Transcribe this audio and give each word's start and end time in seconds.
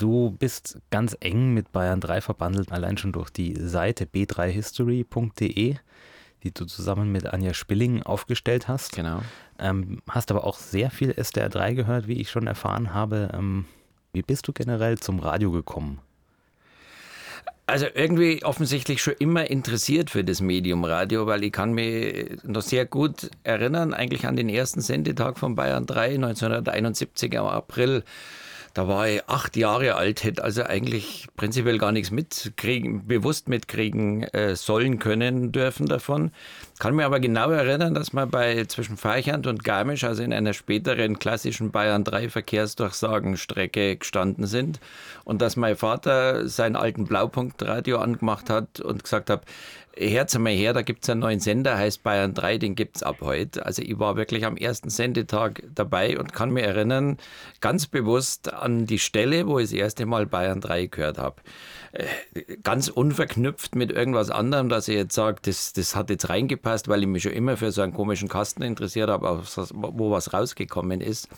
Du 0.00 0.30
bist 0.30 0.78
ganz 0.88 1.14
eng 1.20 1.52
mit 1.52 1.72
Bayern 1.72 2.00
3 2.00 2.22
verbandelt, 2.22 2.72
allein 2.72 2.96
schon 2.96 3.12
durch 3.12 3.28
die 3.28 3.54
Seite 3.56 4.06
b3history.de, 4.06 5.74
die 6.42 6.50
du 6.54 6.64
zusammen 6.64 7.12
mit 7.12 7.26
Anja 7.26 7.52
Spilling 7.52 8.02
aufgestellt 8.02 8.66
hast. 8.66 8.92
Genau. 8.92 9.20
Ähm, 9.58 10.00
hast 10.08 10.30
aber 10.30 10.44
auch 10.44 10.56
sehr 10.56 10.90
viel 10.90 11.10
SDR 11.10 11.50
3 11.50 11.74
gehört, 11.74 12.08
wie 12.08 12.14
ich 12.14 12.30
schon 12.30 12.46
erfahren 12.46 12.94
habe. 12.94 13.28
Ähm, 13.34 13.66
wie 14.14 14.22
bist 14.22 14.48
du 14.48 14.54
generell 14.54 14.96
zum 14.96 15.18
Radio 15.18 15.50
gekommen? 15.50 16.00
Also 17.66 17.84
irgendwie 17.92 18.42
offensichtlich 18.42 19.02
schon 19.02 19.16
immer 19.18 19.50
interessiert 19.50 20.08
für 20.08 20.24
das 20.24 20.40
Medium 20.40 20.82
Radio, 20.84 21.26
weil 21.26 21.44
ich 21.44 21.52
kann 21.52 21.74
mich 21.74 22.38
noch 22.42 22.62
sehr 22.62 22.86
gut 22.86 23.30
erinnern, 23.42 23.92
eigentlich 23.92 24.26
an 24.26 24.36
den 24.36 24.48
ersten 24.48 24.80
Sendetag 24.80 25.38
von 25.38 25.56
Bayern 25.56 25.84
3, 25.84 26.14
1971 26.14 27.34
im 27.34 27.44
April 27.44 28.02
da 28.74 28.86
war 28.86 29.08
ich 29.08 29.28
acht 29.28 29.56
Jahre 29.56 29.96
alt, 29.96 30.22
hätte 30.22 30.44
also 30.44 30.62
eigentlich 30.62 31.26
prinzipiell 31.36 31.78
gar 31.78 31.92
nichts 31.92 32.10
mitkriegen, 32.10 33.06
bewusst 33.06 33.48
mitkriegen 33.48 34.22
äh, 34.22 34.54
sollen 34.54 34.98
können 34.98 35.52
dürfen 35.52 35.86
davon. 35.86 36.30
Kann 36.78 36.94
mir 36.94 37.04
aber 37.04 37.20
genau 37.20 37.50
erinnern, 37.50 37.94
dass 37.94 38.12
wir 38.12 38.26
bei 38.26 38.64
zwischen 38.66 38.96
Feichand 38.96 39.46
und 39.46 39.64
Garmisch, 39.64 40.04
also 40.04 40.22
in 40.22 40.32
einer 40.32 40.54
späteren 40.54 41.18
klassischen 41.18 41.72
Bayern 41.72 42.04
3 42.04 42.28
Verkehrsdurchsagenstrecke 42.28 43.96
gestanden 43.96 44.46
sind 44.46 44.80
und 45.24 45.42
dass 45.42 45.56
mein 45.56 45.76
Vater 45.76 46.48
seinen 46.48 46.76
alten 46.76 47.06
Blaupunktradio 47.06 47.98
angemacht 47.98 48.50
hat 48.50 48.80
und 48.80 49.02
gesagt 49.02 49.30
hat, 49.30 49.42
Herz 49.96 50.34
einmal 50.36 50.52
her, 50.52 50.72
da 50.72 50.82
gibt 50.82 51.04
es 51.04 51.10
einen 51.10 51.20
neuen 51.20 51.40
Sender, 51.40 51.76
heißt 51.76 52.02
Bayern 52.02 52.32
3, 52.34 52.58
den 52.58 52.74
gibt 52.74 52.96
es 52.96 53.02
ab 53.02 53.18
heute. 53.20 53.66
Also 53.66 53.82
ich 53.82 53.98
war 53.98 54.16
wirklich 54.16 54.44
am 54.44 54.56
ersten 54.56 54.88
Sendetag 54.88 55.62
dabei 55.74 56.18
und 56.18 56.32
kann 56.32 56.50
mich 56.50 56.64
erinnern, 56.64 57.16
ganz 57.60 57.86
bewusst 57.86 58.52
an 58.52 58.86
die 58.86 58.98
Stelle, 58.98 59.46
wo 59.46 59.58
ich 59.58 59.66
das 59.66 59.72
erste 59.72 60.06
Mal 60.06 60.26
Bayern 60.26 60.60
3 60.60 60.86
gehört 60.86 61.18
habe. 61.18 61.36
Äh, 61.92 62.06
ganz 62.62 62.88
unverknüpft 62.88 63.74
mit 63.74 63.90
irgendwas 63.90 64.30
anderem, 64.30 64.68
dass 64.68 64.88
ich 64.88 64.94
jetzt 64.94 65.14
sage, 65.14 65.38
das, 65.42 65.72
das 65.72 65.96
hat 65.96 66.10
jetzt 66.10 66.28
reingepasst, 66.28 66.88
weil 66.88 67.02
ich 67.02 67.08
mich 67.08 67.24
schon 67.24 67.32
immer 67.32 67.56
für 67.56 67.72
so 67.72 67.82
einen 67.82 67.92
komischen 67.92 68.28
Kasten 68.28 68.62
interessiert 68.62 69.10
habe, 69.10 69.42
wo 69.72 70.10
was 70.10 70.32
rausgekommen 70.32 71.00
ist. 71.00 71.28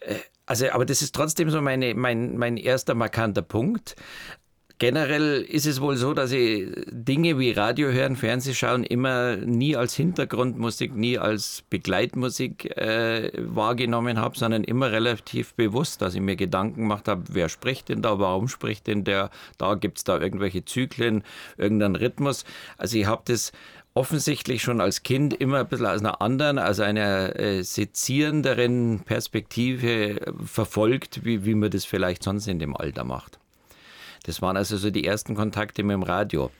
Äh, 0.00 0.16
also, 0.46 0.68
aber 0.70 0.84
das 0.84 1.00
ist 1.00 1.14
trotzdem 1.14 1.48
so 1.50 1.62
meine, 1.62 1.94
mein, 1.94 2.36
mein 2.36 2.56
erster 2.56 2.94
markanter 2.94 3.42
Punkt. 3.42 3.96
Generell 4.78 5.42
ist 5.42 5.66
es 5.66 5.80
wohl 5.80 5.96
so, 5.96 6.14
dass 6.14 6.32
ich 6.32 6.66
Dinge 6.90 7.38
wie 7.38 7.52
Radio 7.52 7.92
hören, 7.92 8.16
Fernsehschauen 8.16 8.82
immer 8.82 9.36
nie 9.36 9.76
als 9.76 9.94
Hintergrundmusik, 9.94 10.96
nie 10.96 11.16
als 11.16 11.62
Begleitmusik 11.70 12.76
äh, 12.76 13.30
wahrgenommen 13.38 14.18
habe, 14.18 14.36
sondern 14.36 14.64
immer 14.64 14.90
relativ 14.90 15.54
bewusst, 15.54 16.02
dass 16.02 16.16
ich 16.16 16.20
mir 16.20 16.34
Gedanken 16.34 16.82
gemacht 16.82 17.06
habe, 17.06 17.22
wer 17.30 17.48
spricht 17.48 17.88
denn 17.88 18.02
da, 18.02 18.18
warum 18.18 18.48
spricht 18.48 18.88
denn 18.88 19.04
der, 19.04 19.30
da 19.58 19.74
gibt 19.74 19.98
es 19.98 20.04
da 20.04 20.18
irgendwelche 20.18 20.64
Zyklen, 20.64 21.22
irgendeinen 21.56 21.94
Rhythmus. 21.94 22.44
Also 22.76 22.98
ich 22.98 23.06
habe 23.06 23.22
das 23.26 23.52
offensichtlich 23.94 24.62
schon 24.62 24.80
als 24.80 25.04
Kind 25.04 25.34
immer 25.34 25.60
ein 25.60 25.68
bisschen 25.68 25.86
aus 25.86 26.00
einer 26.00 26.20
anderen, 26.20 26.58
also 26.58 26.82
einer 26.82 27.38
äh, 27.38 27.62
sezierenderen 27.62 29.02
Perspektive 29.04 30.34
verfolgt, 30.44 31.24
wie, 31.24 31.44
wie 31.44 31.54
man 31.54 31.70
das 31.70 31.84
vielleicht 31.84 32.24
sonst 32.24 32.48
in 32.48 32.58
dem 32.58 32.76
Alter 32.76 33.04
macht. 33.04 33.38
Das 34.24 34.42
waren 34.42 34.56
also 34.56 34.76
so 34.76 34.90
die 34.90 35.06
ersten 35.06 35.34
Kontakte 35.34 35.82
mit 35.82 35.94
dem 35.94 36.02
Radio. 36.02 36.50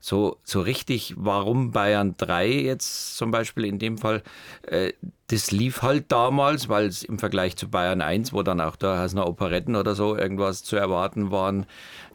So, 0.00 0.38
so 0.44 0.60
richtig, 0.60 1.14
warum 1.16 1.72
Bayern 1.72 2.14
3 2.16 2.48
jetzt 2.48 3.16
zum 3.16 3.30
Beispiel 3.30 3.64
in 3.64 3.78
dem 3.78 3.98
Fall, 3.98 4.22
äh, 4.62 4.92
das 5.28 5.50
lief 5.50 5.82
halt 5.82 6.10
damals, 6.10 6.70
weil 6.70 6.86
es 6.86 7.02
im 7.02 7.18
Vergleich 7.18 7.54
zu 7.56 7.68
Bayern 7.68 8.00
1, 8.00 8.32
wo 8.32 8.42
dann 8.42 8.62
auch 8.62 8.76
da 8.76 9.06
noch 9.12 9.26
Operetten 9.26 9.76
oder 9.76 9.94
so 9.94 10.16
irgendwas 10.16 10.64
zu 10.64 10.76
erwarten 10.76 11.30
waren, 11.30 11.66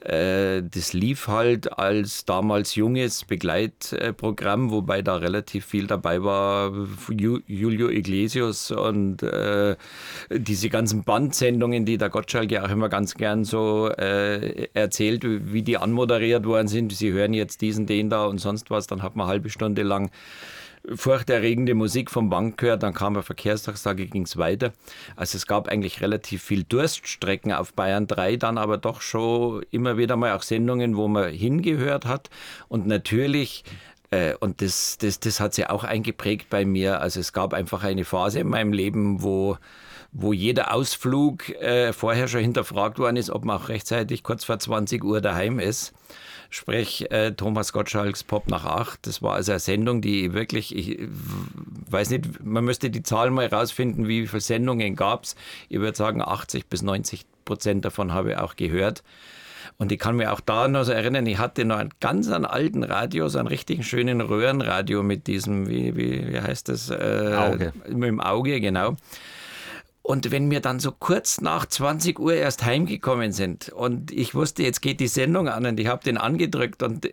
äh, 0.04 0.64
das 0.64 0.94
lief 0.94 1.28
halt 1.28 1.78
als 1.78 2.26
damals 2.26 2.74
junges 2.74 3.24
Begleitprogramm, 3.24 4.72
wobei 4.72 5.04
da 5.04 5.18
relativ 5.18 5.66
viel 5.66 5.86
dabei 5.86 6.24
war. 6.24 6.74
Julio 7.08 7.90
Iglesias 7.90 8.72
und 8.72 9.22
äh, 9.22 9.76
diese 10.30 10.70
ganzen 10.70 11.04
Bandsendungen, 11.04 11.86
die 11.86 12.00
der 12.00 12.10
Gottschalk 12.10 12.52
ja 12.52 12.66
auch 12.66 12.70
immer 12.70 12.90
ganz 12.90 13.14
gern 13.14 13.46
so 13.46 13.90
äh, 13.90 14.70
erzählt, 14.74 15.24
wie 15.24 15.62
die 15.62 15.78
anmoderiert 15.78 16.46
worden 16.46 16.68
sind. 16.68 16.92
Sie 16.92 17.12
hören 17.14 17.34
jetzt 17.34 17.62
diesen, 17.62 17.86
den 17.86 18.10
da 18.10 18.26
und 18.26 18.40
sonst 18.40 18.72
was, 18.72 18.88
dann 18.88 19.04
hat 19.04 19.16
man 19.16 19.26
eine 19.26 19.34
halbe 19.34 19.50
Stunde 19.50 19.84
lang 19.84 20.10
furchterregende 20.94 21.74
Musik 21.74 22.12
vom 22.12 22.30
Bank 22.30 22.58
gehört, 22.58 22.84
dann 22.84 22.94
kam 22.94 23.16
ein 23.16 23.24
Verkehrstagstage, 23.24 24.06
ging 24.08 24.24
es 24.24 24.38
weiter. 24.38 24.74
Also 25.16 25.38
es 25.38 25.48
gab 25.48 25.68
eigentlich 25.68 26.02
relativ 26.02 26.44
viel 26.44 26.64
Durststrecken 26.64 27.54
auf 27.54 27.74
Bayern 27.74 28.08
3, 28.08 28.36
dann 28.36 28.58
aber 28.58 28.78
doch 28.78 29.02
schon 29.02 29.64
immer 29.72 29.98
wieder 29.98 30.18
mal 30.18 30.34
auch 30.34 30.44
Sendungen, 30.44 30.98
wo 30.98 31.08
man 31.08 31.32
hingehört 31.32 32.06
hat. 32.06 32.30
Und 32.68 32.86
natürlich 32.86 33.64
äh, 34.12 34.36
und 34.40 34.62
das, 34.62 34.98
das, 34.98 35.20
das 35.20 35.40
hat 35.40 35.54
sich 35.54 35.70
auch 35.70 35.84
eingeprägt 35.84 36.50
bei 36.50 36.66
mir. 36.66 37.02
Also 37.02 37.20
es 37.20 37.34
gab 37.34 37.54
einfach 37.54 37.84
eine 37.84 38.06
Phase 38.06 38.40
in 38.40 38.50
meinem 38.50 38.74
Leben, 38.74 39.24
wo, 39.24 39.58
wo 40.12 40.34
jeder 40.34 40.74
Ausflug 40.74 41.50
äh, 41.50 41.94
vorher 41.94 42.28
schon 42.28 42.42
hinterfragt 42.42 43.00
worden 43.00 43.18
ist, 43.18 43.30
ob 43.30 43.46
man 43.46 43.58
auch 43.58 43.70
rechtzeitig 43.70 44.22
kurz 44.22 44.44
vor 44.44 44.60
20 44.60 45.04
Uhr 45.04 45.22
daheim 45.22 45.60
ist 45.60 45.94
sprich 46.54 47.10
äh, 47.12 47.32
Thomas 47.32 47.74
Gottschalks 47.74 48.24
Pop 48.24 48.48
nach 48.48 48.66
acht. 48.66 49.08
Das 49.08 49.24
war 49.24 49.34
also 49.34 49.54
eine 49.54 49.60
Sendung, 49.60 50.02
die 50.02 50.34
wirklich, 50.34 50.76
ich 50.76 51.00
weiß 51.90 52.12
nicht, 52.12 52.44
man 52.46 52.64
müsste 52.64 52.92
die 52.92 53.02
Zahlen 53.02 53.34
mal 53.34 53.48
rausfinden, 53.48 54.08
wie 54.08 54.28
viele 54.28 54.40
Sendungen 54.40 54.96
gab 54.96 55.24
es. 55.24 55.36
Ich 55.70 55.80
würde 55.80 55.98
sagen, 55.98 56.22
80 56.22 56.68
bis 56.68 56.84
90 56.84 57.26
Prozent 57.44 57.86
davon 57.86 58.14
habe 58.14 58.32
ich 58.32 58.38
auch 58.38 58.56
gehört. 58.56 59.04
Und 59.80 59.92
ich 59.92 59.98
kann 59.98 60.16
mich 60.16 60.28
auch 60.28 60.42
da 60.42 60.68
noch 60.68 60.84
so 60.84 60.92
erinnern, 60.92 61.26
ich 61.26 61.40
hatte 61.40 61.66
noch 61.66 61.78
einen 61.78 61.90
ganz 62.00 62.30
einen 62.30 62.46
alten 62.46 62.84
Radio, 62.84 63.28
so 63.30 63.40
einen 63.40 63.48
richtigen 63.48 63.82
schönen 63.82 64.22
Röhrenradio 64.22 65.02
mit 65.02 65.26
diesem, 65.26 65.68
wie, 65.68 65.96
wie, 65.98 66.32
wie 66.32 66.40
heißt 66.40 66.70
das? 66.70 66.92
Äh, 66.92 67.36
Auge. 67.36 67.74
Mit 67.88 68.10
dem 68.10 68.22
Auge, 68.22 68.62
genau. 68.62 68.96
Und 70.06 70.32
wenn 70.32 70.52
wir 70.52 70.60
dann 70.60 70.82
so 70.82 70.92
kurz 70.92 71.40
nach 71.40 71.66
20 71.66 72.20
Uhr 72.20 72.34
erst 72.34 72.66
heimgekommen 72.66 73.32
sind 73.32 73.70
und 73.70 74.12
ich 74.12 74.36
wusste, 74.36 74.62
jetzt 74.62 74.82
geht 74.82 75.00
die 75.00 75.08
Sendung 75.08 75.48
an 75.48 75.66
und 75.66 75.80
ich 75.80 75.88
habe 75.88 76.04
den 76.04 76.18
angedrückt 76.18 76.84
und 76.84 77.10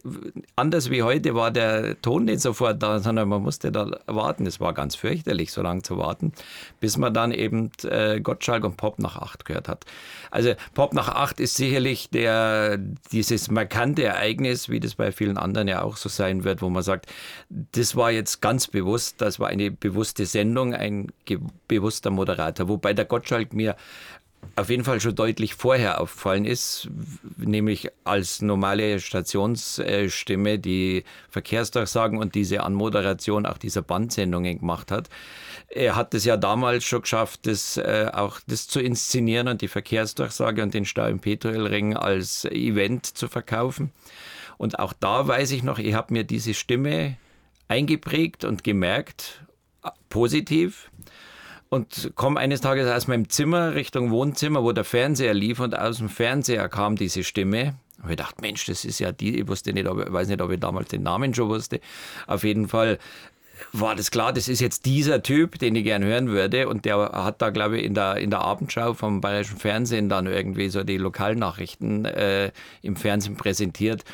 anders 0.56 0.90
wie 0.90 1.04
heute 1.04 1.36
war 1.36 1.52
der 1.52 2.02
Ton 2.02 2.24
nicht 2.24 2.40
sofort 2.40 2.82
da, 2.82 2.98
sondern 2.98 3.28
man 3.28 3.42
musste 3.42 3.70
da 3.70 4.00
warten. 4.06 4.44
Es 4.44 4.58
war 4.58 4.74
ganz 4.74 4.96
fürchterlich, 4.96 5.52
so 5.52 5.62
lange 5.62 5.82
zu 5.82 5.98
warten, 5.98 6.32
bis 6.80 6.96
man 6.96 7.14
dann 7.14 7.30
eben 7.30 7.70
äh, 7.84 8.20
Gottschalk 8.20 8.64
und 8.64 8.76
Pop 8.76 8.98
nach 8.98 9.16
acht 9.16 9.44
gehört 9.44 9.68
hat. 9.68 9.84
Also 10.32 10.54
Pop 10.74 10.92
nach 10.92 11.08
acht 11.08 11.38
ist 11.38 11.54
sicherlich 11.54 12.10
der, 12.10 12.76
dieses 13.12 13.52
markante 13.52 14.02
Ereignis, 14.02 14.68
wie 14.68 14.80
das 14.80 14.96
bei 14.96 15.12
vielen 15.12 15.38
anderen 15.38 15.68
ja 15.68 15.82
auch 15.82 15.96
so 15.96 16.08
sein 16.08 16.42
wird, 16.42 16.60
wo 16.60 16.68
man 16.68 16.82
sagt, 16.82 17.06
das 17.48 17.94
war 17.94 18.10
jetzt 18.10 18.42
ganz 18.42 18.66
bewusst, 18.66 19.20
das 19.20 19.38
war 19.38 19.46
eine 19.46 19.70
bewusste 19.70 20.26
Sendung, 20.26 20.74
ein 20.74 21.12
bewusster 21.68 22.10
Moderator. 22.10 22.68
Wo 22.68 22.79
wobei 22.80 22.94
der 22.94 23.04
Gottschalk 23.04 23.52
mir 23.52 23.76
auf 24.56 24.70
jeden 24.70 24.84
Fall 24.84 25.00
schon 25.02 25.14
deutlich 25.14 25.54
vorher 25.54 26.00
aufgefallen 26.00 26.46
ist, 26.46 26.88
nämlich 27.36 27.88
als 28.04 28.40
normale 28.40 28.98
Stationsstimme 28.98 30.58
die 30.58 31.04
Verkehrsdurchsagen 31.28 32.18
und 32.18 32.34
diese 32.34 32.62
Anmoderation 32.62 33.44
auch 33.44 33.58
dieser 33.58 33.82
Bandsendungen 33.82 34.60
gemacht 34.60 34.90
hat. 34.90 35.10
Er 35.68 35.94
hat 35.94 36.14
es 36.14 36.24
ja 36.24 36.38
damals 36.38 36.84
schon 36.84 37.02
geschafft, 37.02 37.46
das, 37.46 37.76
äh, 37.76 38.10
auch 38.12 38.40
das 38.46 38.66
zu 38.66 38.80
inszenieren 38.80 39.46
und 39.46 39.60
die 39.60 39.68
Verkehrsdurchsage 39.68 40.62
und 40.62 40.72
den 40.72 40.86
Stau 40.86 41.06
im 41.06 41.20
Petroelring 41.20 41.94
als 41.96 42.46
Event 42.46 43.06
zu 43.06 43.28
verkaufen. 43.28 43.92
Und 44.56 44.78
auch 44.78 44.92
da 44.92 45.26
weiß 45.28 45.52
ich 45.52 45.62
noch, 45.62 45.78
ich 45.78 45.92
habe 45.92 46.14
mir 46.14 46.24
diese 46.24 46.54
Stimme 46.54 47.18
eingeprägt 47.68 48.44
und 48.44 48.64
gemerkt, 48.64 49.44
positiv 50.08 50.89
und 51.70 52.12
komme 52.16 52.38
eines 52.40 52.60
Tages 52.60 52.90
aus 52.90 53.06
meinem 53.06 53.28
Zimmer 53.28 53.74
Richtung 53.74 54.10
Wohnzimmer, 54.10 54.62
wo 54.62 54.72
der 54.72 54.84
Fernseher 54.84 55.32
lief 55.32 55.60
und 55.60 55.78
aus 55.78 55.98
dem 55.98 56.08
Fernseher 56.08 56.68
kam 56.68 56.96
diese 56.96 57.24
Stimme. 57.24 57.74
Und 58.02 58.10
ich 58.10 58.16
dachte, 58.16 58.40
Mensch, 58.40 58.66
das 58.66 58.84
ist 58.84 58.98
ja 58.98 59.12
die, 59.12 59.38
ich 59.40 59.48
wusste 59.48 59.72
nicht, 59.72 59.86
ob, 59.86 60.04
ich 60.04 60.12
weiß 60.12 60.28
nicht, 60.28 60.42
ob 60.42 60.50
ich 60.50 60.58
damals 60.58 60.88
den 60.88 61.02
Namen 61.02 61.32
schon 61.32 61.48
wusste. 61.48 61.80
Auf 62.26 62.44
jeden 62.44 62.68
Fall 62.68 62.98
war 63.72 63.94
das 63.94 64.10
klar, 64.10 64.32
das 64.32 64.48
ist 64.48 64.60
jetzt 64.60 64.86
dieser 64.86 65.22
Typ, 65.22 65.58
den 65.58 65.74
ich 65.76 65.84
gern 65.84 66.04
hören 66.04 66.28
würde. 66.28 66.68
Und 66.68 66.84
der 66.84 66.96
hat 67.12 67.42
da, 67.42 67.50
glaube 67.50 67.78
ich, 67.78 67.84
in 67.84 67.94
der, 67.94 68.16
in 68.16 68.30
der 68.30 68.40
Abendschau 68.40 68.94
vom 68.94 69.20
Bayerischen 69.20 69.58
Fernsehen 69.58 70.08
dann 70.08 70.26
irgendwie 70.26 70.68
so 70.68 70.84
die 70.84 70.98
Lokalnachrichten 70.98 72.04
äh, 72.04 72.52
im 72.82 72.96
Fernsehen 72.96 73.36
präsentiert. 73.36 74.04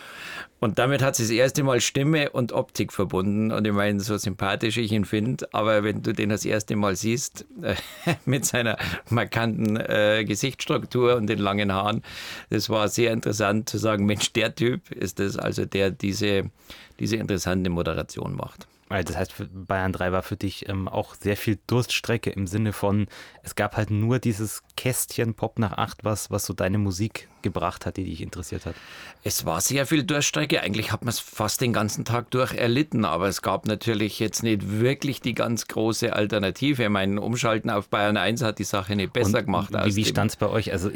Und 0.58 0.78
damit 0.78 1.02
hat 1.02 1.16
sie 1.16 1.22
das 1.22 1.30
erste 1.30 1.62
Mal 1.62 1.80
Stimme 1.80 2.30
und 2.30 2.52
Optik 2.52 2.92
verbunden. 2.92 3.52
Und 3.52 3.66
ich 3.66 3.72
meine, 3.72 4.00
so 4.00 4.16
sympathisch 4.16 4.78
ich 4.78 4.90
ihn 4.90 5.04
finde, 5.04 5.46
aber 5.52 5.84
wenn 5.84 6.02
du 6.02 6.12
den 6.14 6.30
das 6.30 6.44
erste 6.44 6.76
Mal 6.76 6.96
siehst, 6.96 7.44
äh, 7.62 7.74
mit 8.24 8.46
seiner 8.46 8.78
markanten 9.10 9.76
äh, 9.76 10.24
Gesichtsstruktur 10.26 11.16
und 11.16 11.26
den 11.26 11.38
langen 11.38 11.72
Haaren, 11.72 12.02
das 12.48 12.70
war 12.70 12.88
sehr 12.88 13.12
interessant 13.12 13.68
zu 13.68 13.78
sagen, 13.78 14.06
Mensch, 14.06 14.32
der 14.32 14.54
Typ 14.54 14.90
ist 14.92 15.20
es 15.20 15.36
also, 15.36 15.66
der 15.66 15.90
diese, 15.90 16.50
diese 16.98 17.16
interessante 17.16 17.68
Moderation 17.68 18.34
macht. 18.34 18.66
Das 18.88 19.16
heißt, 19.16 19.34
Bayern 19.52 19.92
3 19.92 20.12
war 20.12 20.22
für 20.22 20.36
dich 20.36 20.68
ähm, 20.68 20.86
auch 20.86 21.16
sehr 21.16 21.36
viel 21.36 21.58
Durststrecke 21.66 22.30
im 22.30 22.46
Sinne 22.46 22.72
von, 22.72 23.08
es 23.42 23.56
gab 23.56 23.76
halt 23.76 23.90
nur 23.90 24.20
dieses 24.20 24.62
Kästchen 24.76 25.34
Pop 25.34 25.58
nach 25.58 25.72
8, 25.72 26.04
was, 26.04 26.30
was 26.30 26.46
so 26.46 26.52
deine 26.54 26.78
Musik 26.78 27.28
gebracht 27.42 27.84
hat, 27.84 27.96
die 27.96 28.04
dich 28.04 28.20
interessiert 28.20 28.64
hat. 28.64 28.76
Es 29.24 29.44
war 29.44 29.60
sehr 29.60 29.86
viel 29.86 30.04
Durststrecke. 30.04 30.60
Eigentlich 30.60 30.92
hat 30.92 31.02
man 31.02 31.08
es 31.08 31.18
fast 31.18 31.60
den 31.60 31.72
ganzen 31.72 32.04
Tag 32.04 32.30
durch 32.30 32.54
erlitten, 32.54 33.04
aber 33.04 33.26
es 33.26 33.42
gab 33.42 33.66
natürlich 33.66 34.20
jetzt 34.20 34.44
nicht 34.44 34.78
wirklich 34.80 35.20
die 35.20 35.34
ganz 35.34 35.66
große 35.66 36.12
Alternative. 36.12 36.88
Mein 36.88 37.18
Umschalten 37.18 37.70
auf 37.70 37.88
Bayern 37.88 38.16
1 38.16 38.42
hat 38.42 38.60
die 38.60 38.64
Sache 38.64 38.94
nicht 38.94 39.12
besser 39.12 39.38
Und 39.38 39.46
gemacht. 39.46 39.72
Wie, 39.84 39.96
wie 39.96 40.04
stand 40.04 40.30
es 40.30 40.36
bei 40.36 40.48
euch? 40.48 40.72
Also, 40.72 40.90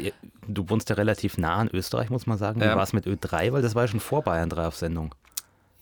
du 0.47 0.69
wohnst 0.69 0.89
ja 0.89 0.95
relativ 0.95 1.37
nah 1.37 1.55
an 1.55 1.69
Österreich, 1.71 2.09
muss 2.09 2.25
man 2.25 2.37
sagen. 2.37 2.61
Wie 2.61 2.65
ja. 2.65 2.75
war 2.75 2.83
es 2.83 2.93
mit 2.93 3.05
Ö3? 3.05 3.51
Weil 3.51 3.61
das 3.61 3.75
war 3.75 3.83
ja 3.83 3.87
schon 3.89 3.99
vor 3.99 4.21
Bayern 4.21 4.49
3 4.49 4.67
auf 4.67 4.77
Sendung 4.77 5.13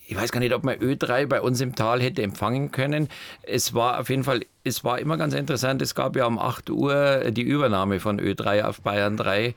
ich 0.09 0.15
weiß 0.15 0.31
gar 0.31 0.39
nicht, 0.39 0.55
ob 0.55 0.63
man 0.63 0.75
Ö3 0.79 1.27
bei 1.27 1.39
uns 1.39 1.61
im 1.61 1.75
Tal 1.75 2.01
hätte 2.01 2.23
empfangen 2.23 2.71
können. 2.71 3.09
Es 3.43 3.75
war 3.75 3.99
auf 3.99 4.09
jeden 4.09 4.23
Fall, 4.23 4.41
es 4.63 4.83
war 4.83 4.97
immer 4.97 5.17
ganz 5.17 5.35
interessant. 5.35 5.83
Es 5.83 5.93
gab 5.93 6.15
ja 6.15 6.25
um 6.25 6.39
8 6.39 6.71
Uhr 6.71 7.25
die 7.29 7.43
Übernahme 7.43 7.99
von 7.99 8.19
Ö3 8.19 8.63
auf 8.63 8.81
Bayern 8.81 9.17
3 9.17 9.53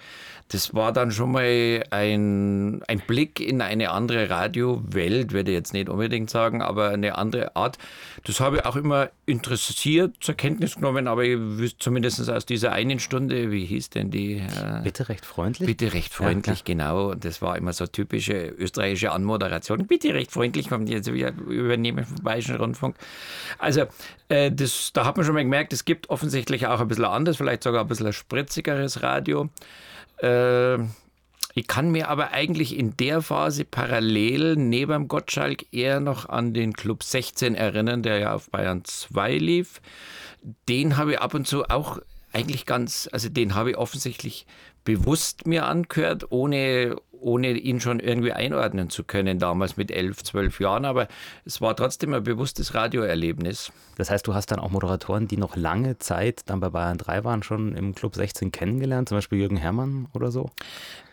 das 0.52 0.74
war 0.74 0.92
dann 0.92 1.10
schon 1.10 1.32
mal 1.32 1.82
ein, 1.90 2.82
ein 2.86 3.00
Blick 3.06 3.40
in 3.40 3.62
eine 3.62 3.90
andere 3.90 4.28
Radiowelt, 4.28 5.32
würde 5.32 5.50
ich 5.50 5.54
jetzt 5.54 5.72
nicht 5.72 5.88
unbedingt 5.88 6.28
sagen, 6.28 6.60
aber 6.60 6.90
eine 6.90 7.16
andere 7.16 7.56
Art. 7.56 7.78
Das 8.24 8.38
habe 8.38 8.58
ich 8.58 8.66
auch 8.66 8.76
immer 8.76 9.08
interessiert 9.24 10.16
zur 10.20 10.34
Kenntnis 10.34 10.74
genommen, 10.74 11.08
aber 11.08 11.24
ich 11.24 11.38
wüsste 11.38 11.78
zumindest 11.78 12.28
aus 12.28 12.44
dieser 12.44 12.72
einen 12.72 13.00
Stunde, 13.00 13.50
wie 13.50 13.64
hieß 13.64 13.90
denn 13.90 14.10
die? 14.10 14.34
Äh, 14.34 14.82
Bitte 14.84 15.08
recht 15.08 15.24
freundlich? 15.24 15.66
Bitte 15.66 15.94
recht 15.94 16.12
freundlich, 16.12 16.58
ja, 16.58 16.64
genau. 16.66 17.14
Das 17.14 17.40
war 17.40 17.56
immer 17.56 17.72
so 17.72 17.86
typische 17.86 18.48
österreichische 18.48 19.10
Anmoderation. 19.10 19.86
Bitte 19.86 20.12
recht 20.12 20.32
freundlich, 20.32 20.68
kommt 20.68 20.90
jetzt 20.90 21.10
wieder 21.10 21.32
übernehmen 21.48 22.04
vom 22.04 22.22
Bayerischen 22.22 22.56
Rundfunk. 22.56 22.96
Also, 23.58 23.86
äh, 24.28 24.52
das, 24.52 24.92
da 24.92 25.06
hat 25.06 25.16
man 25.16 25.24
schon 25.24 25.34
mal 25.34 25.44
gemerkt, 25.44 25.72
es 25.72 25.86
gibt 25.86 26.10
offensichtlich 26.10 26.66
auch 26.66 26.80
ein 26.80 26.88
bisschen 26.88 27.06
anders, 27.06 27.38
vielleicht 27.38 27.62
sogar 27.62 27.80
ein 27.80 27.88
bisschen 27.88 28.12
spritzigeres 28.12 29.02
Radio. 29.02 29.48
Äh, 30.22 30.78
ich 31.54 31.66
kann 31.66 31.90
mir 31.90 32.08
aber 32.08 32.30
eigentlich 32.30 32.78
in 32.78 32.96
der 32.96 33.20
Phase 33.20 33.64
parallel 33.64 34.56
neben 34.56 35.06
Gottschalk 35.08 35.66
eher 35.72 36.00
noch 36.00 36.28
an 36.28 36.54
den 36.54 36.72
Club 36.72 37.02
16 37.02 37.54
erinnern, 37.54 38.02
der 38.02 38.18
ja 38.18 38.34
auf 38.34 38.50
Bayern 38.50 38.84
2 38.84 39.36
lief. 39.36 39.82
Den 40.68 40.96
habe 40.96 41.12
ich 41.12 41.20
ab 41.20 41.34
und 41.34 41.46
zu 41.46 41.64
auch 41.64 41.98
eigentlich 42.32 42.64
ganz, 42.64 43.08
also 43.12 43.28
den 43.28 43.54
habe 43.54 43.72
ich 43.72 43.76
offensichtlich 43.76 44.46
bewusst 44.84 45.46
mir 45.46 45.66
angehört, 45.66 46.32
ohne, 46.32 46.96
ohne 47.22 47.52
ihn 47.52 47.80
schon 47.80 48.00
irgendwie 48.00 48.32
einordnen 48.32 48.90
zu 48.90 49.04
können, 49.04 49.38
damals 49.38 49.76
mit 49.76 49.90
elf, 49.90 50.22
zwölf 50.22 50.60
Jahren. 50.60 50.84
Aber 50.84 51.08
es 51.44 51.60
war 51.60 51.76
trotzdem 51.76 52.14
ein 52.14 52.22
bewusstes 52.22 52.74
Radioerlebnis. 52.74 53.72
Das 53.96 54.10
heißt, 54.10 54.26
du 54.26 54.34
hast 54.34 54.50
dann 54.50 54.58
auch 54.58 54.70
Moderatoren, 54.70 55.28
die 55.28 55.36
noch 55.36 55.56
lange 55.56 55.98
Zeit 55.98 56.42
dann 56.46 56.60
bei 56.60 56.70
Bayern 56.70 56.98
3 56.98 57.24
waren, 57.24 57.42
schon 57.42 57.74
im 57.76 57.94
Club 57.94 58.14
16 58.14 58.52
kennengelernt, 58.52 59.08
zum 59.08 59.18
Beispiel 59.18 59.38
Jürgen 59.38 59.56
Herrmann 59.56 60.08
oder 60.14 60.30
so? 60.30 60.50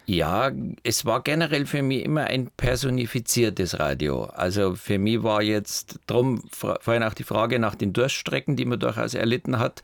Ja, 0.05 0.51
es 0.81 1.05
war 1.05 1.21
generell 1.21 1.67
für 1.67 1.83
mich 1.83 2.03
immer 2.03 2.23
ein 2.23 2.49
personifiziertes 2.57 3.77
Radio. 3.77 4.23
Also 4.23 4.73
für 4.73 4.97
mich 4.97 5.21
war 5.21 5.43
jetzt 5.43 5.99
drum 6.07 6.41
vorhin 6.49 7.03
auch 7.03 7.13
die 7.13 7.23
Frage 7.23 7.59
nach 7.59 7.75
den 7.75 7.93
Durststrecken, 7.93 8.55
die 8.55 8.65
man 8.65 8.79
durchaus 8.79 9.13
erlitten 9.13 9.59
hat 9.59 9.83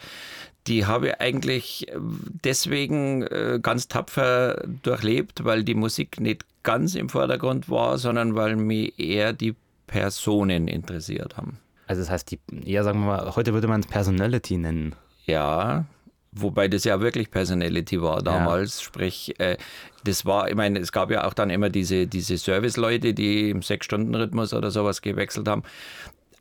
die 0.67 0.85
habe 0.85 1.09
ich 1.09 1.21
eigentlich 1.21 1.87
äh, 1.89 1.95
deswegen 2.43 3.23
äh, 3.23 3.59
ganz 3.61 3.87
tapfer 3.87 4.63
durchlebt, 4.83 5.43
weil 5.43 5.63
die 5.63 5.75
Musik 5.75 6.19
nicht 6.19 6.45
ganz 6.63 6.95
im 6.95 7.09
Vordergrund 7.09 7.69
war, 7.69 7.97
sondern 7.97 8.35
weil 8.35 8.55
mich 8.55 8.97
eher 8.99 9.33
die 9.33 9.55
Personen 9.87 10.67
interessiert 10.67 11.37
haben. 11.37 11.59
Also 11.87 12.01
das 12.01 12.09
heißt, 12.09 12.31
die, 12.31 12.39
ja, 12.63 12.83
sagen 12.83 12.99
wir 13.01 13.05
mal, 13.05 13.35
heute 13.35 13.53
würde 13.53 13.67
man 13.67 13.81
es 13.81 13.87
Personality 13.87 14.57
nennen. 14.57 14.95
Ja, 15.25 15.85
wobei 16.31 16.67
das 16.67 16.83
ja 16.83 16.99
wirklich 16.99 17.29
Personality 17.29 18.01
war 18.01 18.23
damals. 18.23 18.79
Ja. 18.79 18.83
Sprich, 18.85 19.39
äh, 19.39 19.57
das 20.03 20.25
war, 20.25 20.49
ich 20.49 20.55
meine, 20.55 20.79
es 20.79 20.91
gab 20.91 21.11
ja 21.11 21.25
auch 21.25 21.33
dann 21.33 21.51
immer 21.51 21.69
diese, 21.69 22.07
diese 22.07 22.37
Service-Leute, 22.37 23.13
die 23.13 23.51
im 23.51 23.61
Sechs-Stunden-Rhythmus 23.61 24.53
oder 24.53 24.71
sowas 24.71 25.03
gewechselt 25.03 25.47
haben. 25.47 25.63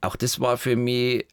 Auch 0.00 0.16
das 0.16 0.40
war 0.40 0.56
für 0.56 0.76
mich 0.76 1.26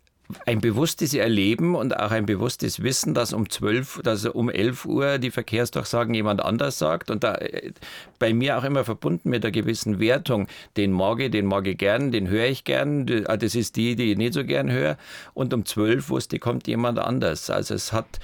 ein 0.45 0.61
bewusstes 0.61 1.13
Erleben 1.13 1.75
und 1.75 1.97
auch 1.99 2.11
ein 2.11 2.25
bewusstes 2.25 2.83
Wissen, 2.83 3.13
dass 3.13 3.33
um 3.33 3.49
12, 3.49 4.01
dass 4.03 4.25
um 4.25 4.49
11 4.49 4.85
Uhr 4.85 5.17
die 5.17 5.31
Verkehrsdurchsagen 5.31 6.13
jemand 6.13 6.41
anders 6.41 6.77
sagt 6.77 7.11
und 7.11 7.23
da 7.23 7.35
äh, 7.35 7.71
bei 8.19 8.33
mir 8.33 8.57
auch 8.57 8.63
immer 8.63 8.83
verbunden 8.83 9.29
mit 9.29 9.43
einer 9.43 9.51
gewissen 9.51 9.99
Wertung. 9.99 10.47
Den 10.77 10.91
mag 10.91 11.19
ich, 11.19 11.31
den 11.31 11.45
mag 11.45 11.67
ich 11.67 11.77
gern, 11.77 12.11
den 12.11 12.27
höre 12.27 12.45
ich 12.45 12.63
gern. 12.63 13.05
Ah, 13.27 13.37
das 13.37 13.55
ist 13.55 13.75
die, 13.75 13.95
die 13.95 14.11
ich 14.11 14.17
nicht 14.17 14.33
so 14.33 14.43
gern 14.43 14.71
höre. 14.71 14.97
Und 15.33 15.53
um 15.53 15.65
12 15.65 16.09
wusste, 16.09 16.39
kommt 16.39 16.67
jemand 16.67 16.99
anders. 16.99 17.49
Also 17.49 17.73
es 17.73 17.91
hat 17.91 18.19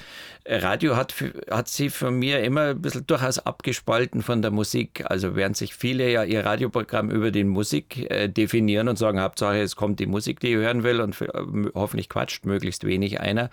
Radio 0.50 0.96
hat, 0.96 1.14
hat 1.50 1.68
sie 1.68 1.90
für 1.90 2.10
mir 2.10 2.42
immer 2.42 2.70
ein 2.70 2.80
bisschen 2.80 3.06
durchaus 3.06 3.38
abgespalten 3.38 4.22
von 4.22 4.40
der 4.40 4.50
Musik. 4.50 5.04
Also 5.06 5.36
während 5.36 5.56
sich 5.56 5.74
viele 5.74 6.10
ja 6.10 6.24
ihr 6.24 6.44
Radioprogramm 6.44 7.10
über 7.10 7.30
die 7.30 7.44
Musik 7.44 8.10
äh, 8.10 8.28
definieren 8.28 8.88
und 8.88 8.96
sagen, 8.96 9.20
Hauptsache 9.20 9.60
es 9.60 9.76
kommt 9.76 10.00
die 10.00 10.06
Musik, 10.06 10.40
die 10.40 10.48
ich 10.48 10.56
hören 10.56 10.84
will 10.84 11.00
und 11.02 11.20
äh, 11.20 11.28
hoffentlich 11.98 12.08
quatscht 12.08 12.46
möglichst 12.46 12.84
wenig 12.84 13.20
einer, 13.20 13.50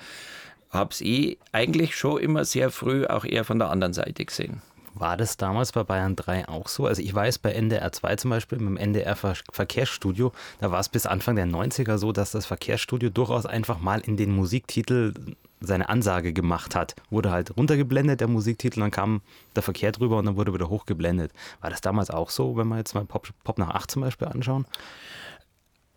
habe 0.70 0.92
es 0.92 1.02
eh 1.02 1.38
eigentlich 1.52 1.96
schon 1.96 2.20
immer 2.20 2.46
sehr 2.46 2.70
früh 2.70 3.06
auch 3.06 3.26
eher 3.26 3.44
von 3.44 3.60
der 3.60 3.70
anderen 3.70 3.94
Seite 3.94 4.26
gesehen. 4.26 4.62
War 4.94 5.18
das 5.18 5.36
damals 5.36 5.74
bei 5.74 5.84
Bayern 5.84 6.16
3 6.16 6.48
auch 6.48 6.70
so? 6.70 6.86
Also 6.86 7.02
ich 7.02 7.14
weiß 7.14 7.40
bei 7.40 7.52
NDR 7.52 7.92
2 7.92 8.16
zum 8.16 8.30
Beispiel, 8.30 8.60
mit 8.60 8.68
dem 8.68 8.78
NDR 8.78 9.16
Verkehrsstudio, 9.16 10.32
da 10.62 10.72
war 10.72 10.80
es 10.80 10.88
bis 10.88 11.06
Anfang 11.06 11.36
der 11.36 11.48
90er 11.48 11.98
so, 11.98 12.14
dass 12.14 12.32
das 12.32 12.46
Verkehrsstudio 12.46 13.10
durchaus 13.10 13.46
einfach 13.46 13.80
mal 13.80 14.00
in 14.00 14.16
den 14.16 14.34
Musiktitel 14.34 15.14
seine 15.60 15.90
Ansage 15.90 16.32
gemacht 16.32 16.76
hat. 16.76 16.96
Wurde 17.10 17.32
halt 17.32 17.58
runtergeblendet, 17.58 18.22
der 18.22 18.30
Musiktitel, 18.30 18.80
dann 18.80 18.92
kam 18.92 19.22
der 19.56 19.64
Verkehr 19.64 19.92
drüber 19.92 20.18
und 20.18 20.26
dann 20.28 20.38
wurde 20.38 20.54
wieder 20.54 20.70
hochgeblendet. 20.70 21.32
War 21.60 21.70
das 21.70 21.82
damals 21.82 22.10
auch 22.10 22.30
so, 22.30 22.56
wenn 22.56 22.68
wir 22.68 22.78
jetzt 22.78 22.94
mal 22.94 23.04
Pop, 23.04 23.28
Pop 23.44 23.58
nach 23.58 23.72
8 23.72 23.92
zum 23.92 24.02
Beispiel 24.04 24.30
anschauen? 24.30 24.66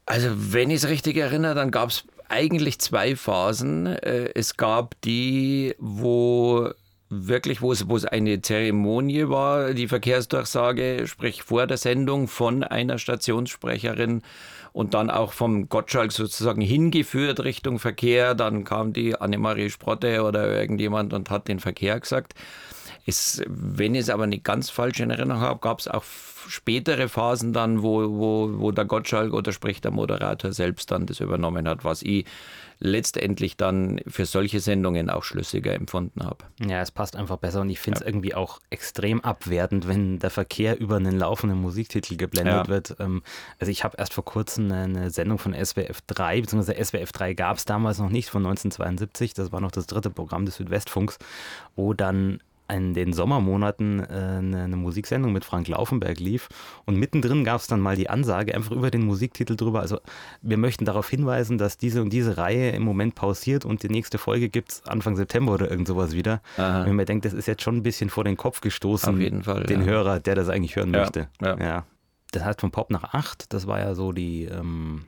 Also, 0.06 0.30
wenn 0.34 0.70
ich 0.70 0.76
es 0.76 0.88
richtig 0.88 1.18
erinnere, 1.18 1.54
dann 1.54 1.70
gab 1.70 1.90
es 1.90 2.04
eigentlich 2.28 2.78
zwei 2.78 3.16
Phasen. 3.16 3.86
Äh, 3.86 4.32
es 4.34 4.56
gab 4.56 5.00
die, 5.02 5.74
wo 5.78 6.70
wirklich, 7.10 7.62
wo 7.62 7.72
es, 7.72 7.88
wo 7.88 7.96
es 7.96 8.04
eine 8.04 8.42
Zeremonie 8.42 9.28
war, 9.28 9.72
die 9.72 9.88
Verkehrsdurchsage, 9.88 11.06
sprich 11.06 11.42
vor 11.42 11.66
der 11.66 11.78
Sendung 11.78 12.28
von 12.28 12.62
einer 12.62 12.98
Stationssprecherin 12.98 14.22
und 14.72 14.94
dann 14.94 15.10
auch 15.10 15.32
vom 15.32 15.68
Gottschalk 15.68 16.12
sozusagen 16.12 16.60
hingeführt 16.60 17.40
Richtung 17.40 17.78
Verkehr. 17.78 18.34
Dann 18.34 18.64
kam 18.64 18.92
die 18.92 19.18
Annemarie 19.18 19.70
Sprotte 19.70 20.22
oder 20.22 20.54
irgendjemand 20.54 21.12
und 21.12 21.30
hat 21.30 21.48
den 21.48 21.60
Verkehr 21.60 21.98
gesagt. 21.98 22.34
Es, 23.06 23.42
wenn 23.46 23.94
ich 23.94 24.02
es 24.02 24.10
aber 24.10 24.26
nicht 24.26 24.44
ganz 24.44 24.68
falsch 24.68 25.00
in 25.00 25.10
Erinnerung 25.10 25.40
habe, 25.40 25.60
gab 25.60 25.80
es 25.80 25.88
auch 25.88 26.04
spätere 26.48 27.08
Phasen 27.08 27.52
dann, 27.52 27.82
wo, 27.82 28.02
wo, 28.10 28.58
wo 28.58 28.72
der 28.72 28.84
Gottschalk 28.84 29.32
oder 29.32 29.52
sprich 29.52 29.80
der 29.80 29.90
Moderator 29.90 30.52
selbst 30.52 30.90
dann 30.90 31.06
das 31.06 31.20
übernommen 31.20 31.68
hat, 31.68 31.84
was 31.84 32.02
ich 32.02 32.26
letztendlich 32.80 33.56
dann 33.56 34.00
für 34.06 34.24
solche 34.24 34.60
Sendungen 34.60 35.10
auch 35.10 35.24
schlüssiger 35.24 35.74
empfunden 35.74 36.24
habe. 36.24 36.44
Ja, 36.64 36.80
es 36.80 36.92
passt 36.92 37.16
einfach 37.16 37.36
besser 37.36 37.60
und 37.60 37.70
ich 37.70 37.80
finde 37.80 37.98
es 37.98 38.00
ja. 38.02 38.06
irgendwie 38.06 38.34
auch 38.34 38.60
extrem 38.70 39.20
abwertend, 39.20 39.88
wenn 39.88 40.18
der 40.20 40.30
Verkehr 40.30 40.78
über 40.78 40.96
einen 40.96 41.18
laufenden 41.18 41.60
Musiktitel 41.60 42.16
geblendet 42.16 42.54
ja. 42.54 42.68
wird. 42.68 42.96
Ähm, 43.00 43.22
also 43.58 43.70
ich 43.72 43.82
habe 43.82 43.96
erst 43.98 44.14
vor 44.14 44.24
kurzem 44.24 44.70
eine 44.70 45.10
Sendung 45.10 45.38
von 45.38 45.54
SWF 45.54 46.02
3, 46.06 46.40
beziehungsweise 46.42 46.84
SWF 46.84 47.10
3 47.10 47.34
gab 47.34 47.56
es 47.56 47.64
damals 47.64 47.98
noch 47.98 48.10
nicht 48.10 48.30
von 48.30 48.46
1972, 48.46 49.34
das 49.34 49.50
war 49.50 49.60
noch 49.60 49.72
das 49.72 49.86
dritte 49.86 50.10
Programm 50.10 50.46
des 50.46 50.56
Südwestfunks, 50.56 51.18
wo 51.74 51.94
dann 51.94 52.40
in 52.70 52.94
den 52.94 53.12
Sommermonaten 53.12 54.00
äh, 54.00 54.04
eine, 54.38 54.64
eine, 54.64 54.76
Musiksendung 54.76 55.32
mit 55.32 55.44
Frank 55.44 55.68
Laufenberg 55.68 56.20
lief 56.20 56.48
und 56.84 56.96
mittendrin 56.96 57.44
gab 57.44 57.60
es 57.60 57.66
dann 57.66 57.80
mal 57.80 57.96
die 57.96 58.10
Ansage 58.10 58.54
einfach 58.54 58.72
über 58.72 58.90
den 58.90 59.02
Musiktitel 59.02 59.56
drüber. 59.56 59.80
Also 59.80 60.00
wir 60.42 60.58
möchten 60.58 60.84
darauf 60.84 61.08
hinweisen, 61.08 61.58
dass 61.58 61.78
diese 61.78 62.02
und 62.02 62.12
diese 62.12 62.36
Reihe 62.36 62.70
im 62.70 62.82
Moment 62.82 63.14
pausiert 63.14 63.64
und 63.64 63.82
die 63.82 63.88
nächste 63.88 64.18
Folge 64.18 64.48
gibt 64.48 64.72
es 64.72 64.82
Anfang 64.86 65.16
September 65.16 65.52
oder 65.52 65.70
irgend 65.70 65.88
sowas 65.88 66.12
wieder. 66.12 66.42
Aha. 66.56 66.84
Wenn 66.84 66.96
man 66.96 67.06
denkt, 67.06 67.24
das 67.24 67.32
ist 67.32 67.46
jetzt 67.46 67.62
schon 67.62 67.76
ein 67.76 67.82
bisschen 67.82 68.10
vor 68.10 68.24
den 68.24 68.36
Kopf 68.36 68.60
gestoßen, 68.60 69.14
Auf 69.14 69.20
jeden 69.20 69.42
Fall, 69.42 69.64
den 69.64 69.80
ja. 69.80 69.86
Hörer, 69.86 70.20
der 70.20 70.34
das 70.34 70.48
eigentlich 70.48 70.76
hören 70.76 70.92
ja, 70.92 71.00
möchte. 71.00 71.28
Ja. 71.40 71.58
ja. 71.58 71.84
Das 72.32 72.44
heißt 72.44 72.60
von 72.60 72.70
Pop 72.70 72.90
nach 72.90 73.14
8, 73.14 73.52
das 73.52 73.66
war 73.66 73.78
ja 73.78 73.94
so 73.94 74.12
die, 74.12 74.44
ähm, 74.44 75.06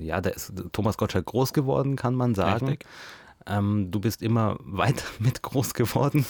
ja, 0.00 0.20
da 0.20 0.30
ist 0.30 0.52
Thomas 0.72 0.96
Gottschalk 0.96 1.26
groß 1.26 1.52
geworden, 1.52 1.94
kann 1.94 2.14
man 2.14 2.34
sagen. 2.34 2.66
Richtig. 2.66 2.88
Ähm, 3.48 3.90
du 3.90 4.00
bist 4.00 4.22
immer 4.22 4.58
weiter 4.64 5.04
mit 5.18 5.42
groß 5.42 5.74
geworden 5.74 6.26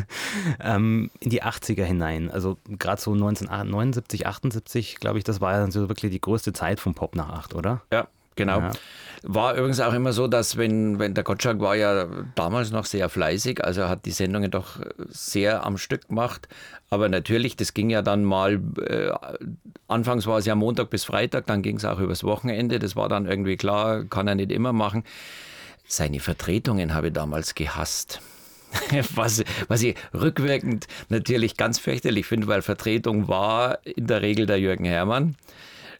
ähm, 0.60 1.10
in 1.20 1.30
die 1.30 1.42
80er 1.42 1.84
hinein. 1.84 2.30
Also 2.30 2.58
gerade 2.66 3.00
so 3.00 3.12
1979, 3.12 4.26
78, 4.26 4.96
glaube 4.96 5.18
ich, 5.18 5.24
das 5.24 5.40
war 5.40 5.52
ja 5.52 5.70
so 5.70 5.88
wirklich 5.88 6.12
die 6.12 6.20
größte 6.20 6.52
Zeit 6.52 6.80
vom 6.80 6.94
Pop 6.94 7.16
nach 7.16 7.30
8, 7.30 7.54
oder? 7.54 7.82
Ja, 7.92 8.08
genau. 8.36 8.60
Ja. 8.60 8.72
War 9.22 9.54
übrigens 9.54 9.80
auch 9.80 9.92
immer 9.92 10.14
so, 10.14 10.28
dass 10.28 10.56
wenn, 10.56 10.98
wenn 10.98 11.12
der 11.12 11.24
Gottschalk 11.24 11.60
war 11.60 11.76
ja 11.76 12.06
damals 12.36 12.70
noch 12.70 12.86
sehr 12.86 13.10
fleißig, 13.10 13.62
also 13.62 13.86
hat 13.86 14.06
die 14.06 14.12
Sendungen 14.12 14.50
doch 14.50 14.80
sehr 15.08 15.66
am 15.66 15.76
Stück 15.76 16.08
gemacht. 16.08 16.48
Aber 16.88 17.10
natürlich, 17.10 17.54
das 17.54 17.74
ging 17.74 17.90
ja 17.90 18.00
dann 18.00 18.24
mal, 18.24 18.62
äh, 18.80 19.12
anfangs 19.88 20.26
war 20.26 20.38
es 20.38 20.46
ja 20.46 20.54
Montag 20.54 20.88
bis 20.88 21.04
Freitag, 21.04 21.46
dann 21.46 21.60
ging 21.60 21.76
es 21.76 21.84
auch 21.84 22.00
übers 22.00 22.24
Wochenende. 22.24 22.78
Das 22.78 22.96
war 22.96 23.10
dann 23.10 23.26
irgendwie 23.26 23.58
klar, 23.58 24.04
kann 24.04 24.26
er 24.26 24.36
nicht 24.36 24.50
immer 24.50 24.72
machen. 24.72 25.04
Seine 25.92 26.20
Vertretungen 26.20 26.94
habe 26.94 27.08
ich 27.08 27.12
damals 27.12 27.56
gehasst. 27.56 28.20
was, 29.16 29.42
was 29.66 29.82
ich 29.82 29.96
rückwirkend 30.14 30.86
natürlich 31.08 31.56
ganz 31.56 31.80
fürchterlich 31.80 32.26
finde, 32.26 32.46
weil 32.46 32.62
Vertretung 32.62 33.26
war 33.26 33.84
in 33.84 34.06
der 34.06 34.22
Regel 34.22 34.46
der 34.46 34.60
Jürgen 34.60 34.84
Herrmann. 34.84 35.34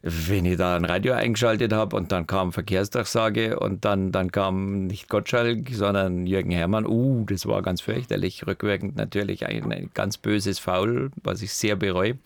Wenn 0.01 0.45
ich 0.45 0.55
da 0.55 0.77
ein 0.77 0.85
Radio 0.85 1.11
eingeschaltet 1.13 1.73
habe 1.73 1.97
und 1.97 2.13
dann 2.13 2.25
kam 2.25 2.53
Verkehrsdurchsage 2.53 3.59
und 3.59 3.83
dann, 3.83 4.13
dann 4.13 4.31
kam 4.31 4.87
nicht 4.87 5.09
Gottschalk, 5.09 5.69
sondern 5.73 6.25
Jürgen 6.25 6.51
Herrmann, 6.51 6.87
uh, 6.87 7.25
das 7.25 7.45
war 7.45 7.61
ganz 7.61 7.81
fürchterlich. 7.81 8.47
Rückwirkend 8.47 8.95
natürlich 8.95 9.45
ein, 9.45 9.73
ein 9.73 9.89
ganz 9.93 10.17
böses 10.17 10.57
Foul, 10.57 11.11
was 11.21 11.41
ich 11.41 11.51
sehr 11.51 11.75
bereue. 11.75 12.17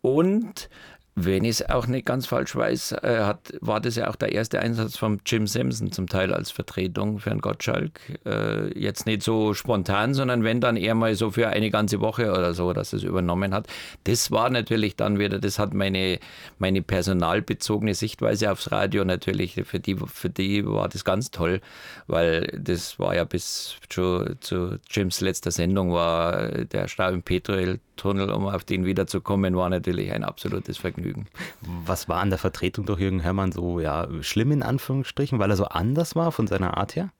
Und 0.00 0.70
wenn 1.16 1.44
ich 1.44 1.60
es 1.60 1.68
auch 1.68 1.86
nicht 1.86 2.06
ganz 2.06 2.26
falsch 2.26 2.54
weiß, 2.54 2.92
äh, 3.02 3.20
hat, 3.24 3.52
war 3.60 3.80
das 3.80 3.96
ja 3.96 4.08
auch 4.08 4.16
der 4.16 4.32
erste 4.32 4.60
Einsatz 4.60 4.96
von 4.96 5.20
Jim 5.26 5.46
Simpson 5.46 5.92
zum 5.92 6.08
Teil 6.08 6.32
als 6.32 6.50
Vertretung 6.50 7.18
für 7.18 7.30
einen 7.30 7.40
Gottschalk. 7.40 8.00
Äh, 8.24 8.78
jetzt 8.78 9.06
nicht 9.06 9.22
so 9.22 9.52
spontan, 9.52 10.14
sondern 10.14 10.44
wenn 10.44 10.60
dann 10.60 10.76
eher 10.76 10.94
mal 10.94 11.14
so 11.14 11.30
für 11.30 11.48
eine 11.48 11.70
ganze 11.70 12.00
Woche 12.00 12.30
oder 12.30 12.54
so, 12.54 12.72
dass 12.72 12.92
es 12.92 13.02
übernommen 13.02 13.52
hat. 13.52 13.66
Das 14.04 14.30
war 14.30 14.50
natürlich 14.50 14.96
dann 14.96 15.18
wieder, 15.18 15.38
das 15.38 15.58
hat 15.58 15.74
meine, 15.74 16.20
meine 16.58 16.80
personalbezogene 16.80 17.94
Sichtweise 17.94 18.50
aufs 18.52 18.70
Radio 18.70 19.04
natürlich, 19.04 19.60
für 19.64 19.80
die, 19.80 19.96
für 19.96 20.30
die 20.30 20.64
war 20.66 20.88
das 20.88 21.04
ganz 21.04 21.30
toll, 21.30 21.60
weil 22.06 22.58
das 22.58 22.98
war 22.98 23.14
ja 23.14 23.24
bis 23.24 23.76
zu, 23.88 24.36
zu 24.40 24.78
Jims 24.88 25.20
letzter 25.20 25.50
Sendung 25.50 25.92
war 25.92 26.48
der 26.48 26.88
Stau 26.88 27.08
im 27.10 27.22
Petrol-Tunnel, 27.22 28.30
um 28.30 28.46
auf 28.46 28.64
den 28.64 28.84
wiederzukommen, 28.84 29.56
war 29.56 29.68
natürlich 29.68 30.12
ein 30.12 30.24
absolutes 30.24 30.78
Vergnügen. 30.78 30.99
Vergnügen. 31.00 31.26
Was 31.60 32.08
war 32.08 32.20
an 32.20 32.30
der 32.30 32.38
Vertretung 32.38 32.86
durch 32.86 33.00
Jürgen 33.00 33.20
Herrmann 33.20 33.52
so 33.52 33.80
ja, 33.80 34.08
schlimm 34.20 34.52
in 34.52 34.62
Anführungsstrichen, 34.62 35.38
weil 35.38 35.50
er 35.50 35.56
so 35.56 35.64
anders 35.64 36.14
war 36.14 36.32
von 36.32 36.46
seiner 36.46 36.76
Art 36.76 36.96
her? 36.96 37.10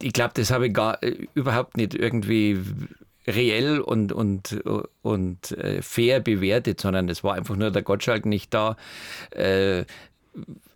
Ich 0.00 0.12
glaube, 0.12 0.32
das 0.34 0.50
habe 0.50 0.68
ich 0.68 0.74
gar 0.74 1.02
äh, 1.02 1.26
überhaupt 1.34 1.76
nicht 1.76 1.94
irgendwie 1.94 2.60
reell 3.26 3.80
und, 3.80 4.12
und, 4.12 4.60
und 5.02 5.52
äh, 5.52 5.82
fair 5.82 6.20
bewertet, 6.20 6.80
sondern 6.80 7.08
es 7.08 7.22
war 7.22 7.34
einfach 7.34 7.56
nur 7.56 7.70
der 7.70 7.82
Gottschalk 7.82 8.26
nicht 8.26 8.52
da. 8.54 8.76
Äh, 9.30 9.84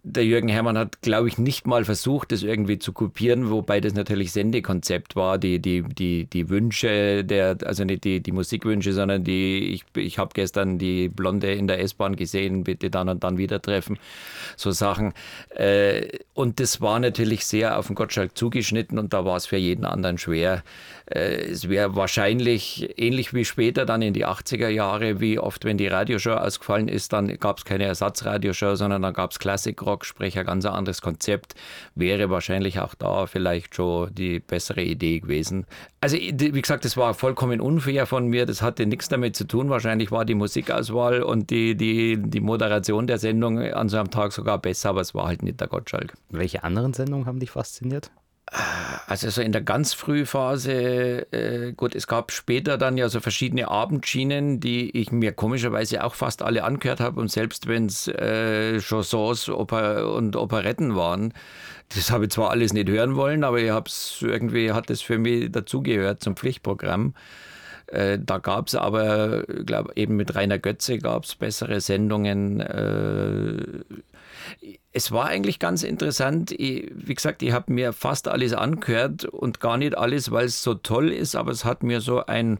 der 0.04 0.25
Jürgen 0.25 0.49
Herrmann 0.49 0.76
hat, 0.76 1.00
glaube 1.00 1.28
ich, 1.28 1.38
nicht 1.38 1.64
mal 1.64 1.85
versucht, 1.85 2.32
das 2.32 2.42
irgendwie 2.42 2.80
zu 2.80 2.92
kopieren, 2.92 3.50
wobei 3.50 3.80
das 3.80 3.94
natürlich 3.94 4.32
Sendekonzept 4.32 5.14
war, 5.14 5.38
die, 5.38 5.61
die, 5.61 5.82
die, 5.82 6.25
die 6.25 6.49
Wünsche, 6.49 7.25
der, 7.25 7.56
also 7.64 7.85
nicht 7.85 8.02
die, 8.02 8.21
die 8.21 8.32
Musikwünsche, 8.32 8.92
sondern 8.92 9.23
die, 9.23 9.75
ich, 9.75 9.85
ich 9.94 10.18
habe 10.18 10.30
gestern 10.35 10.78
die 10.78 11.09
Blonde 11.09 11.52
in 11.52 11.68
der 11.68 11.80
S-Bahn 11.80 12.16
gesehen, 12.16 12.64
bitte 12.64 12.90
dann 12.90 13.09
und 13.09 13.23
dann 13.23 13.38
wieder 13.38 13.62
treffen, 13.62 13.97
so 14.56 14.73
Sachen. 14.73 15.14
Äh, 15.50 16.09
und 16.35 16.59
das 16.59 16.80
war 16.80 16.99
natürlich 16.99 17.47
sehr 17.47 17.78
auf 17.78 17.87
den 17.87 17.94
Gottschalk 17.94 18.37
zugeschnitten 18.37 18.99
und 18.99 19.12
da 19.12 19.25
war 19.25 19.37
es 19.37 19.47
für 19.47 19.56
jeden 19.56 19.85
anderen 19.85 20.18
schwer. 20.18 20.64
Äh, 21.14 21.50
es 21.50 21.69
wäre 21.69 21.95
wahrscheinlich 21.95 22.99
ähnlich 22.99 23.35
wie 23.35 23.45
später 23.45 23.85
dann 23.85 24.02
in 24.02 24.14
die 24.14 24.26
80er 24.26 24.69
Jahre, 24.69 25.21
wie 25.21 25.38
oft, 25.38 25.64
wenn 25.64 25.76
die 25.76 25.87
Radioshow 25.87 26.33
ausgefallen 26.33 26.88
ist, 26.88 27.12
dann 27.12 27.28
gab 27.38 27.59
es 27.59 27.64
keine 27.64 27.85
Ersatzradioshow, 27.85 28.76
sondern 28.76 29.02
dann 29.02 29.12
gab 29.12 29.33
es 29.33 29.38
Classic 29.38 29.81
Rock, 29.83 30.04
sprich 30.04 30.38
ein 30.38 30.47
ganz 30.47 30.64
anderes 30.64 31.02
Konzept, 31.02 31.54
wäre 31.95 32.31
wahrscheinlich 32.31 32.81
auch 32.81 32.95
da 32.95 33.26
vielleicht 33.26 33.75
schon 33.75 34.14
die 34.14 34.40
bessere 34.40 34.83
Idee 34.83 35.21
gewesen. 35.21 35.66
Also 36.00 36.16
wie 36.16 36.62
gesagt, 36.62 36.85
das 36.85 36.97
war 36.97 37.14
vollkommen 37.14 37.61
unfair 37.61 38.07
von 38.07 38.26
mir, 38.26 38.47
das 38.47 38.62
hatte 38.62 38.87
nichts 38.87 39.09
damit 39.09 39.37
zu 39.37 39.45
tun. 39.45 39.69
Wahrscheinlich 39.71 40.11
war 40.11 40.25
die 40.25 40.35
Musikauswahl 40.35 41.23
und 41.23 41.50
die, 41.50 41.76
die, 41.76 42.16
die 42.19 42.40
Moderation 42.40 43.07
der 43.07 43.19
Sendung 43.19 43.59
an 43.59 43.88
so 43.88 43.99
einem 43.99 44.11
Tag 44.11 44.33
sogar 44.33 44.59
besser, 44.59 44.90
aber 44.90 45.02
es 45.02 45.14
war 45.14 45.26
halt 45.26 45.42
nicht 45.42 45.61
der 45.61 45.69
Gottschalk. 45.69 46.14
Welche 46.31 46.64
anderen 46.64 46.92
Sendungen 46.92 47.26
haben 47.26 47.38
dich 47.38 47.50
fasziniert? 47.50 48.11
Also 49.06 49.30
so 49.30 49.40
in 49.40 49.52
der 49.52 49.62
ganz 49.62 49.94
Frühphase, 49.94 51.32
äh, 51.32 51.73
gut, 51.73 51.94
es 51.94 52.06
gab 52.06 52.32
später 52.32 52.76
dann 52.76 52.99
ja 52.99 53.09
so 53.09 53.21
verschiedene 53.21 53.68
Abendschienen, 53.68 54.61
die 54.61 54.94
ich 54.97 55.11
mir 55.11 55.32
komischerweise 55.32 56.04
auch 56.04 56.14
fast 56.14 56.42
alle 56.42 56.64
angehört 56.64 57.00
habe 57.00 57.18
und 57.18 57.30
selbst 57.30 57.66
wenn 57.66 57.87
es 57.87 58.09
äh, 58.09 58.78
Chansons 58.80 59.49
Oper 59.49 60.12
und 60.12 60.37
Operetten 60.37 60.94
waren, 60.97 61.32
das 61.94 62.11
habe 62.11 62.25
ich 62.25 62.30
zwar 62.30 62.50
alles 62.50 62.75
nicht 62.75 62.90
hören 62.90 63.16
wollen, 63.16 63.42
aber 63.44 63.59
ich 63.59 63.71
hab's 63.71 64.18
irgendwie 64.21 64.73
hat 64.73 64.90
es 64.90 65.00
für 65.00 65.18
mich 65.18 65.50
dazugehört 65.50 66.23
zum 66.23 66.37
Pflichtprogramm. 66.37 67.14
Äh, 67.87 68.18
da 68.21 68.38
gab 68.38 68.68
es 68.68 68.75
aber, 68.75 69.49
ich 69.49 69.66
glaube, 69.66 69.92
eben 69.97 70.16
mit 70.16 70.35
Rainer 70.35 70.59
Götze 70.59 70.99
gab 70.99 71.25
es 71.25 71.35
bessere 71.35 71.80
Sendungen. 71.80 72.61
Äh, 72.61 73.85
es 74.92 75.12
war 75.12 75.26
eigentlich 75.26 75.59
ganz 75.59 75.82
interessant. 75.82 76.52
Ich, 76.52 76.90
wie 76.94 77.14
gesagt, 77.14 77.42
ich 77.42 77.52
habe 77.52 77.73
mir 77.73 77.92
fast 77.92 78.28
alles 78.28 78.52
angehört 78.52 79.25
und 79.25 79.61
gar 79.61 79.76
nicht 79.76 79.97
alles, 79.97 80.30
weil 80.30 80.47
es 80.47 80.62
so 80.62 80.75
toll 80.75 81.11
ist, 81.11 81.35
aber 81.35 81.50
es 81.52 81.64
hat 81.64 81.82
mir 81.82 82.00
so 82.00 82.25
ein 82.26 82.59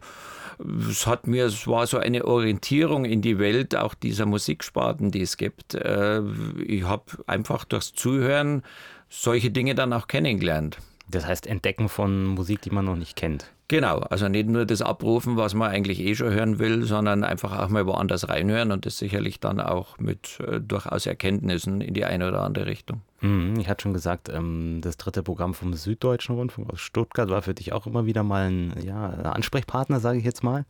es 0.89 1.07
hat 1.07 1.27
mir, 1.27 1.45
es 1.45 1.67
war 1.67 1.87
so 1.87 1.97
eine 1.97 2.25
Orientierung 2.25 3.05
in 3.05 3.21
die 3.21 3.39
Welt 3.39 3.75
auch 3.75 3.93
dieser 3.93 4.25
Musiksparten, 4.25 5.11
die 5.11 5.21
es 5.21 5.37
gibt. 5.37 5.73
Äh, 5.73 6.21
ich 6.65 6.83
habe 6.83 7.05
einfach 7.25 7.65
durchs 7.65 7.93
Zuhören 7.93 8.63
solche 9.09 9.51
Dinge 9.51 9.75
dann 9.75 9.93
auch 9.93 10.07
kennengelernt. 10.07 10.77
Das 11.07 11.25
heißt 11.25 11.47
Entdecken 11.47 11.89
von 11.89 12.25
Musik, 12.25 12.61
die 12.61 12.69
man 12.69 12.85
noch 12.85 12.95
nicht 12.95 13.15
kennt. 13.15 13.51
Genau, 13.67 13.99
also 13.99 14.27
nicht 14.27 14.47
nur 14.47 14.65
das 14.65 14.81
Abrufen, 14.81 15.35
was 15.35 15.53
man 15.53 15.71
eigentlich 15.71 15.99
eh 15.99 16.15
schon 16.15 16.31
hören 16.31 16.59
will, 16.59 16.83
sondern 16.85 17.23
einfach 17.23 17.57
auch 17.57 17.69
mal 17.69 17.85
woanders 17.85 18.29
reinhören 18.29 18.71
und 18.71 18.85
das 18.85 18.97
sicherlich 18.97 19.39
dann 19.39 19.59
auch 19.59 19.97
mit 19.97 20.39
äh, 20.41 20.59
durchaus 20.61 21.05
Erkenntnissen 21.05 21.81
in 21.81 21.93
die 21.93 22.05
eine 22.05 22.27
oder 22.27 22.41
andere 22.41 22.67
Richtung. 22.67 23.01
Mhm, 23.21 23.59
ich 23.59 23.67
hatte 23.69 23.83
schon 23.83 23.93
gesagt, 23.93 24.29
ähm, 24.29 24.79
das 24.81 24.97
dritte 24.97 25.23
Programm 25.23 25.53
vom 25.53 25.73
Süddeutschen 25.73 26.35
Rundfunk 26.35 26.71
aus 26.71 26.81
Stuttgart 26.81 27.29
war 27.29 27.41
für 27.41 27.53
dich 27.53 27.73
auch 27.73 27.87
immer 27.87 28.05
wieder 28.05 28.23
mal 28.23 28.49
ein 28.49 28.73
ja, 28.83 29.09
Ansprechpartner, 29.09 29.99
sage 29.99 30.19
ich 30.19 30.25
jetzt 30.25 30.43
mal. 30.43 30.65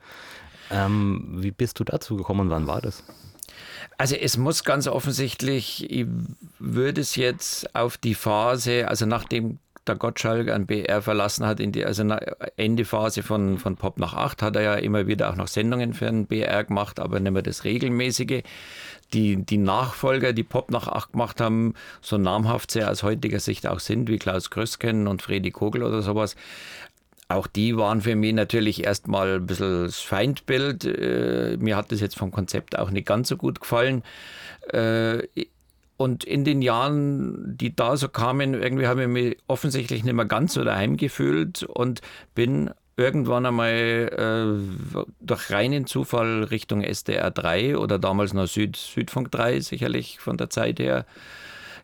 Ähm, 0.71 1.39
wie 1.39 1.51
bist 1.51 1.79
du 1.79 1.83
dazu 1.83 2.15
gekommen 2.15 2.41
und 2.41 2.49
wann 2.49 2.67
war 2.67 2.81
das? 2.81 3.03
Also 3.97 4.15
es 4.15 4.37
muss 4.37 4.63
ganz 4.63 4.87
offensichtlich, 4.87 5.91
ich 5.91 6.07
würde 6.59 7.01
es 7.01 7.15
jetzt 7.15 7.75
auf 7.75 7.97
die 7.97 8.15
Phase, 8.15 8.87
also 8.87 9.05
nachdem 9.05 9.59
der 9.87 9.95
Gottschalk 9.95 10.49
an 10.49 10.65
BR 10.65 11.01
verlassen 11.01 11.45
hat, 11.45 11.59
in 11.59 11.71
die 11.71 11.85
also 11.85 12.03
Endephase 12.57 13.23
von, 13.23 13.57
von 13.57 13.75
Pop 13.75 13.99
nach 13.99 14.13
8, 14.13 14.41
hat 14.41 14.55
er 14.55 14.61
ja 14.61 14.73
immer 14.75 15.07
wieder 15.07 15.29
auch 15.29 15.35
noch 15.35 15.47
Sendungen 15.47 15.93
für 15.93 16.05
den 16.05 16.25
BR 16.25 16.63
gemacht, 16.63 16.99
aber 16.99 17.19
nicht 17.19 17.31
mehr 17.31 17.41
das 17.41 17.63
regelmäßige. 17.63 18.43
Die, 19.13 19.35
die 19.37 19.57
Nachfolger, 19.57 20.33
die 20.33 20.43
Pop 20.43 20.71
nach 20.71 20.87
8 20.87 21.11
gemacht 21.11 21.39
haben, 21.39 21.75
so 22.01 22.17
namhaft 22.17 22.71
sie 22.71 22.83
aus 22.83 23.03
heutiger 23.03 23.39
Sicht 23.39 23.67
auch 23.67 23.79
sind, 23.79 24.09
wie 24.09 24.17
Klaus 24.17 24.49
Krösken 24.49 25.07
und 25.07 25.21
Fredi 25.21 25.51
Kogel 25.51 25.83
oder 25.83 26.01
sowas, 26.01 26.35
auch 27.27 27.47
die 27.47 27.77
waren 27.77 28.01
für 28.01 28.15
mich 28.15 28.33
natürlich 28.33 28.83
erstmal 28.83 29.35
ein 29.35 29.45
bisschen 29.45 29.85
das 29.85 29.99
Feindbild. 29.99 30.85
Äh, 30.85 31.57
mir 31.57 31.77
hat 31.77 31.91
das 31.91 32.01
jetzt 32.01 32.17
vom 32.17 32.31
Konzept 32.31 32.77
auch 32.77 32.91
nicht 32.91 33.07
ganz 33.07 33.29
so 33.29 33.37
gut 33.37 33.59
gefallen. 33.61 34.03
Äh, 34.71 35.27
und 36.03 36.25
in 36.25 36.43
den 36.43 36.62
Jahren, 36.62 37.57
die 37.57 37.74
da 37.74 37.95
so 37.95 38.10
kamen, 38.10 38.55
irgendwie 38.55 38.88
habe 38.88 39.03
ich 39.03 39.07
mich 39.07 39.38
offensichtlich 39.48 40.03
nicht 40.03 40.13
mehr 40.13 40.25
ganz 40.25 40.53
so 40.53 40.65
daheim 40.65 40.98
gefühlt 40.98 41.63
und 41.63 42.01
bin 42.36 42.72
irgendwann 42.98 43.45
einmal 43.45 43.72
äh, 43.72 45.05
durch 45.22 45.50
reinen 45.50 45.88
Zufall 45.88 46.43
Richtung 46.43 46.81
SDR 46.81 47.31
3 47.31 47.77
oder 47.77 48.00
damals 48.00 48.33
noch 48.33 48.48
Süd, 48.48 48.75
Südfunk 48.75 49.31
3, 49.31 49.62
sicherlich 49.62 50.19
von 50.19 50.36
der 50.36 50.50
Zeit 50.50 50.77
her, 50.79 51.05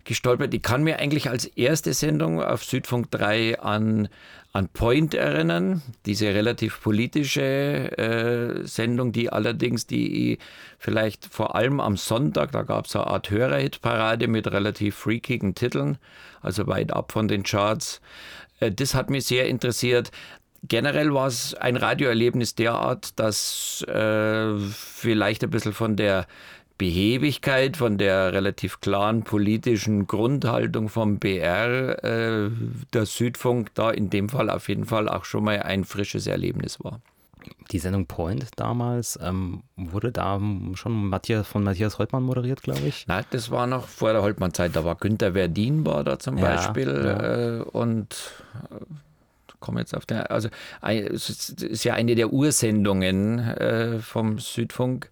gestolpert. 0.04 0.54
Ich 0.54 0.64
kann 0.64 0.84
mir 0.84 1.00
eigentlich 1.00 1.30
als 1.30 1.46
erste 1.46 1.94
Sendung 1.94 2.44
auf 2.44 2.66
Südfunk 2.66 3.10
3 3.12 3.62
an 3.62 4.10
an 4.52 4.68
Point 4.70 5.14
erinnern, 5.14 5.82
diese 6.06 6.34
relativ 6.34 6.82
politische 6.82 7.42
äh, 7.98 8.66
Sendung, 8.66 9.12
die 9.12 9.32
allerdings 9.32 9.86
die 9.86 10.40
vielleicht 10.80 11.26
vor 11.26 11.56
allem 11.56 11.80
am 11.80 11.98
Sonntag, 11.98 12.52
da 12.52 12.64
gab 12.64 12.86
es 12.86 12.96
eine 12.96 13.08
Art 13.08 13.30
Hörerhitparade 13.30 14.28
mit 14.28 14.48
relativ 14.52 14.96
freakigen 14.96 15.54
Titeln, 15.54 15.98
also 16.42 16.66
weit 16.66 16.92
ab 16.92 17.12
von 17.12 17.28
den 17.28 17.44
Charts. 17.44 18.02
Äh, 18.60 18.72
das 18.72 18.96
hat 18.96 19.12
mich 19.12 19.26
sehr 19.26 19.48
interessiert. 19.48 20.12
Generell 20.64 21.14
war 21.14 21.28
es 21.28 21.54
ein 21.54 21.78
Radioerlebnis 21.78 22.56
derart, 22.56 23.18
dass 23.20 23.84
äh, 23.88 24.58
vielleicht 24.58 25.44
ein 25.44 25.52
bisschen 25.52 25.74
von 25.74 25.96
der 25.96 26.28
Behebigkeit, 26.80 27.78
von 27.78 28.00
der 28.00 28.34
relativ 28.34 28.80
klaren 28.80 29.24
politischen 29.24 30.08
Grundhaltung 30.08 30.90
vom 30.90 31.20
BR, 31.20 32.04
äh, 32.04 32.50
der 32.94 33.06
Südfunk 33.06 33.76
da 33.76 33.92
in 33.92 34.10
dem 34.10 34.30
Fall 34.30 34.50
auf 34.50 34.70
jeden 34.70 34.86
Fall 34.86 35.08
auch 35.10 35.26
schon 35.26 35.44
mal 35.44 35.62
ein 35.62 35.84
frisches 35.84 36.26
Erlebnis 36.26 36.84
war. 36.84 37.02
Die 37.72 37.80
Sendung 37.80 38.06
Point 38.08 38.48
damals 38.56 39.20
ähm, 39.22 39.62
wurde 39.76 40.12
da 40.12 40.40
schon 40.74 41.10
Matthias, 41.10 41.48
von 41.48 41.64
Matthias 41.64 42.00
Holtmann 42.00 42.24
moderiert, 42.24 42.64
glaube 42.64 42.88
ich. 42.88 43.06
Nein, 43.08 43.26
das 43.32 43.52
war 43.52 43.68
noch 43.68 43.88
vor 43.88 44.14
der 44.14 44.22
Holtmann-Zeit. 44.22 44.76
Da 44.76 44.86
war 44.86 44.96
Günter 44.96 45.34
Verdin 45.34 45.86
war 45.86 46.04
da 46.04 46.18
zum 46.18 46.38
ja, 46.38 46.56
Beispiel 46.56 46.88
ja. 46.88 47.58
Äh, 47.58 47.62
und 47.62 48.16
äh, 48.72 48.86
komme 49.60 49.82
jetzt 49.82 49.96
auf 49.96 50.06
den, 50.06 50.20
also 50.20 50.48
es 50.82 51.50
ist 51.50 51.84
ja 51.84 51.94
eine 51.94 52.16
der 52.16 52.32
Ursendungen 52.32 53.40
äh, 53.40 54.00
vom 54.00 54.40
Südfunk 54.40 55.10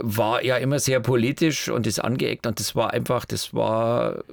war 0.00 0.42
ja 0.44 0.56
immer 0.56 0.78
sehr 0.78 1.00
politisch 1.00 1.68
und 1.68 1.86
ist 1.86 1.98
angeeckt 1.98 2.46
und 2.46 2.60
das 2.60 2.74
war 2.74 2.92
einfach, 2.92 3.24
das 3.24 3.54
war 3.54 4.24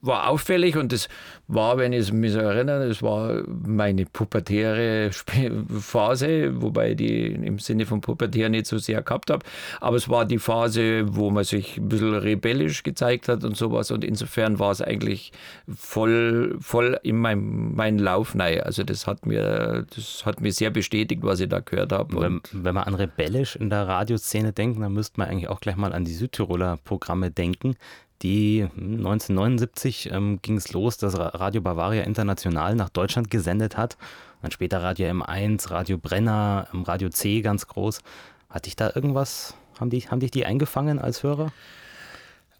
war 0.00 0.28
auffällig 0.28 0.76
und 0.76 0.92
das 0.92 1.08
war, 1.48 1.78
wenn 1.78 1.92
ich 1.92 2.12
mich 2.12 2.32
so 2.32 2.38
erinnere, 2.38 2.88
das 2.88 3.02
war 3.02 3.42
meine 3.46 4.04
pubertäre 4.04 5.10
Phase, 5.12 6.60
wobei 6.60 6.90
ich 6.90 6.96
die 6.96 7.26
im 7.26 7.58
Sinne 7.58 7.86
von 7.86 8.00
pubertär 8.00 8.48
nicht 8.48 8.66
so 8.66 8.78
sehr 8.78 9.02
gehabt 9.02 9.30
habe. 9.30 9.44
Aber 9.80 9.96
es 9.96 10.08
war 10.08 10.24
die 10.24 10.38
Phase, 10.38 11.04
wo 11.14 11.30
man 11.30 11.44
sich 11.44 11.78
ein 11.78 11.88
bisschen 11.88 12.14
rebellisch 12.14 12.82
gezeigt 12.82 13.28
hat 13.28 13.44
und 13.44 13.56
sowas. 13.56 13.90
Und 13.90 14.04
insofern 14.04 14.58
war 14.58 14.72
es 14.72 14.82
eigentlich 14.82 15.32
voll, 15.74 16.56
voll 16.60 16.98
in 17.02 17.16
meinem, 17.16 17.74
meinen 17.74 17.98
Lauf 17.98 18.34
rein. 18.36 18.60
Also 18.60 18.82
das 18.82 19.06
hat 19.06 19.24
mir, 19.24 19.86
das 19.94 20.26
hat 20.26 20.40
mir 20.40 20.52
sehr 20.52 20.70
bestätigt, 20.70 21.22
was 21.22 21.40
ich 21.40 21.48
da 21.48 21.60
gehört 21.60 21.92
habe. 21.92 22.20
Wenn, 22.20 22.40
wenn 22.52 22.74
man 22.74 22.84
an 22.84 22.94
rebellisch 22.94 23.56
in 23.56 23.70
der 23.70 23.86
Radioszene 23.86 24.52
denkt, 24.52 24.80
dann 24.80 24.92
müsste 24.92 25.20
man 25.20 25.28
eigentlich 25.28 25.48
auch 25.48 25.60
gleich 25.60 25.76
mal 25.76 25.92
an 25.92 26.04
die 26.04 26.14
Südtiroler 26.14 26.78
Programme 26.84 27.30
denken 27.30 27.76
die 28.22 28.66
1979 28.76 30.10
ähm, 30.12 30.38
ging 30.42 30.56
es 30.56 30.72
los, 30.72 30.98
dass 30.98 31.18
Radio 31.18 31.60
Bavaria 31.60 32.02
International 32.02 32.74
nach 32.74 32.88
Deutschland 32.88 33.30
gesendet 33.30 33.76
hat. 33.76 33.96
Dann 34.42 34.50
später 34.50 34.82
Radio 34.82 35.08
M1, 35.08 35.70
Radio 35.70 35.98
Brenner, 35.98 36.68
ähm, 36.72 36.82
Radio 36.82 37.08
C 37.08 37.40
ganz 37.42 37.66
groß. 37.66 38.00
Hatte 38.48 38.68
ich 38.68 38.76
da 38.76 38.90
irgendwas, 38.94 39.54
haben, 39.78 39.90
die, 39.90 40.00
haben 40.02 40.20
dich 40.20 40.30
die 40.30 40.46
eingefangen 40.46 40.98
als 40.98 41.22
Hörer? 41.22 41.52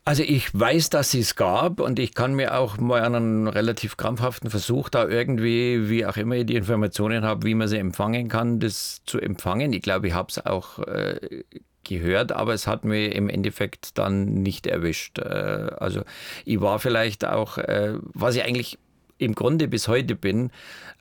Also 0.05 0.23
ich 0.23 0.55
weiß, 0.55 0.91
dass 0.91 1.15
es 1.15 1.35
gab 1.35 1.81
und 1.81 1.99
ich 1.99 2.15
kann 2.15 2.35
mir 2.35 2.57
auch 2.57 2.79
mal 2.79 3.03
einen 3.03 3.49
relativ 3.49 3.97
krampfhaften 3.97 4.51
Versuch 4.51 4.89
da 4.89 5.09
irgendwie, 5.09 5.89
wie 5.89 6.07
auch 6.07 6.17
immer 6.17 6.37
ich 6.37 6.47
die 6.47 6.55
Informationen 6.55 7.25
habe, 7.25 7.45
wie 7.45 7.57
man 7.57 7.67
sie 7.67 7.79
empfangen 7.79 8.29
kann, 8.29 8.61
das 8.61 9.03
zu 9.05 9.19
empfangen. 9.19 9.73
Ich 9.73 9.83
glaube, 9.83 10.07
ich 10.07 10.15
habe 10.15 10.29
es 10.31 10.47
auch 10.47 10.79
äh, 10.79 11.43
gehört, 11.89 12.33
aber 12.33 12.55
es 12.55 12.67
hat 12.67 12.85
mir 12.85 13.15
im 13.15 13.29
Endeffekt 13.29 13.99
dann 13.99 14.43
nicht 14.43 14.67
erwischt. 14.67 15.19
Äh, 15.19 15.71
also 15.79 16.03
ich 16.45 16.61
war 16.61 16.79
vielleicht 16.79 17.25
auch, 17.25 17.59
äh, 17.59 17.95
was 18.01 18.37
ich 18.37 18.45
eigentlich 18.45 18.79
im 19.19 19.35
Grunde 19.35 19.69
bis 19.69 19.89
heute 19.89 20.15
bin, 20.15 20.51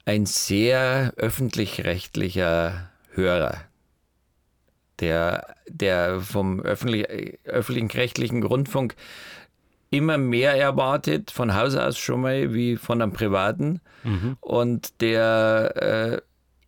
ein 0.06 0.26
sehr 0.26 1.14
öffentlich-rechtlicher 1.18 2.90
Hörer, 3.12 3.58
der, 5.00 5.56
der 5.68 6.22
vom 6.22 6.62
öffentlich, 6.62 7.40
öffentlich-rechtlichen 7.46 8.44
Rundfunk 8.44 8.96
immer 9.90 10.18
mehr 10.18 10.56
erwartet, 10.56 11.32
von 11.32 11.56
Haus 11.56 11.76
aus 11.76 11.98
schon 11.98 12.22
mal, 12.22 12.54
wie 12.54 12.76
von 12.76 13.02
einem 13.02 13.14
privaten. 13.14 13.82
Mhm. 14.04 14.38
Und 14.42 15.02
der 15.02 15.74
äh, 15.76 16.22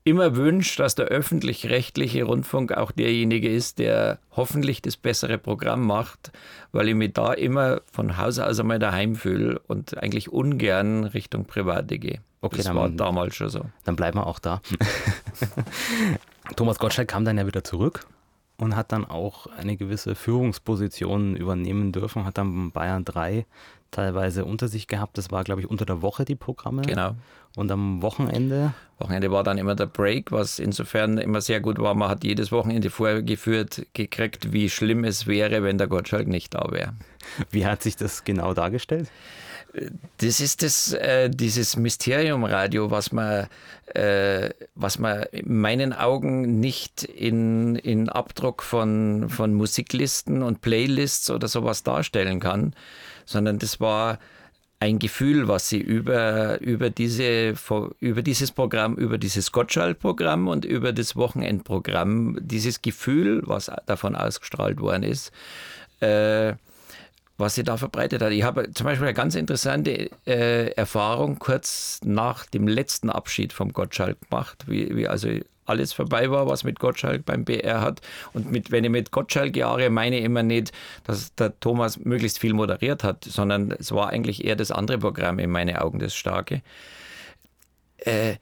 immer 0.07 0.35
wünscht, 0.35 0.79
dass 0.79 0.95
der 0.95 1.07
öffentlich-rechtliche 1.07 2.23
Rundfunk 2.23 2.71
auch 2.71 2.91
derjenige 2.91 3.49
ist, 3.49 3.79
der 3.79 4.19
hoffentlich 4.31 4.81
das 4.81 4.97
bessere 4.97 5.37
Programm 5.37 5.85
macht, 5.85 6.31
weil 6.71 6.87
ich 6.87 6.95
mich 6.95 7.13
da 7.13 7.33
immer 7.33 7.81
von 7.91 8.17
Haus 8.17 8.39
aus 8.39 8.59
einmal 8.59 8.79
daheim 8.79 9.15
fühle 9.15 9.59
und 9.67 9.97
eigentlich 9.97 10.31
ungern 10.31 11.03
Richtung 11.03 11.45
Private 11.45 11.99
gehe. 11.99 12.21
Okay, 12.41 12.57
das 12.57 12.65
dann, 12.67 12.75
war 12.75 12.89
damals 12.89 13.35
schon 13.35 13.49
so. 13.49 13.65
Dann 13.83 13.95
bleiben 13.95 14.17
wir 14.17 14.27
auch 14.27 14.39
da. 14.39 14.61
Thomas 16.55 16.79
Gottschalk 16.79 17.09
kam 17.09 17.25
dann 17.25 17.37
ja 17.37 17.45
wieder 17.45 17.63
zurück 17.63 18.07
und 18.57 18.75
hat 18.75 18.91
dann 18.91 19.05
auch 19.05 19.47
eine 19.47 19.77
gewisse 19.77 20.15
Führungsposition 20.15 21.35
übernehmen 21.35 21.91
dürfen, 21.91 22.25
hat 22.25 22.37
dann 22.37 22.71
Bayern 22.71 23.05
3 23.05 23.45
teilweise 23.91 24.45
unter 24.45 24.67
sich 24.67 24.87
gehabt. 24.87 25.17
Das 25.17 25.31
war, 25.31 25.43
glaube 25.43 25.61
ich, 25.61 25.69
unter 25.69 25.85
der 25.85 26.01
Woche 26.01 26.25
die 26.25 26.35
Programme. 26.35 26.81
Genau. 26.83 27.15
Und 27.55 27.71
am 27.71 28.01
Wochenende? 28.01 28.73
Wochenende 28.99 29.31
war 29.31 29.43
dann 29.43 29.57
immer 29.57 29.75
der 29.75 29.87
Break, 29.87 30.31
was 30.31 30.59
insofern 30.59 31.17
immer 31.17 31.41
sehr 31.41 31.59
gut 31.59 31.79
war. 31.79 31.95
Man 31.95 32.09
hat 32.09 32.23
jedes 32.23 32.51
Wochenende 32.51 32.89
vorgeführt 32.89 33.87
gekriegt, 33.93 34.53
wie 34.53 34.69
schlimm 34.69 35.03
es 35.03 35.27
wäre, 35.27 35.63
wenn 35.63 35.77
der 35.77 35.87
Gottschalk 35.87 36.27
nicht 36.27 36.53
da 36.53 36.67
wäre. 36.71 36.93
Wie 37.49 37.65
hat 37.65 37.83
sich 37.83 37.95
das 37.95 38.23
genau 38.23 38.53
dargestellt? 38.53 39.09
Das 40.17 40.39
ist 40.39 40.63
das, 40.63 40.93
äh, 40.93 41.29
dieses 41.29 41.75
Mysteriumradio, 41.75 42.89
was 42.89 43.11
man, 43.11 43.47
äh, 43.93 44.49
was 44.75 44.97
man 44.97 45.23
in 45.31 45.59
meinen 45.59 45.93
Augen 45.93 46.59
nicht 46.59 47.03
in, 47.03 47.75
in 47.75 48.09
Abdruck 48.09 48.63
von, 48.63 49.29
von 49.29 49.53
Musiklisten 49.53 50.41
und 50.41 50.61
Playlists 50.61 51.29
oder 51.29 51.47
sowas 51.47 51.83
darstellen 51.83 52.39
kann, 52.39 52.73
sondern 53.27 53.59
das 53.59 53.79
war 53.79 54.17
ein 54.79 54.99
Gefühl, 54.99 55.47
was 55.47 55.69
sie 55.69 55.79
über, 55.79 56.59
über, 56.61 56.89
diese, 56.89 57.55
über 57.99 58.21
dieses 58.21 58.51
Programm, 58.51 58.95
über 58.95 59.17
dieses 59.17 59.51
Gottschalk-Programm 59.51 60.47
und 60.47 60.65
über 60.65 60.93
das 60.93 61.15
Wochenendprogramm, 61.15 62.37
dieses 62.41 62.81
Gefühl, 62.81 63.41
was 63.45 63.71
davon 63.87 64.15
ausgestrahlt 64.15 64.79
worden 64.79 65.03
ist, 65.03 65.31
äh, 65.99 66.53
was 67.39 67.55
sie 67.55 67.63
da 67.63 67.77
verbreitet 67.77 68.21
hat. 68.21 68.31
Ich 68.31 68.43
habe 68.43 68.71
zum 68.71 68.85
Beispiel 68.85 69.07
eine 69.07 69.15
ganz 69.15 69.35
interessante 69.35 70.09
äh, 70.25 70.71
Erfahrung 70.71 71.39
kurz 71.39 71.99
nach 72.03 72.45
dem 72.45 72.67
letzten 72.67 73.09
Abschied 73.09 73.53
vom 73.53 73.73
Gottschalk 73.73 74.17
gemacht, 74.29 74.65
wie, 74.67 74.95
wie 74.95 75.07
also 75.07 75.29
alles 75.67 75.93
vorbei 75.93 76.31
war, 76.31 76.47
was 76.47 76.63
mit 76.63 76.79
Gottschalk 76.79 77.25
beim 77.25 77.45
BR 77.45 77.81
hat. 77.81 78.01
Und 78.33 78.51
mit, 78.51 78.71
wenn 78.71 78.83
ich 78.83 78.89
mit 78.89 79.11
Gottschalk 79.11 79.55
Jahre 79.55 79.89
meine 79.89 80.19
immer 80.19 80.43
nicht, 80.43 80.71
dass 81.03 81.33
der 81.35 81.59
Thomas 81.59 81.99
möglichst 81.99 82.39
viel 82.39 82.53
moderiert 82.53 83.03
hat, 83.03 83.23
sondern 83.25 83.71
es 83.71 83.91
war 83.91 84.09
eigentlich 84.09 84.45
eher 84.45 84.55
das 84.55 84.71
andere 84.71 84.97
Programm 84.97 85.39
in 85.39 85.49
meinen 85.49 85.75
Augen, 85.75 85.99
das 85.99 86.15
starke. 86.15 86.61
Äh, 87.97 88.35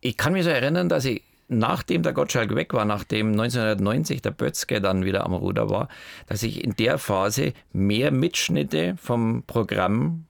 ich 0.00 0.16
kann 0.16 0.32
mich 0.32 0.44
so 0.44 0.50
erinnern, 0.50 0.88
dass 0.88 1.04
ich 1.04 1.22
nachdem 1.50 2.02
der 2.02 2.12
Gottschalk 2.12 2.54
weg 2.54 2.72
war, 2.72 2.84
nachdem 2.84 3.32
1990 3.32 4.22
der 4.22 4.30
Bötzke 4.30 4.80
dann 4.80 5.04
wieder 5.04 5.26
am 5.26 5.34
Ruder 5.34 5.68
war, 5.68 5.88
dass 6.26 6.42
ich 6.42 6.62
in 6.62 6.74
der 6.76 6.98
Phase 6.98 7.52
mehr 7.72 8.12
Mitschnitte 8.12 8.96
vom 8.96 9.42
Programm 9.46 10.26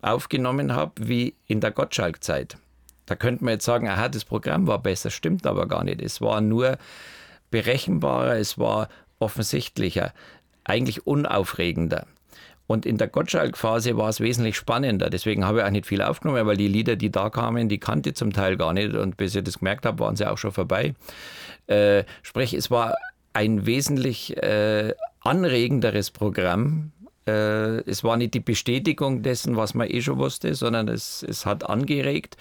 aufgenommen 0.00 0.74
habe 0.74 0.92
wie 1.06 1.34
in 1.46 1.60
der 1.60 1.72
Gottschalk-Zeit. 1.72 2.56
Da 3.06 3.14
könnte 3.14 3.44
man 3.44 3.54
jetzt 3.54 3.64
sagen, 3.64 3.88
aha, 3.88 4.08
das 4.08 4.24
Programm 4.24 4.66
war 4.66 4.80
besser, 4.80 5.10
stimmt 5.10 5.46
aber 5.46 5.66
gar 5.66 5.84
nicht. 5.84 6.02
Es 6.02 6.20
war 6.20 6.40
nur 6.40 6.76
berechenbarer, 7.50 8.36
es 8.36 8.58
war 8.58 8.88
offensichtlicher, 9.18 10.12
eigentlich 10.64 11.06
unaufregender. 11.06 12.06
Und 12.66 12.84
in 12.84 12.98
der 12.98 13.06
Gottschalk-Phase 13.06 13.96
war 13.96 14.08
es 14.08 14.20
wesentlich 14.20 14.56
spannender. 14.56 15.08
Deswegen 15.08 15.44
habe 15.44 15.60
ich 15.60 15.64
auch 15.64 15.70
nicht 15.70 15.86
viel 15.86 16.02
aufgenommen, 16.02 16.46
weil 16.46 16.56
die 16.56 16.66
Lieder, 16.66 16.96
die 16.96 17.10
da 17.10 17.30
kamen, 17.30 17.68
die 17.68 17.78
kannte 17.78 18.10
ich 18.10 18.16
zum 18.16 18.32
Teil 18.32 18.56
gar 18.56 18.72
nicht. 18.72 18.94
Und 18.94 19.16
bis 19.16 19.36
ich 19.36 19.44
das 19.44 19.58
gemerkt 19.58 19.86
habe, 19.86 20.00
waren 20.00 20.16
sie 20.16 20.28
auch 20.28 20.38
schon 20.38 20.50
vorbei. 20.50 20.94
Äh, 21.68 22.02
sprich, 22.22 22.54
es 22.54 22.70
war 22.70 22.96
ein 23.32 23.66
wesentlich 23.66 24.36
äh, 24.42 24.94
anregenderes 25.20 26.10
Programm. 26.10 26.90
Äh, 27.26 27.80
es 27.88 28.04
war 28.04 28.16
nicht 28.16 28.34
die 28.34 28.40
Bestätigung 28.40 29.22
dessen, 29.22 29.56
was 29.56 29.74
man 29.74 29.88
eh 29.90 30.00
schon 30.00 30.18
wusste, 30.18 30.54
sondern 30.54 30.88
es, 30.88 31.24
es 31.28 31.44
hat 31.44 31.68
angeregt. 31.68 32.36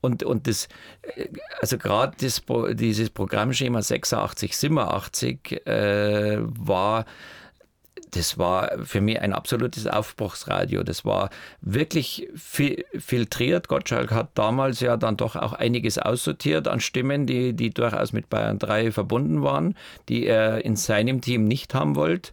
Und, 0.00 0.22
und 0.22 0.46
das, 0.46 0.68
äh, 1.16 1.28
also 1.60 1.78
gerade 1.78 2.16
dieses 2.16 3.10
Programmschema 3.10 3.82
86, 3.82 4.56
87 4.56 5.66
äh, 5.66 6.38
war 6.40 7.04
das 8.16 8.38
war 8.38 8.70
für 8.84 9.00
mich 9.00 9.20
ein 9.20 9.32
absolutes 9.32 9.86
Aufbruchsradio. 9.86 10.82
Das 10.84 11.04
war 11.04 11.30
wirklich 11.60 12.28
fi 12.34 12.84
filtriert. 12.96 13.68
Gottschalk 13.68 14.12
hat 14.12 14.30
damals 14.34 14.80
ja 14.80 14.96
dann 14.96 15.16
doch 15.16 15.36
auch 15.36 15.52
einiges 15.52 15.98
aussortiert 15.98 16.68
an 16.68 16.80
Stimmen, 16.80 17.26
die, 17.26 17.54
die 17.54 17.70
durchaus 17.70 18.12
mit 18.12 18.30
Bayern 18.30 18.58
3 18.58 18.92
verbunden 18.92 19.42
waren, 19.42 19.74
die 20.08 20.26
er 20.26 20.64
in 20.64 20.76
seinem 20.76 21.20
Team 21.20 21.44
nicht 21.44 21.74
haben 21.74 21.96
wollte 21.96 22.32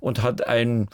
und 0.00 0.22
hat 0.22 0.46
ein 0.46 0.88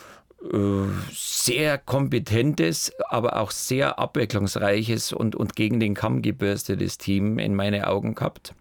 sehr 1.13 1.79
kompetentes, 1.79 2.93
aber 3.09 3.37
auch 3.41 3.51
sehr 3.51 3.99
abwechslungsreiches 3.99 5.13
und, 5.13 5.35
und 5.35 5.57
gegen 5.57 5.81
den 5.81 5.95
Kamm 5.95 6.23
gebürstetes 6.23 6.99
Team 6.99 7.39
in 7.39 7.55
meine 7.55 7.89
Augen 7.89 8.15
gehabt. 8.15 8.55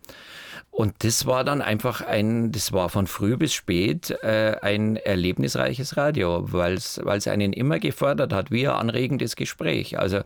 Und 0.77 0.93
das 0.99 1.25
war 1.25 1.43
dann 1.43 1.63
einfach 1.63 2.01
ein, 2.01 2.51
das 2.51 2.71
war 2.71 2.89
von 2.89 3.07
früh 3.07 3.35
bis 3.35 3.51
spät 3.51 4.11
äh, 4.21 4.57
ein 4.61 4.95
erlebnisreiches 4.95 5.97
Radio, 5.97 6.51
weil 6.51 6.75
es 6.75 6.99
einen 7.27 7.51
immer 7.51 7.79
gefordert 7.79 8.31
hat, 8.31 8.51
wie 8.51 8.67
ein 8.67 8.75
anregendes 8.75 9.35
Gespräch. 9.35 9.97
Also 9.97 10.21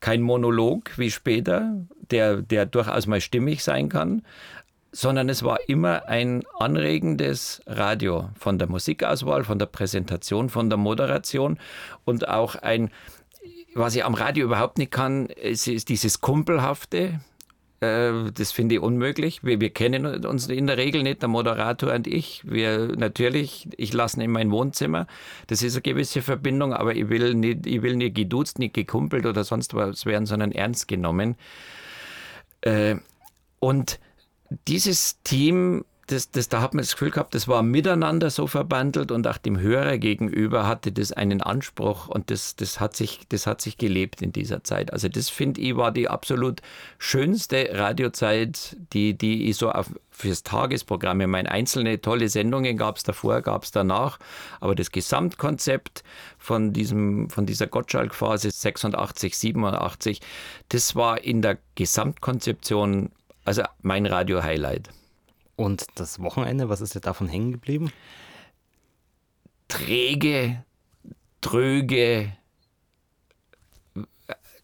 kein 0.00 0.20
Monolog 0.20 0.90
wie 0.98 1.10
später, 1.10 1.86
der, 2.10 2.42
der 2.42 2.66
durchaus 2.66 3.06
mal 3.06 3.22
stimmig 3.22 3.64
sein 3.64 3.88
kann, 3.88 4.22
sondern 4.94 5.28
es 5.28 5.42
war 5.42 5.58
immer 5.68 6.06
ein 6.08 6.44
anregendes 6.58 7.62
Radio 7.66 8.30
von 8.38 8.58
der 8.58 8.68
Musikauswahl, 8.68 9.44
von 9.44 9.58
der 9.58 9.66
Präsentation, 9.66 10.48
von 10.48 10.70
der 10.70 10.78
Moderation 10.78 11.58
und 12.04 12.28
auch 12.28 12.54
ein, 12.54 12.90
was 13.74 13.96
ich 13.96 14.04
am 14.04 14.14
Radio 14.14 14.44
überhaupt 14.44 14.78
nicht 14.78 14.92
kann, 14.92 15.26
ist, 15.26 15.66
ist 15.66 15.88
dieses 15.88 16.20
Kumpelhafte, 16.20 17.20
Äh, 17.84 18.30
das 18.32 18.52
finde 18.52 18.76
ich 18.76 18.80
unmöglich. 18.80 19.44
Wir, 19.44 19.60
wir, 19.60 19.70
kennen 19.70 20.24
uns 20.24 20.48
in 20.48 20.66
der 20.66 20.76
Regel 20.76 21.02
nicht, 21.02 21.22
der 21.22 21.28
Moderator 21.28 21.92
und 21.92 22.06
ich. 22.06 22.42
Wir 22.44 22.96
natürlich, 22.96 23.68
ich 23.76 23.92
lasse 23.92 24.18
ihn 24.18 24.22
in 24.22 24.30
mein 24.30 24.50
Wohnzimmer. 24.50 25.06
Das 25.48 25.62
ist 25.62 25.74
eine 25.74 25.82
gewisse 25.82 26.22
Verbindung, 26.22 26.72
aber 26.72 26.94
ich 26.94 27.08
will 27.08 27.34
nicht, 27.34 27.66
ich 27.66 27.82
will 27.82 27.96
nicht 27.96 28.14
geduzt, 28.14 28.58
nicht 28.58 28.74
gekumpelt 28.74 29.26
oder 29.26 29.44
sonst 29.44 29.74
was 29.74 30.06
werden, 30.06 30.26
sondern 30.26 30.52
ernst 30.52 30.88
genommen. 30.88 31.36
Äh, 32.62 32.96
und 33.60 33.98
dieses 34.66 35.22
Team 35.22 35.84
das, 36.06 36.30
das, 36.30 36.48
da 36.48 36.60
hat 36.60 36.74
man 36.74 36.82
das 36.82 36.92
Gefühl 36.92 37.10
gehabt, 37.10 37.34
das 37.34 37.48
war 37.48 37.62
miteinander 37.62 38.28
so 38.28 38.46
verbandelt 38.46 39.10
und 39.10 39.26
auch 39.26 39.38
dem 39.38 39.58
Hörer 39.58 39.98
gegenüber 39.98 40.66
hatte 40.66 40.92
das 40.92 41.12
einen 41.12 41.40
Anspruch 41.40 42.08
und 42.08 42.30
das, 42.30 42.56
das, 42.56 42.78
hat, 42.78 42.94
sich, 42.94 43.20
das 43.28 43.46
hat 43.46 43.62
sich 43.62 43.78
gelebt 43.78 44.20
in 44.20 44.32
dieser 44.32 44.62
Zeit. 44.64 44.92
Also 44.92 45.08
das 45.08 45.30
finde 45.30 45.60
ich 45.60 45.76
war 45.76 45.92
die 45.92 46.08
absolut 46.08 46.60
schönste 46.98 47.70
Radiozeit, 47.72 48.76
die, 48.92 49.16
die 49.16 49.48
ich 49.48 49.56
so 49.56 49.70
auf, 49.70 49.90
fürs 50.10 50.42
Tagesprogramm, 50.42 51.22
ich 51.22 51.26
meine, 51.26 51.50
einzelne 51.50 52.00
tolle 52.00 52.28
Sendungen 52.28 52.76
gab 52.76 52.98
es 52.98 53.02
davor, 53.02 53.40
gab 53.40 53.64
es 53.64 53.70
danach, 53.70 54.18
aber 54.60 54.74
das 54.74 54.92
Gesamtkonzept 54.92 56.04
von, 56.38 56.72
diesem, 56.72 57.30
von 57.30 57.46
dieser 57.46 57.66
Gottschalk-Phase 57.66 58.50
86, 58.50 59.36
87, 59.36 60.20
das 60.68 60.94
war 60.94 61.24
in 61.24 61.40
der 61.40 61.58
Gesamtkonzeption 61.74 63.10
also 63.44 63.62
mein 63.82 64.06
Radio-Highlight. 64.06 64.90
Und 65.56 65.86
das 65.94 66.20
Wochenende, 66.20 66.68
was 66.68 66.80
ist 66.80 66.94
dir 66.94 67.00
davon 67.00 67.28
hängen 67.28 67.52
geblieben? 67.52 67.92
Träge, 69.68 70.64
tröge. 71.40 72.32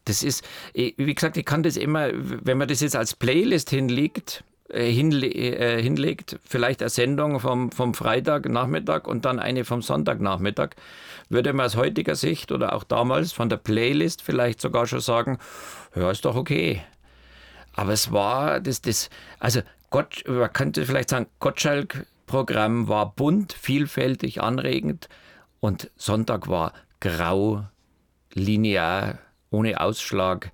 Das 0.04 0.22
ist, 0.22 0.44
wie 0.74 1.14
gesagt, 1.14 1.36
ich 1.36 1.44
kann 1.44 1.62
das 1.62 1.76
immer, 1.76 2.08
wenn 2.12 2.58
man 2.58 2.68
das 2.68 2.80
jetzt 2.80 2.96
als 2.96 3.14
Playlist 3.14 3.70
hinlegt, 3.70 4.42
äh, 4.68 4.90
hinle 4.90 5.26
äh, 5.26 5.82
hinlegt, 5.82 6.38
vielleicht 6.42 6.80
eine 6.80 6.90
Sendung 6.90 7.38
vom, 7.38 7.70
vom 7.70 7.94
Freitagnachmittag 7.94 9.06
und 9.06 9.24
dann 9.24 9.38
eine 9.38 9.64
vom 9.64 9.82
Sonntagnachmittag, 9.82 10.70
würde 11.28 11.52
man 11.52 11.66
aus 11.66 11.76
heutiger 11.76 12.16
Sicht 12.16 12.50
oder 12.50 12.72
auch 12.72 12.84
damals 12.84 13.32
von 13.32 13.48
der 13.48 13.58
Playlist 13.58 14.22
vielleicht 14.22 14.60
sogar 14.60 14.86
schon 14.86 15.00
sagen, 15.00 15.38
ja, 15.94 16.10
ist 16.10 16.24
doch 16.24 16.34
okay. 16.34 16.82
Aber 17.80 17.94
es 17.94 18.12
war 18.12 18.60
das, 18.60 18.82
das, 18.82 19.08
also 19.38 19.62
Gott, 19.88 20.22
man 20.26 20.52
könnte 20.52 20.84
vielleicht 20.84 21.08
sagen, 21.08 21.28
Gottschalk-Programm 21.38 22.88
war 22.88 23.14
bunt, 23.14 23.54
vielfältig, 23.54 24.42
anregend 24.42 25.08
und 25.60 25.90
Sonntag 25.96 26.46
war 26.48 26.74
grau, 27.00 27.64
linear, 28.34 29.18
ohne 29.48 29.80
Ausschlag 29.80 30.52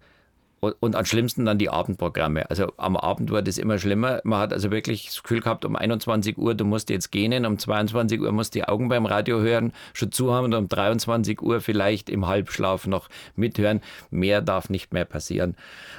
und 0.80 0.96
am 0.96 1.04
schlimmsten 1.04 1.44
dann 1.44 1.58
die 1.58 1.70
Abendprogramme. 1.70 2.48
Also 2.50 2.72
am 2.76 2.96
Abend 2.96 3.30
wurde 3.30 3.48
es 3.48 3.58
immer 3.58 3.78
schlimmer. 3.78 4.20
Man 4.24 4.40
hat 4.40 4.52
also 4.52 4.70
wirklich 4.70 5.06
das 5.06 5.22
Gefühl 5.22 5.40
gehabt, 5.40 5.64
um 5.64 5.76
21 5.76 6.38
Uhr, 6.38 6.54
du 6.54 6.64
musst 6.64 6.90
jetzt 6.90 7.10
gehen, 7.10 7.44
um 7.46 7.58
22 7.58 8.20
Uhr 8.20 8.32
musst 8.32 8.54
du 8.54 8.60
die 8.60 8.64
Augen 8.64 8.88
beim 8.88 9.06
Radio 9.06 9.40
hören, 9.40 9.72
schon 9.92 10.12
zu 10.12 10.32
haben 10.32 10.46
und 10.46 10.54
um 10.54 10.68
23 10.68 11.42
Uhr 11.42 11.60
vielleicht 11.60 12.10
im 12.10 12.26
Halbschlaf 12.26 12.86
noch 12.86 13.08
mithören. 13.34 13.80
Mehr 14.10 14.40
darf 14.40 14.70
nicht 14.70 14.92
mehr 14.92 15.04
passieren. 15.04 15.56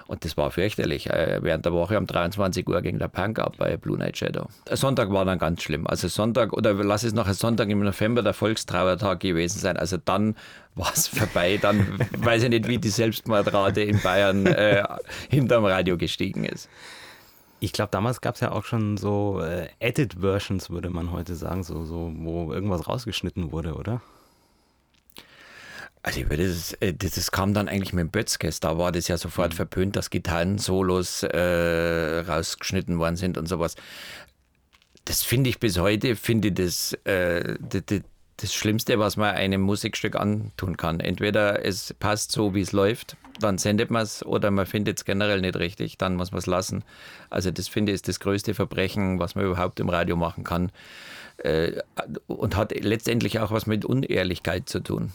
Und 0.07 0.23
das 0.23 0.37
war 0.37 0.51
fürchterlich. 0.51 1.09
Äh, 1.09 1.39
während 1.41 1.65
der 1.65 1.73
Woche 1.73 1.97
um 1.97 2.05
23 2.05 2.67
Uhr 2.67 2.81
ging 2.81 2.99
der 2.99 3.09
Punk 3.09 3.39
ab 3.39 3.55
bei 3.57 3.77
Blue 3.77 3.97
Night 3.97 4.17
Shadow. 4.17 4.47
Sonntag 4.71 5.11
war 5.11 5.25
dann 5.25 5.39
ganz 5.39 5.63
schlimm. 5.63 5.85
Also 5.87 6.07
Sonntag, 6.07 6.53
oder 6.53 6.73
lass 6.73 7.03
es 7.03 7.13
noch 7.13 7.27
ein 7.27 7.33
Sonntag 7.33 7.69
im 7.69 7.79
November 7.79 8.21
der 8.21 8.33
Volkstrauertag 8.33 9.19
gewesen 9.19 9.59
sein. 9.59 9.77
Also 9.77 9.97
dann 9.97 10.35
war 10.77 10.91
es 10.93 11.07
vorbei. 11.07 11.57
Dann 11.57 11.99
weiß 12.17 12.43
ich 12.43 12.49
nicht, 12.49 12.67
wie 12.67 12.77
die 12.77 12.89
Selbstmordrate 12.89 13.81
in 13.81 13.99
Bayern 14.01 14.45
äh, 14.45 14.83
hinterm 15.29 15.65
Radio 15.65 15.97
gestiegen 15.97 16.45
ist. 16.45 16.69
Ich 17.59 17.73
glaube, 17.73 17.89
damals 17.91 18.21
gab 18.21 18.35
es 18.35 18.41
ja 18.41 18.51
auch 18.51 18.63
schon 18.63 18.97
so 18.97 19.41
äh, 19.41 19.67
Edit-Versions, 19.79 20.69
würde 20.69 20.89
man 20.89 21.11
heute 21.11 21.35
sagen, 21.35 21.63
so, 21.63 21.85
so, 21.85 22.11
wo 22.15 22.53
irgendwas 22.53 22.87
rausgeschnitten 22.87 23.51
wurde, 23.51 23.73
oder? 23.73 24.01
Also 26.03 26.21
ich 26.21 26.29
würde 26.29 26.47
das, 26.47 26.73
äh, 26.73 26.93
das, 26.93 27.11
das, 27.11 27.31
kam 27.31 27.53
dann 27.53 27.67
eigentlich 27.67 27.93
mit 27.93 28.01
dem 28.03 28.11
Bötzkes, 28.11 28.59
da 28.59 28.77
war 28.77 28.91
das 28.91 29.07
ja 29.07 29.17
sofort 29.17 29.53
mhm. 29.53 29.57
verpönt, 29.57 29.95
dass 29.95 30.09
Gitarren-Solos 30.09 31.23
äh, 31.23 32.19
rausgeschnitten 32.27 32.99
worden 32.99 33.15
sind 33.15 33.37
und 33.37 33.47
sowas. 33.47 33.75
Das 35.05 35.23
finde 35.23 35.49
ich 35.49 35.59
bis 35.59 35.79
heute, 35.79 36.15
finde 36.15 36.49
ich 36.49 36.53
das, 36.53 36.93
äh, 37.05 37.55
das, 37.59 38.01
das 38.37 38.53
Schlimmste, 38.53 38.99
was 38.99 39.17
man 39.17 39.35
einem 39.35 39.61
Musikstück 39.61 40.15
antun 40.15 40.77
kann. 40.77 40.99
Entweder 40.99 41.65
es 41.65 41.93
passt 41.99 42.31
so, 42.31 42.53
wie 42.53 42.61
es 42.61 42.71
läuft, 42.71 43.17
dann 43.39 43.57
sendet 43.57 43.89
man 43.89 44.03
es, 44.03 44.23
oder 44.23 44.51
man 44.51 44.67
findet 44.67 44.99
es 44.99 45.05
generell 45.05 45.41
nicht 45.41 45.55
richtig, 45.57 45.97
dann 45.97 46.15
muss 46.15 46.31
man 46.31 46.39
es 46.39 46.45
lassen. 46.45 46.83
Also 47.31 47.49
das 47.49 47.67
finde 47.67 47.91
ich 47.91 47.95
ist 47.95 48.07
das 48.07 48.19
größte 48.19 48.53
Verbrechen, 48.53 49.19
was 49.19 49.35
man 49.35 49.45
überhaupt 49.45 49.79
im 49.79 49.89
Radio 49.89 50.15
machen 50.15 50.43
kann. 50.43 50.71
Äh, 51.37 51.81
und 52.27 52.55
hat 52.55 52.73
letztendlich 52.79 53.39
auch 53.39 53.51
was 53.51 53.65
mit 53.65 53.85
Unehrlichkeit 53.85 54.69
zu 54.69 54.81
tun. 54.81 55.13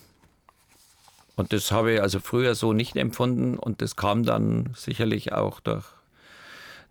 Und 1.37 1.53
das 1.53 1.73
habe 1.73 1.95
ich 1.95 2.03
also 2.03 2.21
früher 2.21 2.55
so 2.55 2.73
nicht 2.73 2.97
empfunden 2.97 3.57
und 3.59 3.83
das 3.83 3.97
kam 3.97 4.25
dann 4.25 4.71
sicherlich 4.77 5.33
auch 5.33 5.61
durch 5.61 5.85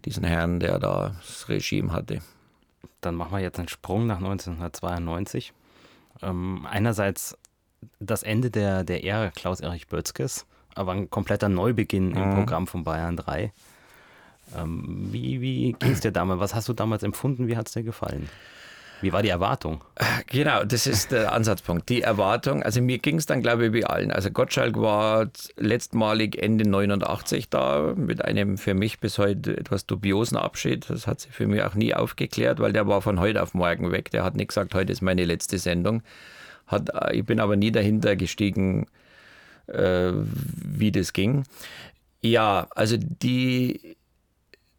diesen 0.06 0.24
Herrn, 0.24 0.60
der 0.60 0.80
da 0.80 1.16
das 1.26 1.48
Regime 1.48 1.94
hatte. 1.94 2.22
Dann 3.02 3.16
machen 3.16 3.34
wir 3.34 3.40
jetzt 3.40 3.60
einen 3.60 3.68
Sprung 3.68 4.08
nach 4.08 4.18
1992. 4.18 5.54
Ähm, 6.22 6.68
einerseits 6.70 7.38
das 8.00 8.24
Ende 8.24 8.52
der, 8.52 8.84
der 8.84 9.04
Ära 9.04 9.32
Klaus-Erich 9.32 9.88
Bötzkes, 9.88 10.46
aber 10.76 10.92
ein 10.92 11.10
kompletter 11.10 11.50
Neubeginn 11.50 12.10
mhm. 12.10 12.18
im 12.18 12.36
Programm 12.36 12.68
von 12.68 12.84
Bayern 12.84 13.18
3. 13.18 13.52
Ähm, 14.58 15.10
wie 15.12 15.42
wie 15.42 15.74
ging 15.74 15.92
es 15.92 16.02
dir 16.02 16.12
damals? 16.12 16.40
Was 16.40 16.56
hast 16.56 16.68
du 16.70 16.74
damals 16.74 17.04
empfunden? 17.04 17.48
Wie 17.48 17.58
hat 17.58 17.68
es 17.68 17.74
dir 17.74 17.84
gefallen? 17.84 18.30
Wie 19.02 19.12
war 19.12 19.24
die 19.24 19.30
Erwartung? 19.30 19.84
Genau, 20.28 20.64
das 20.64 20.88
ist 20.88 21.12
der 21.12 21.32
Ansatzpunkt. 21.34 21.90
Die 21.90 22.02
Erwartung, 22.02 22.64
also 22.64 22.82
mir 22.82 23.00
ging 23.00 23.18
es 23.18 23.26
dann, 23.26 23.42
glaube 23.42 23.68
ich, 23.68 23.74
wie 23.74 23.86
allen. 23.86 24.12
Also 24.12 24.30
Gottschalk 24.32 24.80
war 24.80 25.30
letztmalig 25.58 26.42
Ende 26.42 26.68
89 26.70 27.50
da 27.50 27.94
mit 27.96 28.24
einem 28.24 28.58
für 28.58 28.74
mich 28.74 29.00
bis 29.00 29.18
heute 29.18 29.58
etwas 29.58 29.86
dubiosen 29.86 30.38
Abschied. 30.38 30.90
Das 30.90 31.08
hat 31.08 31.22
sich 31.22 31.32
für 31.32 31.48
mich 31.48 31.64
auch 31.64 31.76
nie 31.76 31.94
aufgeklärt, 31.94 32.60
weil 32.60 32.74
der 32.74 32.88
war 32.88 33.02
von 33.02 33.20
heute 33.20 33.42
auf 33.42 33.54
morgen 33.54 33.92
weg. 33.92 34.12
Der 34.12 34.24
hat 34.24 34.36
nicht 34.36 34.50
gesagt, 34.50 34.74
heute 34.76 34.92
ist 34.92 35.02
meine 35.02 35.26
letzte 35.26 35.58
Sendung. 35.58 36.04
Hat, 36.68 36.90
äh, 36.90 37.16
ich 37.16 37.26
bin 37.26 37.40
aber 37.40 37.56
nie 37.56 37.72
dahinter 37.72 38.16
gestiegen, 38.16 38.88
äh, 39.68 40.12
wie 40.14 40.92
das 40.92 41.14
ging. 41.14 41.44
Ja, 42.22 42.68
also 42.76 42.98
die 42.98 43.98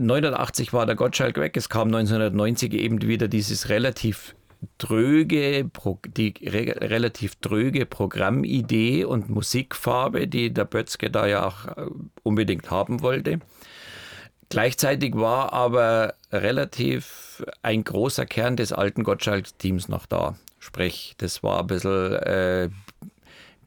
1989 0.03 0.73
war 0.73 0.87
der 0.87 0.97
Gottschalk 0.97 1.39
weg, 1.39 1.57
es 1.57 1.69
kam 1.69 1.89
1990 1.89 2.75
eben 2.75 3.03
wieder 3.03 3.29
dieses 3.29 3.69
relativ 3.69 4.35
dröge, 4.79 5.71
die 6.17 6.35
relativ 6.47 7.37
dröge 7.37 7.87
Programmidee 7.87 9.05
und 9.05 9.29
Musikfarbe, 9.29 10.29
die 10.29 10.53
der 10.53 10.65
Bötzke 10.65 11.11
da 11.11 11.27
ja 11.27 11.47
auch 11.47 11.67
äh, 11.67 11.87
unbedingt 12.23 12.71
haben 12.71 13.03
wollte. 13.03 13.41
Gleichzeitig 14.49 15.15
war 15.15 15.53
aber 15.53 16.15
relativ 16.31 17.43
ein 17.63 17.85
großer 17.85 18.27
Kern 18.27 18.57
des 18.57 18.73
alten 18.73 19.03
Gottschalk-Teams 19.03 19.89
noch 19.89 20.07
da. 20.07 20.37
Sprich, 20.59 21.15
das 21.19 21.43
war 21.43 21.61
ein 21.61 21.67
bisschen 21.67 22.13
äh, 22.13 22.69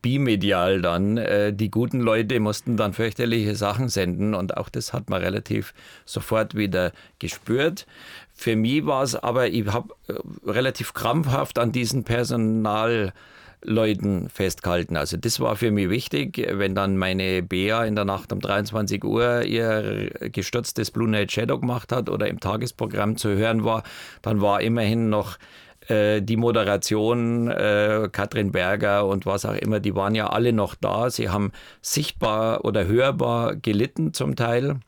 bimedial 0.05 0.81
dann. 0.83 1.17
Äh, 1.17 1.51
die 1.51 1.71
guten 1.71 1.99
Leute 1.99 2.39
mussten 2.39 2.77
dann 2.77 2.93
fürchterliche 2.93 3.55
Sachen 3.55 3.89
senden 3.89 4.35
und 4.35 4.55
auch 4.55 4.69
das 4.69 4.93
hat 4.93 5.09
man 5.09 5.19
relativ 5.19 5.73
sofort 6.05 6.53
wieder 6.53 6.91
gespürt. 7.17 7.87
Für 8.31 8.55
mich 8.55 8.85
war 8.85 9.01
es 9.01 9.15
aber, 9.15 9.47
ich 9.47 9.65
habe 9.65 9.95
äh, 10.07 10.13
relativ 10.45 10.93
krampfhaft 10.93 11.57
an 11.57 11.71
diesen 11.71 12.03
Personalleuten 12.03 14.29
festgehalten. 14.29 14.95
Also 14.95 15.17
das 15.17 15.39
war 15.39 15.55
für 15.55 15.71
mich 15.71 15.89
wichtig, 15.89 16.39
wenn 16.51 16.75
dann 16.75 16.97
meine 16.97 17.41
Bea 17.41 17.83
in 17.83 17.95
der 17.95 18.05
Nacht 18.05 18.31
um 18.31 18.41
23 18.41 19.03
Uhr 19.03 19.41
ihr 19.41 20.11
gestürztes 20.31 20.91
Blue 20.91 21.09
Night 21.09 21.31
Shadow 21.31 21.59
gemacht 21.59 21.91
hat 21.91 22.11
oder 22.11 22.27
im 22.27 22.39
Tagesprogramm 22.39 23.17
zu 23.17 23.29
hören 23.29 23.63
war, 23.63 23.81
dann 24.21 24.39
war 24.39 24.61
immerhin 24.61 25.09
noch 25.09 25.39
äh, 25.87 26.21
die 26.21 26.37
Moderation, 26.37 27.47
äh, 27.47 28.09
Katrin 28.11 28.51
Berger 28.51 29.05
und 29.05 29.25
was 29.25 29.45
auch 29.45 29.55
immer, 29.55 29.79
die 29.79 29.95
waren 29.95 30.15
ja 30.15 30.27
alle 30.27 30.53
noch 30.53 30.75
da. 30.75 31.09
Sie 31.09 31.29
haben 31.29 31.51
sichtbar 31.81 32.65
oder 32.65 32.87
hörbar 32.87 33.55
gelitten 33.55 34.13
zum 34.13 34.35
Teil. 34.35 34.79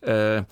Äh, 0.00 0.42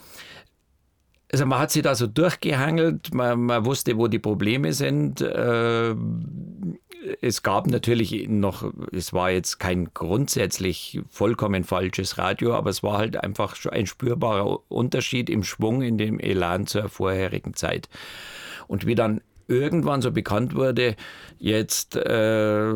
also 1.32 1.44
man 1.44 1.58
hat 1.58 1.70
sich 1.70 1.82
da 1.82 1.94
so 1.94 2.06
durchgehangelt, 2.06 3.12
man, 3.12 3.40
man 3.42 3.64
wusste, 3.64 3.96
wo 3.98 4.06
die 4.06 4.18
Probleme 4.18 4.72
sind. 4.72 5.20
Äh, 5.20 5.94
es 7.20 7.42
gab 7.42 7.66
natürlich 7.66 8.28
noch, 8.28 8.72
es 8.92 9.12
war 9.12 9.30
jetzt 9.30 9.58
kein 9.58 9.92
grundsätzlich 9.92 11.00
vollkommen 11.08 11.64
falsches 11.64 12.18
Radio, 12.18 12.54
aber 12.54 12.70
es 12.70 12.82
war 12.82 12.98
halt 12.98 13.22
einfach 13.22 13.56
ein 13.70 13.86
spürbarer 13.86 14.60
Unterschied 14.68 15.30
im 15.30 15.44
Schwung, 15.44 15.82
in 15.82 15.98
dem 15.98 16.18
Elan 16.18 16.66
zur 16.66 16.88
vorherigen 16.88 17.54
Zeit. 17.54 17.88
Und 18.66 18.86
wie 18.86 18.94
dann 18.94 19.20
irgendwann 19.48 20.02
so 20.02 20.10
bekannt 20.10 20.54
wurde, 20.54 20.96
jetzt 21.38 21.96
äh, 21.96 22.72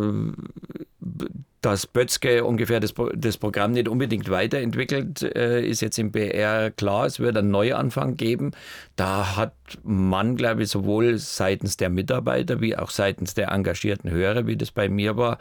dass 1.61 1.87
Bötzke 1.87 2.44
ungefähr 2.44 2.81
das, 2.81 2.94
das 3.14 3.37
Programm 3.37 3.73
nicht 3.73 3.88
unbedingt 3.88 4.31
weiterentwickelt, 4.31 5.23
äh, 5.23 5.62
ist 5.62 5.83
jetzt 5.83 5.99
im 5.99 6.11
BR 6.11 6.70
klar. 6.70 7.07
Es 7.07 7.20
wird 7.20 7.37
einen 7.37 7.51
Neuanfang 7.51 8.16
geben. 8.16 8.53
Da 8.96 9.37
hat 9.37 9.53
man, 9.83 10.37
glaube 10.37 10.62
ich, 10.62 10.70
sowohl 10.70 11.18
seitens 11.18 11.77
der 11.77 11.90
Mitarbeiter 11.90 12.61
wie 12.61 12.77
auch 12.77 12.90
seitens 12.90 13.35
der 13.35 13.51
engagierten 13.51 14.11
Hörer, 14.11 14.46
wie 14.46 14.57
das 14.57 14.70
bei 14.70 14.88
mir 14.88 15.16
war, 15.16 15.38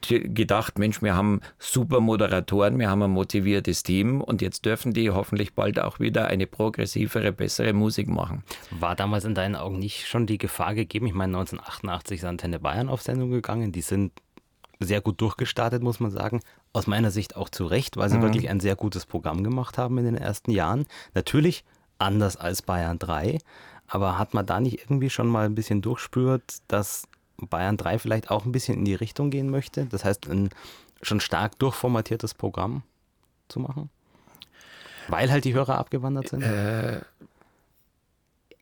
gedacht, 0.00 0.78
Mensch, 0.78 1.00
wir 1.02 1.14
haben 1.14 1.40
super 1.58 2.00
Moderatoren, 2.00 2.78
wir 2.78 2.90
haben 2.90 3.02
ein 3.02 3.10
motiviertes 3.10 3.82
Team 3.82 4.20
und 4.20 4.42
jetzt 4.42 4.64
dürfen 4.64 4.92
die 4.92 5.10
hoffentlich 5.10 5.54
bald 5.54 5.78
auch 5.78 6.00
wieder 6.00 6.26
eine 6.26 6.46
progressivere, 6.46 7.32
bessere 7.32 7.72
Musik 7.72 8.08
machen. 8.08 8.42
War 8.70 8.94
damals 8.94 9.24
in 9.24 9.34
deinen 9.34 9.56
Augen 9.56 9.78
nicht 9.78 10.06
schon 10.06 10.26
die 10.26 10.38
Gefahr 10.38 10.74
gegeben? 10.74 11.06
Ich 11.06 11.14
meine, 11.14 11.36
1988 11.36 12.18
ist 12.18 12.24
Antenne 12.24 12.58
Bayern 12.58 12.88
auf 12.88 13.02
Sendung 13.02 13.30
gegangen. 13.30 13.72
Die 13.72 13.80
sind 13.80 14.12
sehr 14.80 15.00
gut 15.00 15.20
durchgestartet, 15.20 15.82
muss 15.82 16.00
man 16.00 16.10
sagen. 16.10 16.40
Aus 16.72 16.86
meiner 16.86 17.10
Sicht 17.10 17.36
auch 17.36 17.48
zu 17.48 17.66
Recht, 17.66 17.96
weil 17.96 18.10
sie 18.10 18.18
mhm. 18.18 18.22
wirklich 18.22 18.48
ein 18.48 18.60
sehr 18.60 18.76
gutes 18.76 19.06
Programm 19.06 19.42
gemacht 19.44 19.78
haben 19.78 19.98
in 19.98 20.04
den 20.04 20.16
ersten 20.16 20.50
Jahren. 20.50 20.86
Natürlich 21.14 21.64
anders 21.98 22.36
als 22.36 22.62
Bayern 22.62 22.98
3, 22.98 23.38
aber 23.88 24.18
hat 24.18 24.34
man 24.34 24.46
da 24.46 24.60
nicht 24.60 24.80
irgendwie 24.80 25.10
schon 25.10 25.28
mal 25.28 25.46
ein 25.46 25.54
bisschen 25.54 25.82
durchspürt, 25.82 26.58
dass 26.68 27.08
Bayern 27.38 27.76
3 27.76 27.98
vielleicht 27.98 28.30
auch 28.30 28.44
ein 28.44 28.52
bisschen 28.52 28.78
in 28.78 28.84
die 28.84 28.94
Richtung 28.94 29.30
gehen 29.30 29.50
möchte? 29.50 29.86
Das 29.86 30.04
heißt, 30.04 30.28
ein 30.28 30.50
schon 31.02 31.20
stark 31.20 31.58
durchformatiertes 31.58 32.34
Programm 32.34 32.82
zu 33.48 33.60
machen? 33.60 33.90
Weil 35.08 35.30
halt 35.30 35.44
die 35.44 35.54
Hörer 35.54 35.78
abgewandert 35.78 36.28
sind? 36.28 36.42
Äh, 36.42 37.00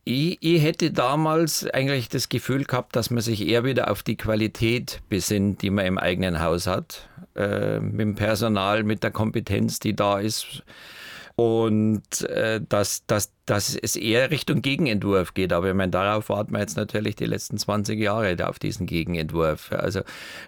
ich, 0.05 0.39
ich, 0.41 0.63
hätte 0.63 0.91
damals 0.91 1.67
eigentlich 1.71 2.09
das 2.09 2.29
Gefühl 2.29 2.65
gehabt, 2.65 2.95
dass 2.97 3.11
man 3.11 3.23
sich 3.23 3.47
eher 3.47 3.65
wieder 3.65 3.91
auf 3.91 4.03
die 4.03 4.17
Qualität 4.17 5.01
besinnt, 5.09 5.63
die 5.63 5.71
man 5.71 5.87
im 5.87 5.99
eigenen 5.99 6.41
Haus 6.41 6.67
hat. 6.67 7.09
Äh, 7.35 7.81
mit 7.81 8.01
dem 8.01 8.15
Personal, 8.15 8.85
mit 8.85 9.03
der 9.03 9.11
Kompetenz, 9.11 9.81
die 9.81 9.97
da 9.97 10.21
ist. 10.21 10.63
Und 11.37 12.23
äh, 12.23 12.61
dass, 12.69 13.07
dass 13.07 13.33
dass 13.47 13.77
es 13.77 13.97
eher 13.97 14.31
Richtung 14.31 14.63
Gegenentwurf 14.63 15.35
geht. 15.35 15.53
Aber 15.53 15.69
ich 15.69 15.75
meine, 15.75 15.91
darauf 15.91 16.29
warten 16.31 16.53
wir 16.53 16.61
jetzt 16.61 16.77
natürlich 16.77 17.17
die 17.17 17.27
letzten 17.27 17.59
20 17.59 18.01
Jahre 18.01 18.37
auf 18.49 18.59
diesen 18.59 18.87
Gegenentwurf. 18.87 19.71
Also 19.73 20.01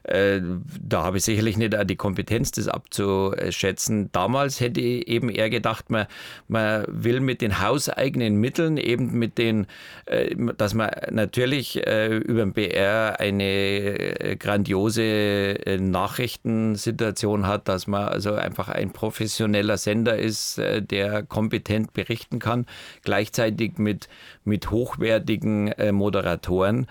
äh, 0.05 0.41
da 0.81 1.03
habe 1.03 1.19
ich 1.19 1.25
sicherlich 1.25 1.59
nicht 1.59 1.77
die 1.91 1.97
Kompetenz, 1.97 2.53
das 2.53 2.69
abzuschätzen. 2.69 4.11
Damals 4.13 4.61
hätte 4.61 4.81
ich 4.81 5.09
eben 5.09 5.29
eher 5.29 5.51
gedacht, 5.51 5.91
man, 5.91 6.07
man 6.49 6.85
will 6.89 7.21
mit 7.21 7.43
den 7.43 7.61
hauseigenen 7.61 8.37
Mitteln, 8.37 8.79
eben 8.79 9.13
mit 9.19 9.37
den, 9.37 9.67
äh, 10.07 10.35
dass 10.57 10.73
man 10.73 10.91
natürlich 11.11 11.87
äh, 11.87 12.17
über 12.17 12.41
den 12.41 12.55
BR 12.55 13.21
eine 13.21 13.45
äh, 13.45 14.37
grandiose 14.37 15.03
äh, 15.03 15.79
Nachrichtensituation 15.79 17.47
hat, 17.47 17.69
dass 17.69 17.87
man 17.87 18.09
also 18.09 18.33
einfach 18.35 18.71
ein 18.71 18.93
professioneller 18.93 19.77
Sender 19.77 20.19
ist, 20.19 20.59
äh, 20.59 20.81
der 20.81 21.23
kompetent 21.23 21.93
berichten 21.93 22.39
kann 22.39 22.65
gleichzeitig 23.03 23.79
mit, 23.79 24.09
mit 24.45 24.71
hochwertigen 24.71 25.69
äh, 25.73 25.93
Moderatoren, 25.93 26.87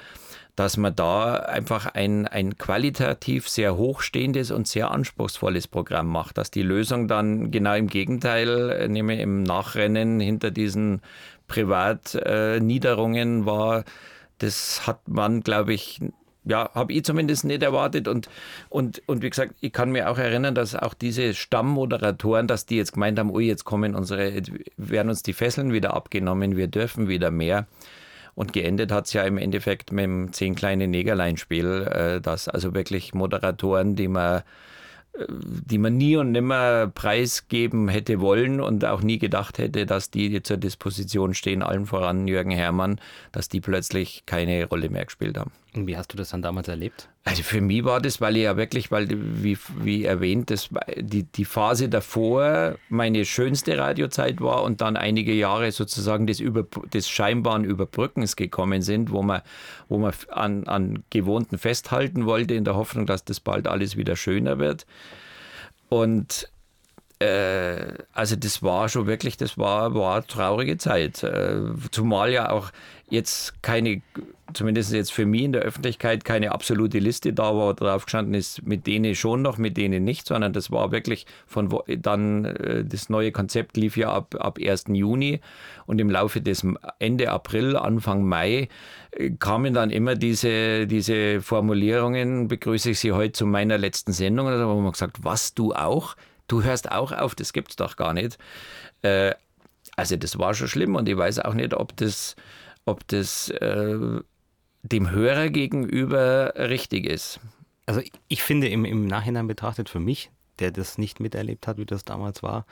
dass 0.56 0.78
man 0.78 0.96
da 0.96 1.36
einfach 1.36 1.86
ein, 1.88 2.28
ein 2.28 2.58
qualitativ 2.58 3.50
sehr 3.50 3.76
hochstehendes 3.76 4.52
und 4.52 4.68
sehr 4.68 4.92
anspruchsvolles 4.92 5.68
Programm 5.68 6.08
macht. 6.08 6.38
Dass 6.38 6.50
die 6.50 6.62
Lösung 6.62 7.08
dann 7.08 7.52
genau 7.52 7.76
im 7.76 7.88
Gegenteil, 7.88 8.70
äh, 8.70 8.88
nämlich 8.88 9.20
im 9.20 9.44
Nachrennen 9.44 10.20
hinter 10.20 10.52
diesen 10.52 11.02
Privatniederungen 11.48 13.44
äh, 13.44 13.46
war, 13.46 13.84
das 14.38 14.86
hat 14.88 15.08
man, 15.08 15.42
glaube 15.42 15.74
ich, 15.74 16.00
ja, 16.46 16.70
habe 16.74 16.94
ich 16.94 17.04
zumindest 17.04 17.46
nicht 17.46 17.64
erwartet. 17.64 18.08
Und, 18.08 18.30
und, 18.70 19.02
und 19.08 19.22
wie 19.22 19.30
gesagt, 19.30 19.56
ich 19.62 19.74
kann 19.74 19.92
mir 19.92 20.10
auch 20.10 20.18
erinnern, 20.18 20.56
dass 20.56 20.76
auch 20.76 20.94
diese 20.94 21.34
Stammmoderatoren, 21.34 22.48
dass 22.48 22.66
die 22.66 22.78
jetzt 22.78 22.94
gemeint 22.94 23.20
haben, 23.20 23.32
oh, 23.32 23.40
jetzt 23.40 23.66
kommen 23.66 23.96
unsere, 23.96 24.42
werden 24.78 25.10
uns 25.10 25.24
die 25.24 25.34
Fesseln 25.34 25.74
wieder 25.74 25.94
abgenommen, 25.94 26.56
wir 26.56 26.68
dürfen 26.68 27.08
wieder 27.08 27.32
mehr. 27.32 27.68
Und 28.36 28.52
geendet 28.54 28.92
hat 28.92 29.06
es 29.06 29.14
ja 29.14 29.24
im 29.24 29.38
Endeffekt 29.38 29.92
mit 29.92 30.04
dem 30.04 30.34
Zehn 30.34 30.56
kleine 30.56 30.88
Negerlein-Spiel, 30.88 31.88
äh, 31.90 32.22
dass 32.22 32.50
also 32.50 32.74
wirklich 32.74 33.14
Moderatoren, 33.14 33.96
die 33.96 34.10
man 34.10 34.44
die 35.28 35.78
man 35.78 35.96
nie 35.96 36.18
und 36.18 36.32
nimmer 36.32 36.88
preisgeben 36.88 37.88
hätte 37.88 38.20
wollen 38.20 38.60
und 38.60 38.84
auch 38.84 39.02
nie 39.02 39.18
gedacht 39.18 39.58
hätte, 39.58 39.86
dass 39.86 40.12
die 40.12 40.44
zur 40.44 40.58
Disposition 40.58 41.34
stehen, 41.34 41.64
allen 41.64 41.86
voran 41.86 42.28
Jürgen 42.28 42.52
Herrmann, 42.52 43.00
dass 43.32 43.48
die 43.48 43.62
plötzlich 43.62 44.24
keine 44.26 44.66
Rolle 44.66 44.90
mehr 44.90 45.06
gespielt 45.06 45.38
haben. 45.38 45.52
Und 45.76 45.88
wie 45.88 45.98
hast 45.98 46.14
du 46.14 46.18
das 46.18 46.30
dann 46.30 46.42
damals 46.42 46.68
erlebt? 46.68 47.10
Also 47.24 47.44
für 47.44 47.60
mich 47.60 47.84
war 47.84 48.00
das, 48.00 48.22
weil 48.22 48.38
ich 48.38 48.44
ja 48.44 48.56
wirklich, 48.56 48.92
weil 48.92 49.08
wie, 49.10 49.58
wie 49.80 50.06
erwähnt, 50.06 50.52
das, 50.52 50.70
die, 50.98 51.24
die 51.24 51.46
Phase 51.46 51.90
davor 51.90 52.76
meine 52.90 53.26
schönste 53.26 53.78
Radiozeit 53.78 54.42
war 54.42 54.64
und 54.64 54.82
dann 54.82 54.96
einige 54.96 55.34
Jahre 55.34 55.72
sozusagen 55.72 56.28
des, 56.28 56.40
Über, 56.40 56.64
des 56.94 57.10
scheinbaren 57.10 57.64
Überbrückens 57.64 58.36
gekommen 58.36 58.82
sind, 58.82 59.12
wo 59.12 59.22
man, 59.22 59.42
wo 59.90 59.98
man 59.98 60.14
an, 60.30 60.68
an 60.68 61.04
Gewohnten 61.10 61.58
festhalten 61.58 62.26
wollte, 62.26 62.54
in 62.54 62.64
der 62.64 62.76
Hoffnung, 62.76 63.06
dass 63.06 63.26
das 63.26 63.40
bald 63.40 63.68
alles 63.68 63.98
wieder 63.98 64.16
schöner 64.16 64.60
wird. 64.60 64.86
Und 65.90 66.50
äh, 67.20 67.94
also 68.14 68.36
das 68.36 68.62
war 68.62 68.90
schon 68.90 69.08
wirklich, 69.08 69.38
das 69.38 69.58
war, 69.58 69.96
war 69.96 70.26
traurige 70.26 70.78
Zeit. 70.78 71.24
Äh, 71.24 71.62
zumal 71.92 72.32
ja 72.32 72.52
auch 72.52 72.72
jetzt 73.10 73.62
keine, 73.64 74.02
zumindest 74.54 74.94
jetzt 74.94 75.12
für 75.12 75.26
mich 75.26 75.44
in 75.44 75.54
der 75.54 75.64
Öffentlichkeit, 75.64 76.24
keine 76.24 76.52
absolute 76.52 77.00
Liste 77.00 77.34
da 77.34 77.56
war, 77.56 77.74
drauf 77.74 78.06
gestanden 78.06 78.34
ist, 78.36 78.66
mit 78.66 78.86
denen 78.86 79.16
schon 79.16 79.42
noch, 79.42 79.58
mit 79.58 79.76
denen 79.76 80.04
nicht, 80.04 80.28
sondern 80.28 80.54
das 80.54 80.72
war 80.72 80.92
wirklich 80.92 81.26
von 81.48 81.72
wo, 81.72 81.84
dann, 81.88 82.46
äh, 82.46 82.86
das 82.86 83.10
neue 83.10 83.32
Konzept 83.32 83.76
lief 83.76 83.98
ja 83.98 84.12
ab, 84.12 84.36
ab 84.40 84.60
1. 84.64 84.86
Juni 84.90 85.42
und 85.88 86.00
im 86.00 86.10
Laufe 86.10 86.42
des 86.42 86.66
Ende 87.00 87.32
April, 87.32 87.76
Anfang 87.76 88.24
Mai 88.24 88.70
äh, 89.12 89.32
kamen 89.32 89.74
dann 89.74 89.90
immer 89.90 90.16
diese, 90.16 90.86
diese 90.86 91.42
Formulierungen, 91.42 92.48
begrüße 92.48 92.92
ich 92.92 93.00
Sie 93.00 93.12
heute 93.12 93.34
zu 93.34 93.46
meiner 93.46 93.78
letzten 93.78 94.14
Sendung, 94.14 94.48
da 94.48 94.60
haben 94.60 94.84
wir 94.84 94.92
gesagt, 94.92 95.24
was, 95.24 95.54
du 95.54 95.74
auch? 95.74 96.16
Du 96.48 96.62
hörst 96.62 96.92
auch 96.92 97.12
auf, 97.12 97.34
das 97.34 97.54
gibt's 97.54 97.76
doch 97.76 97.96
gar 97.96 98.14
nicht. 98.14 98.38
Äh, 99.02 99.34
also 99.96 100.16
das 100.18 100.38
war 100.38 100.54
schon 100.54 100.68
schlimm 100.68 100.96
und 100.96 101.10
ich 101.10 101.18
weiß 101.18 101.40
auch 101.40 101.54
nicht, 101.54 101.74
ob 101.74 101.96
das 101.98 102.36
ob 102.86 103.08
das 103.08 103.50
äh, 103.50 104.20
dem 104.92 105.10
Hörer 105.10 105.50
gegenüber 105.50 106.54
richtig 106.56 107.06
ist. 107.06 107.40
Also 107.86 108.02
ich 108.28 108.44
finde 108.44 108.68
im, 108.68 108.86
im 108.86 109.08
Nachhinein 109.08 109.48
betrachtet 109.48 109.90
für 109.90 110.00
mich, 110.00 110.32
der 110.60 110.72
das 110.72 110.98
nicht 110.98 111.20
miterlebt 111.20 111.68
hat, 111.68 111.78
wie 111.78 111.86
das 111.86 112.06
damals 112.06 112.42
war, 112.44 112.66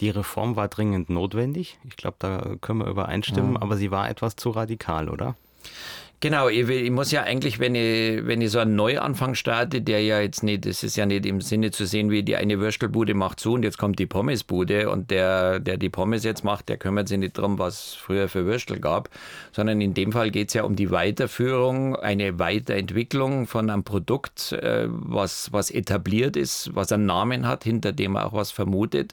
die 0.00 0.10
Reform 0.10 0.56
war 0.56 0.68
dringend 0.68 1.10
notwendig. 1.10 1.78
Ich 1.84 1.96
glaube, 1.96 2.16
da 2.18 2.56
können 2.60 2.80
wir 2.80 2.86
übereinstimmen, 2.86 3.54
ja. 3.54 3.62
aber 3.62 3.76
sie 3.76 3.90
war 3.90 4.08
etwas 4.08 4.36
zu 4.36 4.50
radikal, 4.50 5.08
oder? 5.08 5.36
Genau, 6.20 6.48
ich, 6.48 6.66
ich, 6.68 6.90
muss 6.90 7.10
ja 7.10 7.22
eigentlich, 7.22 7.58
wenn 7.58 7.74
ich, 7.74 8.26
wenn 8.26 8.40
ich 8.40 8.50
so 8.50 8.58
einen 8.58 8.76
Neuanfang 8.76 9.34
starte, 9.34 9.82
der 9.82 10.02
ja 10.02 10.20
jetzt 10.20 10.42
nicht, 10.42 10.64
das 10.64 10.82
ist 10.82 10.96
ja 10.96 11.04
nicht 11.04 11.26
im 11.26 11.42
Sinne 11.42 11.70
zu 11.70 11.84
sehen, 11.84 12.10
wie 12.10 12.22
die 12.22 12.36
eine 12.36 12.58
Würstelbude 12.60 13.12
macht 13.12 13.40
zu 13.40 13.52
und 13.52 13.62
jetzt 13.62 13.76
kommt 13.76 13.98
die 13.98 14.06
Pommesbude 14.06 14.88
und 14.88 15.10
der, 15.10 15.60
der 15.60 15.76
die 15.76 15.90
Pommes 15.90 16.24
jetzt 16.24 16.42
macht, 16.42 16.70
der 16.70 16.78
kümmert 16.78 17.08
sich 17.08 17.18
nicht 17.18 17.36
darum, 17.36 17.58
was 17.58 17.92
früher 17.92 18.28
für 18.28 18.46
Würstel 18.46 18.80
gab, 18.80 19.10
sondern 19.52 19.82
in 19.82 19.92
dem 19.92 20.12
Fall 20.12 20.30
geht 20.30 20.48
es 20.48 20.54
ja 20.54 20.64
um 20.64 20.76
die 20.76 20.90
Weiterführung, 20.90 21.94
eine 21.96 22.38
Weiterentwicklung 22.38 23.46
von 23.46 23.68
einem 23.68 23.84
Produkt, 23.84 24.52
äh, 24.52 24.86
was, 24.88 25.52
was 25.52 25.70
etabliert 25.70 26.36
ist, 26.36 26.74
was 26.74 26.90
einen 26.90 27.04
Namen 27.04 27.46
hat, 27.46 27.64
hinter 27.64 27.92
dem 27.92 28.12
man 28.12 28.24
auch 28.24 28.32
was 28.32 28.50
vermutet. 28.50 29.12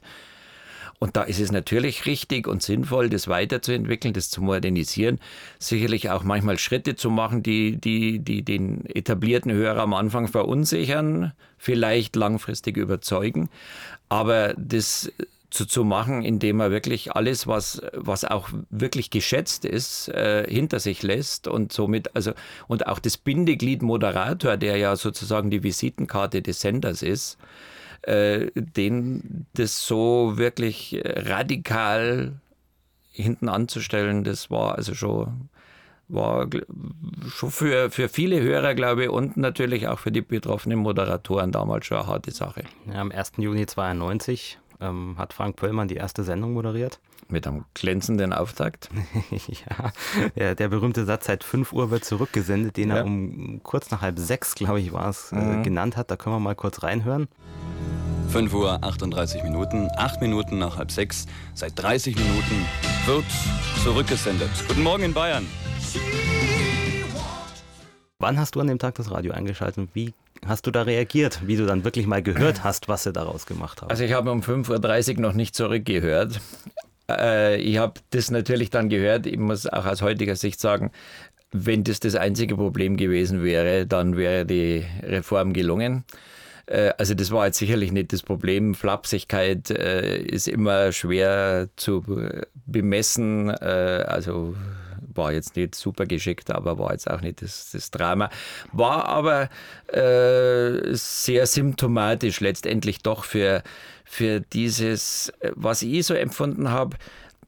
Und 1.02 1.18
da 1.18 1.24
ist 1.24 1.40
es 1.40 1.52
natürlich 1.52 2.06
richtig 2.06 2.48
und 2.48 2.62
sinnvoll, 2.62 3.10
das 3.10 3.28
weiterzuentwickeln, 3.28 4.14
das 4.14 4.30
zu 4.30 4.44
modernisieren, 4.44 5.20
sicherlich 5.58 6.12
auch 6.12 6.24
manchmal 6.24 6.60
Schritte 6.60 6.96
zu 6.96 7.10
machen, 7.10 7.42
die, 7.42 7.78
die, 7.78 8.20
die 8.20 8.44
den 8.44 8.86
etablierten 8.86 9.52
Hörer 9.52 9.82
am 9.82 9.96
Anfang 9.96 10.28
verunsichern, 10.28 11.34
vielleicht 11.58 12.16
langfristig 12.16 12.78
überzeugen. 12.78 13.50
Aber 14.10 14.54
das 14.58 15.12
zu, 15.50 15.66
zu 15.66 15.84
machen, 15.84 16.22
indem 16.22 16.60
er 16.60 16.70
wirklich 16.70 17.16
alles, 17.16 17.48
was, 17.48 17.82
was 17.94 18.24
auch 18.24 18.50
wirklich 18.70 19.10
geschätzt 19.10 19.66
ist, 19.66 20.08
äh, 20.10 20.46
hinter 20.48 20.80
sich 20.80 21.02
lässt 21.02 21.48
und 21.48 21.74
somit, 21.74 22.16
also, 22.16 22.34
und 22.68 22.86
auch 22.86 23.00
das 23.00 23.18
Bindeglied 23.18 23.82
Moderator, 23.82 24.56
der 24.56 24.78
ja 24.78 24.96
sozusagen 24.96 25.50
die 25.50 25.64
Visitenkarte 25.64 26.44
des 26.44 26.62
Senders 26.62 27.02
ist, 27.02 27.40
äh, 28.04 28.48
den 28.56 29.46
das 29.54 29.86
so 29.86 30.38
wirklich 30.38 31.02
radikal 31.06 32.34
hinten 33.12 33.50
anzustellen, 33.50 34.24
das 34.24 34.50
war 34.50 34.76
also 34.76 34.94
schon 34.94 35.50
war 36.08 36.48
schon 37.30 37.52
für, 37.52 37.90
für 37.90 38.10
viele 38.10 38.42
Hörer, 38.42 38.76
glaube 38.76 39.04
ich, 39.04 39.10
und 39.10 39.38
natürlich 39.38 39.88
auch 39.88 40.00
für 40.00 40.12
die 40.12 40.22
betroffenen 40.22 40.80
Moderatoren 40.80 41.52
damals 41.52 41.86
schon 41.86 41.98
eine 41.98 42.08
harte 42.08 42.32
Sache. 42.32 42.64
Ja, 42.88 43.00
am 43.00 43.12
1. 43.12 43.34
Juni 43.38 43.66
92 43.66 44.60
ähm, 44.82 45.15
hat 45.17 45.34
Frank 45.34 45.56
Pöllmann 45.56 45.88
die 45.88 45.96
erste 45.96 46.24
Sendung 46.24 46.54
moderiert. 46.54 47.00
mit 47.30 47.48
einem 47.48 47.65
glänzenden 47.74 48.34
Auftakt. 48.34 48.89
ja, 49.32 49.91
der, 50.36 50.56
der, 50.56 50.67
berühmte 50.67 51.06
Satz, 51.06 51.28
seit 51.28 51.44
5 51.44 51.72
Uhr 51.72 51.91
wird 51.91 52.04
zurückgesendet, 52.04 52.76
den 52.78 52.89
ja. 52.89 52.98
er 52.98 53.06
um 53.06 53.62
kurz 53.63 53.89
nach 53.91 54.02
halb 54.02 54.20
sechs, 54.20 54.56
glaube 54.56 54.82
ich, 54.82 54.91
war 54.91 55.10
es, 55.10 55.32
äh, 55.32 55.36
mhm. 55.36 55.60
äh, 55.60 55.63
genannt 55.63 55.96
hat. 55.96 56.12
Da 56.12 56.17
können 56.17 56.36
wir 56.36 56.39
mal 56.39 56.56
kurz 56.56 56.84
reinhören. 56.84 57.28
5 58.30 58.54
Uhr 58.54 58.84
38 58.84 59.44
Minuten, 59.44 59.89
8 59.98 60.22
Minuten 60.22 60.58
nach 60.58 60.78
halb 60.78 60.91
sechs, 60.91 61.26
seit 61.54 61.78
30 61.82 62.15
Minuten 62.15 62.65
wird 63.06 63.26
zurückgesendet. 63.84 64.50
Guten 64.67 64.84
Morgen 64.84 65.04
in 65.04 65.13
Bayern. 65.13 65.46
Wann 68.20 68.39
hast 68.39 68.56
du 68.56 68.62
an 68.62 68.67
dem 68.67 68.80
Tag 68.80 68.96
das 68.96 69.12
Radio 69.12 69.34
eingeschaltet? 69.34 69.89
Wie 69.94 70.13
hast 70.46 70.66
du 70.68 70.72
da 70.72 70.84
reagiert, 70.84 71.42
wie 71.46 71.56
du 71.56 71.66
dann 71.66 71.84
wirklich 71.84 72.08
mal 72.08 72.22
gehört 72.22 72.64
hast, 72.64 72.88
was 72.88 73.04
sie 73.04 73.14
daraus 73.14 73.46
gemacht 73.46 73.82
haben? 73.82 73.90
Also 73.90 74.04
ich 74.04 74.14
habe 74.14 74.32
um 74.32 74.42
5.30 74.42 75.16
Uhr 75.16 75.22
noch 75.22 75.34
nicht 75.34 75.56
zurückgehört. 75.56 76.40
Äh, 77.10 77.58
ich 77.62 77.78
habe 77.78 77.94
das 78.12 78.32
natürlich 78.32 78.70
dann 78.70 78.90
gehört. 78.90 79.26
Ich 79.26 79.38
muss 79.38 79.68
auch 79.68 79.86
aus 79.86 80.02
heutiger 80.02 80.36
Sicht 80.36 80.60
sagen, 80.60 80.92
wenn 81.52 81.84
das 81.84 82.00
das 82.00 82.16
einzige 82.16 82.56
Problem 82.56 82.98
gewesen 82.98 83.44
wäre, 83.44 83.86
dann 83.86 84.16
wäre 84.16 84.46
die 84.46 84.86
Reform 85.04 85.54
gelungen. 85.54 86.06
Äh, 86.66 86.94
also 86.98 87.14
das 87.14 87.32
war 87.32 87.46
jetzt 87.46 87.58
sicherlich 87.58 87.92
nicht 87.92 88.14
das 88.14 88.24
Problem. 88.24 88.74
Flapsigkeit 88.74 89.70
äh, 89.70 90.18
ist 90.22 90.48
immer 90.48 90.92
schwer 90.92 91.70
zu 91.76 92.04
bemessen. 92.66 93.50
Also 93.52 94.56
war 95.22 95.32
jetzt 95.32 95.56
nicht 95.56 95.76
super 95.76 96.06
geschickt, 96.06 96.52
aber 96.52 96.78
war 96.78 96.92
jetzt 96.92 97.10
auch 97.10 97.22
nicht 97.22 97.42
das, 97.42 97.70
das 97.72 97.92
Drama. 97.92 98.30
War 98.72 99.06
aber 99.06 99.50
äh, 99.88 100.94
sehr 100.94 101.46
symptomatisch 101.46 102.40
letztendlich 102.40 103.00
doch 103.00 103.24
für, 103.24 103.62
für 104.04 104.42
dieses, 104.42 105.32
was 105.56 105.84
ich 105.84 106.06
so 106.06 106.16
empfunden 106.16 106.72
habe, 106.72 106.98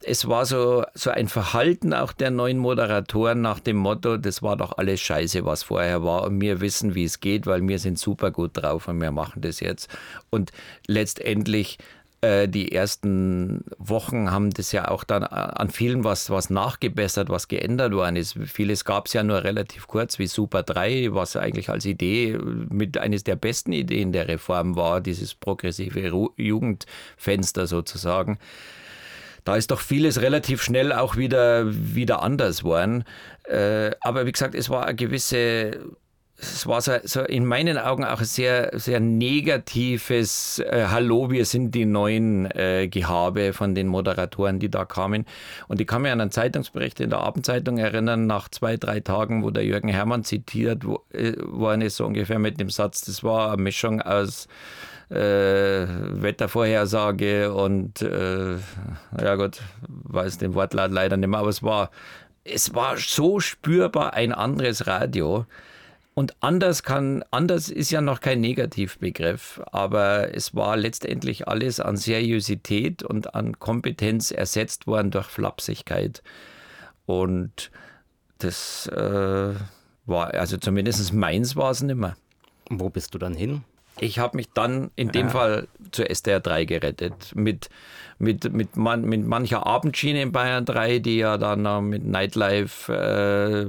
es 0.06 0.28
war 0.28 0.44
so, 0.44 0.84
so 0.94 1.10
ein 1.10 1.28
Verhalten 1.28 1.94
auch 1.94 2.12
der 2.12 2.30
neuen 2.30 2.58
Moderatoren 2.58 3.40
nach 3.40 3.60
dem 3.60 3.76
Motto, 3.76 4.16
das 4.16 4.42
war 4.42 4.56
doch 4.56 4.76
alles 4.76 5.00
scheiße, 5.00 5.44
was 5.44 5.62
vorher 5.62 6.04
war 6.04 6.24
und 6.24 6.40
wir 6.40 6.60
wissen, 6.60 6.94
wie 6.94 7.04
es 7.04 7.20
geht, 7.20 7.46
weil 7.46 7.66
wir 7.66 7.78
sind 7.78 7.98
super 7.98 8.30
gut 8.30 8.50
drauf 8.54 8.88
und 8.88 9.00
wir 9.00 9.12
machen 9.12 9.40
das 9.40 9.60
jetzt. 9.60 9.88
Und 10.30 10.52
letztendlich 10.86 11.78
die 12.48 12.72
ersten 12.72 13.64
Wochen 13.78 14.30
haben 14.30 14.50
das 14.50 14.72
ja 14.72 14.88
auch 14.88 15.04
dann 15.04 15.24
an 15.24 15.70
vielen 15.70 16.04
was, 16.04 16.30
was 16.30 16.50
nachgebessert, 16.50 17.28
was 17.28 17.48
geändert 17.48 17.92
worden 17.92 18.16
ist. 18.16 18.38
Vieles 18.44 18.84
gab 18.84 19.06
es 19.06 19.12
ja 19.12 19.22
nur 19.22 19.44
relativ 19.44 19.86
kurz, 19.86 20.18
wie 20.18 20.26
Super 20.26 20.62
3, 20.62 21.08
was 21.12 21.36
eigentlich 21.36 21.68
als 21.70 21.84
Idee 21.84 22.38
mit 22.38 22.98
eines 22.98 23.24
der 23.24 23.36
besten 23.36 23.72
Ideen 23.72 24.12
der 24.12 24.28
Reform 24.28 24.76
war, 24.76 25.00
dieses 25.00 25.34
progressive 25.34 26.00
Jugendfenster 26.36 27.66
sozusagen 27.66 28.38
da 29.44 29.56
ist 29.56 29.70
doch 29.70 29.80
vieles 29.80 30.22
relativ 30.22 30.62
schnell 30.62 30.92
auch 30.92 31.16
wieder, 31.16 31.64
wieder 31.66 32.22
anders 32.22 32.60
geworden. 32.60 33.04
Äh, 33.44 33.90
aber 34.00 34.24
wie 34.26 34.32
gesagt, 34.32 34.54
es 34.54 34.70
war 34.70 34.86
eine 34.86 34.94
gewisse 34.94 35.80
es 36.52 36.66
war 36.66 36.80
so, 36.80 36.92
so, 37.04 37.22
in 37.22 37.46
meinen 37.46 37.78
Augen 37.78 38.04
auch 38.04 38.20
ein 38.20 38.24
sehr, 38.24 38.70
sehr 38.78 39.00
negatives 39.00 40.58
äh, 40.58 40.86
Hallo, 40.88 41.30
wir 41.30 41.44
sind 41.44 41.74
die 41.74 41.86
neuen 41.86 42.50
äh, 42.50 42.88
Gehabe 42.88 43.52
von 43.52 43.74
den 43.74 43.88
Moderatoren, 43.88 44.58
die 44.58 44.70
da 44.70 44.84
kamen. 44.84 45.24
Und 45.68 45.80
ich 45.80 45.86
kann 45.86 46.02
mich 46.02 46.12
an 46.12 46.20
einen 46.20 46.30
Zeitungsbericht 46.30 47.00
in 47.00 47.10
der 47.10 47.20
Abendzeitung 47.20 47.78
erinnern, 47.78 48.26
nach 48.26 48.48
zwei, 48.48 48.76
drei 48.76 49.00
Tagen, 49.00 49.42
wo 49.42 49.50
der 49.50 49.64
Jürgen 49.64 49.88
Herrmann 49.88 50.24
zitiert 50.24 50.84
wo, 50.84 51.02
äh, 51.12 51.32
worden 51.38 51.80
ist, 51.80 51.96
so 51.96 52.06
ungefähr 52.06 52.38
mit 52.38 52.60
dem 52.60 52.70
Satz, 52.70 53.02
das 53.02 53.24
war 53.24 53.52
eine 53.52 53.62
Mischung 53.62 54.02
aus 54.02 54.48
äh, 55.10 55.86
Wettervorhersage 55.86 57.52
und, 57.52 58.02
äh, 58.02 58.56
ja 59.20 59.34
gut, 59.36 59.60
weiß 59.88 60.38
den 60.38 60.54
Wortlaut 60.54 60.90
leider 60.90 61.16
nicht 61.16 61.28
mehr, 61.28 61.40
aber 61.40 61.50
es 61.50 61.62
war, 61.62 61.90
es 62.44 62.74
war 62.74 62.96
so 62.96 63.40
spürbar 63.40 64.14
ein 64.14 64.32
anderes 64.32 64.86
Radio. 64.86 65.46
Und 66.14 66.36
anders 66.40 66.84
kann, 66.84 67.24
anders 67.32 67.68
ist 67.68 67.90
ja 67.90 68.00
noch 68.00 68.20
kein 68.20 68.40
Negativbegriff, 68.40 69.60
aber 69.72 70.32
es 70.32 70.54
war 70.54 70.76
letztendlich 70.76 71.48
alles 71.48 71.80
an 71.80 71.96
Seriosität 71.96 73.02
und 73.02 73.34
an 73.34 73.58
Kompetenz 73.58 74.30
ersetzt 74.30 74.86
worden 74.86 75.10
durch 75.10 75.26
Flapsigkeit. 75.26 76.22
Und 77.04 77.72
das 78.38 78.86
äh, 78.86 79.54
war, 80.06 80.34
also 80.34 80.56
zumindest 80.56 81.12
meins 81.12 81.56
war 81.56 81.72
es 81.72 81.82
nicht 81.82 81.96
mehr. 81.96 82.16
Wo 82.70 82.90
bist 82.90 83.14
du 83.14 83.18
dann 83.18 83.34
hin? 83.34 83.64
Ich 83.98 84.18
habe 84.18 84.36
mich 84.36 84.50
dann 84.50 84.90
in 84.96 85.10
dem 85.10 85.26
ja. 85.26 85.32
Fall 85.32 85.68
zur 85.90 86.10
SDR 86.10 86.40
3 86.40 86.64
gerettet. 86.64 87.32
Mit, 87.34 87.70
mit, 88.18 88.52
mit, 88.52 88.76
man, 88.76 89.02
mit 89.02 89.24
mancher 89.24 89.66
Abendschiene 89.66 90.22
in 90.22 90.32
Bayern 90.32 90.64
3, 90.64 91.00
die 91.00 91.18
ja 91.18 91.38
dann 91.38 91.88
mit 91.88 92.04
Nightlife 92.04 92.92
äh, 92.92 93.66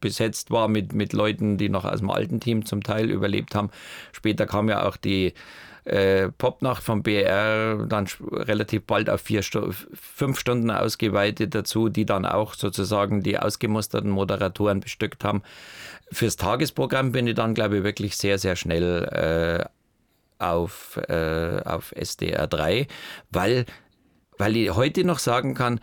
besetzt 0.00 0.50
war 0.50 0.68
mit, 0.68 0.92
mit 0.92 1.12
Leuten, 1.12 1.58
die 1.58 1.68
noch 1.68 1.84
aus 1.84 2.00
dem 2.00 2.10
alten 2.10 2.40
Team 2.40 2.64
zum 2.64 2.82
Teil 2.82 3.10
überlebt 3.10 3.54
haben. 3.54 3.70
Später 4.12 4.46
kam 4.46 4.68
ja 4.68 4.86
auch 4.86 4.96
die 4.96 5.34
äh, 5.84 6.28
Popnacht 6.30 6.82
vom 6.82 7.02
BR 7.02 7.86
dann 7.88 8.06
relativ 8.32 8.82
bald 8.84 9.08
auf 9.08 9.22
vier 9.22 9.42
Stu 9.42 9.72
fünf 9.94 10.38
Stunden 10.38 10.70
ausgeweitet 10.70 11.54
dazu, 11.54 11.88
die 11.88 12.04
dann 12.04 12.26
auch 12.26 12.54
sozusagen 12.54 13.22
die 13.22 13.38
ausgemusterten 13.38 14.10
Moderatoren 14.10 14.80
bestückt 14.80 15.24
haben. 15.24 15.42
Fürs 16.12 16.36
Tagesprogramm 16.36 17.12
bin 17.12 17.26
ich 17.26 17.34
dann, 17.34 17.54
glaube 17.54 17.78
ich, 17.78 17.84
wirklich 17.84 18.16
sehr, 18.16 18.38
sehr 18.38 18.56
schnell 18.56 19.68
äh, 20.38 20.44
auf, 20.44 20.96
äh, 21.08 21.62
auf 21.64 21.92
SDR 21.92 22.46
3, 22.46 22.86
weil, 23.30 23.64
weil 24.38 24.56
ich 24.56 24.74
heute 24.74 25.04
noch 25.04 25.18
sagen 25.18 25.54
kann, 25.54 25.80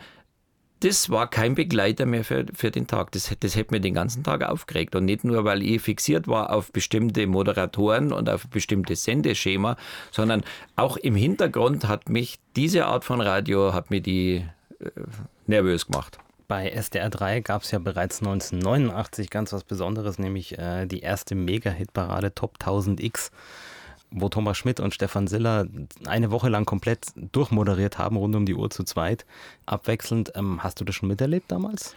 das 0.80 1.10
war 1.10 1.28
kein 1.28 1.54
Begleiter 1.54 2.06
mehr 2.06 2.24
für, 2.24 2.46
für 2.54 2.70
den 2.70 2.86
Tag. 2.86 3.12
Das, 3.12 3.34
das 3.40 3.56
hätte 3.56 3.74
mir 3.74 3.80
den 3.80 3.94
ganzen 3.94 4.22
Tag 4.22 4.42
aufgeregt. 4.42 4.94
Und 4.94 5.06
nicht 5.06 5.24
nur, 5.24 5.44
weil 5.44 5.62
ich 5.62 5.82
fixiert 5.82 6.28
war 6.28 6.52
auf 6.52 6.72
bestimmte 6.72 7.26
Moderatoren 7.26 8.12
und 8.12 8.28
auf 8.30 8.46
bestimmtes 8.48 9.04
Sendeschema, 9.04 9.76
sondern 10.10 10.44
auch 10.76 10.96
im 10.96 11.16
Hintergrund 11.16 11.88
hat 11.88 12.08
mich 12.08 12.38
diese 12.56 12.86
Art 12.86 13.04
von 13.04 13.20
Radio, 13.20 13.72
hat 13.72 13.90
mir 13.90 14.00
die 14.00 14.44
äh, 14.80 14.90
nervös 15.46 15.86
gemacht. 15.86 16.18
Bei 16.46 16.70
SDR 16.70 17.10
3 17.10 17.40
gab 17.40 17.62
es 17.62 17.72
ja 17.72 17.78
bereits 17.78 18.20
1989 18.20 19.28
ganz 19.28 19.52
was 19.52 19.64
Besonderes, 19.64 20.18
nämlich 20.18 20.56
äh, 20.58 20.86
die 20.86 21.00
erste 21.00 21.34
Mega-Hit-Parade 21.34 22.34
Top 22.34 22.54
1000 22.58 23.02
X 23.02 23.30
wo 24.10 24.28
Thomas 24.28 24.56
Schmidt 24.56 24.80
und 24.80 24.94
Stefan 24.94 25.26
Siller 25.26 25.66
eine 26.06 26.30
Woche 26.30 26.48
lang 26.48 26.64
komplett 26.64 27.06
durchmoderiert 27.16 27.98
haben, 27.98 28.16
rund 28.16 28.34
um 28.36 28.46
die 28.46 28.54
Uhr 28.54 28.70
zu 28.70 28.84
zweit, 28.84 29.26
abwechselnd. 29.66 30.32
Ähm, 30.34 30.62
hast 30.62 30.80
du 30.80 30.84
das 30.84 30.94
schon 30.94 31.08
miterlebt 31.08 31.50
damals? 31.50 31.94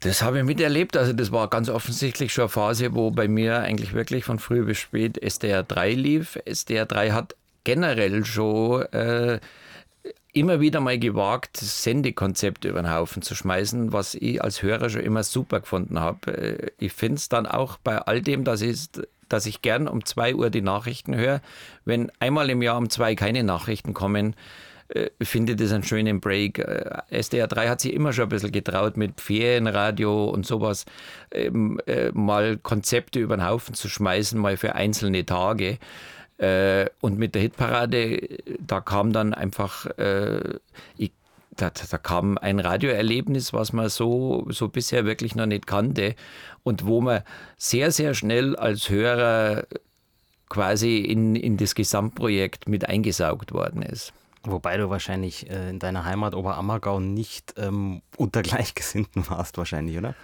Das 0.00 0.22
habe 0.22 0.38
ich 0.38 0.44
miterlebt. 0.44 0.96
Also 0.96 1.12
das 1.12 1.32
war 1.32 1.48
ganz 1.48 1.68
offensichtlich 1.68 2.32
schon 2.32 2.42
eine 2.42 2.48
Phase, 2.50 2.94
wo 2.94 3.10
bei 3.10 3.28
mir 3.28 3.60
eigentlich 3.60 3.92
wirklich 3.92 4.24
von 4.24 4.38
früh 4.38 4.64
bis 4.64 4.78
spät 4.78 5.22
SDR 5.22 5.62
3 5.62 5.92
lief. 5.92 6.38
SDR 6.44 6.86
3 6.86 7.12
hat 7.12 7.34
generell 7.64 8.24
schon 8.24 8.82
äh, 8.92 9.40
immer 10.32 10.60
wieder 10.60 10.80
mal 10.80 10.98
gewagt, 10.98 11.56
Sendekonzepte 11.56 12.68
über 12.68 12.82
den 12.82 12.92
Haufen 12.92 13.22
zu 13.22 13.34
schmeißen, 13.34 13.92
was 13.92 14.14
ich 14.14 14.42
als 14.42 14.62
Hörer 14.62 14.90
schon 14.90 15.00
immer 15.00 15.22
super 15.22 15.60
gefunden 15.60 15.98
habe. 15.98 16.36
Äh, 16.36 16.70
ich 16.78 16.92
finde 16.92 17.16
es 17.16 17.28
dann 17.28 17.46
auch 17.46 17.78
bei 17.78 17.98
all 17.98 18.20
dem, 18.20 18.44
dass 18.44 18.60
ich 18.60 18.88
dass 19.28 19.46
ich 19.46 19.62
gern 19.62 19.88
um 19.88 20.04
2 20.04 20.34
Uhr 20.34 20.50
die 20.50 20.62
Nachrichten 20.62 21.14
höre. 21.14 21.40
Wenn 21.84 22.10
einmal 22.20 22.50
im 22.50 22.62
Jahr 22.62 22.78
um 22.78 22.90
zwei 22.90 23.14
keine 23.14 23.42
Nachrichten 23.42 23.94
kommen, 23.94 24.34
äh, 24.88 25.10
finde 25.20 25.56
das 25.56 25.72
einen 25.72 25.82
schönen 25.82 26.20
Break. 26.20 26.58
Äh, 26.58 27.02
SDR 27.10 27.48
3 27.48 27.68
hat 27.68 27.80
sich 27.80 27.92
immer 27.92 28.12
schon 28.12 28.24
ein 28.24 28.28
bisschen 28.28 28.52
getraut, 28.52 28.96
mit 28.96 29.20
Ferienradio 29.20 30.26
und 30.26 30.46
sowas 30.46 30.84
ähm, 31.32 31.80
äh, 31.86 32.10
mal 32.12 32.56
Konzepte 32.58 33.18
über 33.18 33.36
den 33.36 33.46
Haufen 33.46 33.74
zu 33.74 33.88
schmeißen, 33.88 34.38
mal 34.38 34.56
für 34.56 34.74
einzelne 34.74 35.24
Tage. 35.24 35.78
Und 37.00 37.18
mit 37.18 37.34
der 37.34 37.40
Hitparade, 37.40 38.28
da 38.60 38.82
kam 38.82 39.14
dann 39.14 39.32
einfach, 39.32 39.86
ich 40.98 41.12
da, 41.56 41.70
da, 41.70 41.98
kam 41.98 42.38
ein 42.38 42.60
Radioerlebnis, 42.60 43.52
was 43.52 43.72
man 43.72 43.88
so, 43.88 44.46
so 44.50 44.68
bisher 44.68 45.04
wirklich 45.04 45.34
noch 45.34 45.46
nicht 45.46 45.66
kannte 45.66 46.14
und 46.62 46.86
wo 46.86 47.00
man 47.00 47.22
sehr, 47.56 47.90
sehr 47.90 48.14
schnell 48.14 48.56
als 48.56 48.88
Hörer 48.90 49.64
quasi 50.48 50.98
in, 50.98 51.34
in 51.34 51.56
das 51.56 51.74
Gesamtprojekt 51.74 52.68
mit 52.68 52.88
eingesaugt 52.88 53.52
worden 53.52 53.82
ist. 53.82 54.12
Wobei 54.46 54.76
du 54.76 54.88
wahrscheinlich 54.90 55.50
äh, 55.50 55.70
in 55.70 55.78
deiner 55.78 56.04
Heimat 56.04 56.34
Oberammergau 56.34 57.00
nicht 57.00 57.54
ähm, 57.58 58.02
unter 58.16 58.42
Gleichgesinnten 58.42 59.28
warst, 59.28 59.58
wahrscheinlich, 59.58 59.98
oder? 59.98 60.14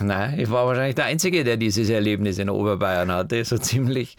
Nein, 0.00 0.38
ich 0.40 0.50
war 0.50 0.66
wahrscheinlich 0.66 0.94
der 0.94 1.04
Einzige, 1.04 1.44
der 1.44 1.56
dieses 1.56 1.88
Erlebnis 1.90 2.38
in 2.38 2.50
Oberbayern 2.50 3.12
hatte, 3.12 3.44
so 3.44 3.58
ziemlich. 3.58 4.16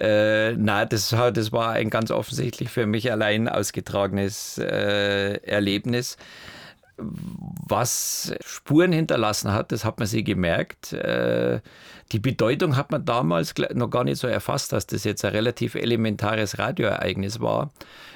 Äh, 0.00 0.52
nein, 0.52 0.88
das, 0.88 1.10
das 1.10 1.52
war 1.52 1.70
ein 1.70 1.90
ganz 1.90 2.10
offensichtlich 2.10 2.70
für 2.70 2.86
mich 2.86 3.12
allein 3.12 3.48
ausgetragenes 3.48 4.58
äh, 4.58 5.34
Erlebnis. 5.44 6.16
Was 6.96 8.34
Spuren 8.44 8.92
hinterlassen 8.92 9.52
hat, 9.52 9.72
das 9.72 9.84
hat 9.84 9.98
man 9.98 10.06
sich 10.06 10.24
gemerkt. 10.24 10.92
Äh, 10.92 11.60
die 12.12 12.18
Bedeutung 12.18 12.76
hat 12.76 12.92
man 12.92 13.04
damals 13.04 13.54
noch 13.72 13.90
gar 13.90 14.04
nicht 14.04 14.18
so 14.18 14.28
erfasst, 14.28 14.72
dass 14.72 14.86
das 14.86 15.04
jetzt 15.04 15.24
ein 15.24 15.32
relativ 15.32 15.74
elementares 15.74 16.58
Radioereignis 16.58 17.40
war. 17.40 17.70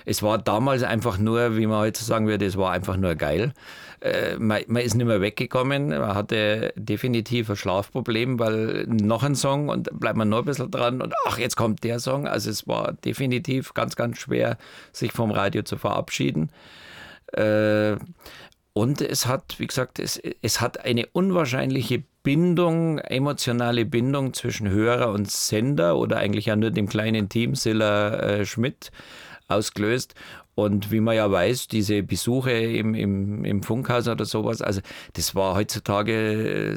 Es 0.05 0.23
war 0.23 0.39
damals 0.39 0.83
einfach 0.83 1.19
nur, 1.19 1.57
wie 1.57 1.67
man 1.67 1.79
heute 1.79 2.03
sagen 2.03 2.29
würde, 2.29 2.47
es 2.47 2.57
war 2.57 2.73
einfach 2.73 2.97
nur 2.97 3.15
geil. 3.15 3.53
Äh, 4.01 4.37
man, 4.37 4.63
man, 4.69 4.83
ist 4.83 4.95
nicht 4.95 5.07
mehr 5.07 5.21
weggekommen, 5.21 5.89
man 5.89 6.15
hatte 6.15 6.73
definitiv 6.77 7.51
ein 7.51 7.57
Schlafproblem, 7.57 8.39
weil 8.39 8.87
noch 8.87 9.25
ein 9.25 9.35
Song 9.35 9.69
und 9.69 9.89
bleibt 9.99 10.17
man 10.17 10.29
noch 10.29 10.39
ein 10.39 10.45
bisschen 10.45 10.71
dran 10.71 11.03
und 11.03 11.15
ach, 11.27 11.39
jetzt 11.39 11.57
kommt 11.57 11.83
der 11.83 11.99
Song. 11.99 12.29
Also 12.29 12.51
es 12.51 12.69
war 12.69 12.93
definitiv 12.93 13.75
ganz, 13.75 13.97
ganz 13.97 14.19
schwer, 14.19 14.57
sich 14.93 15.13
vom 15.13 15.33
Radio 15.33 15.63
zu 15.63 15.77
verabschieden. 15.77 16.51
Äh, 17.33 17.97
und 18.79 19.01
es 19.01 19.27
hat, 19.27 19.57
wie 19.59 19.67
gesagt, 19.67 19.99
es, 19.99 20.23
es 20.41 20.61
hat 20.61 20.85
eine 20.85 21.07
unwahrscheinliche 21.07 22.05
Bindung, 22.23 22.99
emotionale 22.99 23.85
Bindung 23.85 24.35
zwischen 24.35 24.71
Hörer 24.71 25.11
und 25.11 25.29
Sender 25.29 25.97
oder 25.97 26.19
eigentlich 26.19 26.47
ja 26.47 26.55
nur 26.55 26.71
dem 26.71 26.89
kleinen 26.89 27.29
Team 27.29 27.57
Silla 27.57 28.15
äh, 28.21 28.47
Schmidt 28.47 28.93
ausgelöst. 29.49 30.15
Und 30.59 30.91
wie 30.91 30.99
man 30.99 31.15
ja 31.15 31.31
weiß, 31.31 31.69
diese 31.69 32.03
Besuche 32.03 32.51
im, 32.51 32.93
im, 32.93 33.45
im 33.45 33.63
Funkhaus 33.63 34.09
oder 34.09 34.25
sowas, 34.25 34.61
also 34.61 34.81
das 35.13 35.37
war 35.37 35.55
heutzutage, 35.55 36.73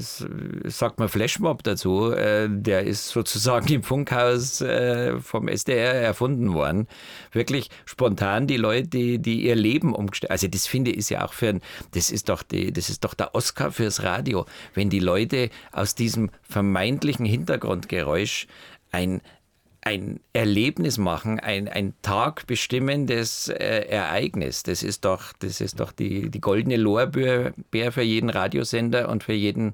sagt 0.66 1.00
man 1.00 1.10
Flashmob 1.10 1.64
dazu, 1.64 2.12
äh, 2.12 2.48
der 2.48 2.84
ist 2.84 3.10
sozusagen 3.10 3.74
im 3.74 3.82
Funkhaus 3.82 4.62
äh, 4.62 5.18
vom 5.20 5.48
SDR 5.48 5.96
erfunden 5.96 6.54
worden. 6.54 6.88
Wirklich 7.32 7.72
spontan 7.86 8.46
die 8.46 8.58
Leute, 8.58 9.18
die, 9.18 9.42
ihr 9.48 9.56
Leben 9.56 9.96
umgestellt 9.96 10.30
Also 10.30 10.48
das 10.48 10.68
finde 10.68 10.92
ich 10.92 11.10
ja 11.10 11.26
auch 11.26 11.34
für 11.34 11.48
ein, 11.48 11.62
das 11.96 12.12
ist 12.12 12.30
doch 12.30 12.44
die, 12.44 12.72
das 12.72 12.88
ist 12.88 13.04
doch 13.04 13.16
der 13.16 13.34
Oscar 13.34 13.72
fürs 13.72 14.04
Radio, 14.04 14.46
wenn 14.76 14.92
die 14.92 15.00
Leute 15.00 15.50
aus 15.72 15.96
diesem 15.96 16.30
vermeintlichen 16.44 17.26
Hintergrundgeräusch 17.26 18.46
ein 18.92 19.22
ein 19.82 20.20
Erlebnis 20.34 20.98
machen, 20.98 21.40
ein, 21.40 21.68
ein 21.68 21.94
tagbestimmendes 22.04 23.50
äh, 23.50 23.88
Ereignis. 23.88 24.64
Das 24.64 24.84
ist 24.84 25.06
doch, 25.06 25.34
das 25.40 25.60
ist 25.60 25.80
doch 25.80 25.92
die, 25.92 26.30
die 26.30 26.42
goldene 26.42 26.78
Lorbeer 26.78 27.54
für 27.92 28.02
jeden 28.04 28.30
Radiosender 28.30 29.10
und 29.10 29.24
für 29.24 29.34
jeden, 29.34 29.74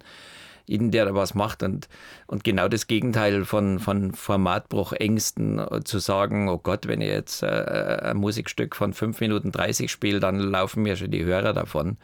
jeden, 0.66 0.92
der 0.92 1.06
da 1.06 1.14
was 1.14 1.34
macht. 1.34 1.62
Und, 1.62 1.90
und 2.26 2.46
genau 2.46 2.70
das 2.70 2.88
Gegenteil 2.88 3.44
von, 3.44 3.80
von 3.80 4.14
Formatbruchängsten 4.14 5.60
äh, 5.60 5.84
zu 5.84 6.00
sagen, 6.00 6.48
oh 6.48 6.58
Gott, 6.58 6.88
wenn 6.88 7.02
ich 7.02 7.10
jetzt 7.10 7.44
äh, 7.44 8.00
ein 8.04 8.18
Musikstück 8.18 8.78
von 8.78 8.94
5 8.94 9.20
Minuten 9.20 9.52
30 9.52 9.92
spiele, 9.92 10.22
dann 10.22 10.40
laufen 10.40 10.84
mir 10.84 10.96
schon 10.96 11.12
die 11.12 11.26
Hörer 11.26 11.52
davon. 11.54 11.98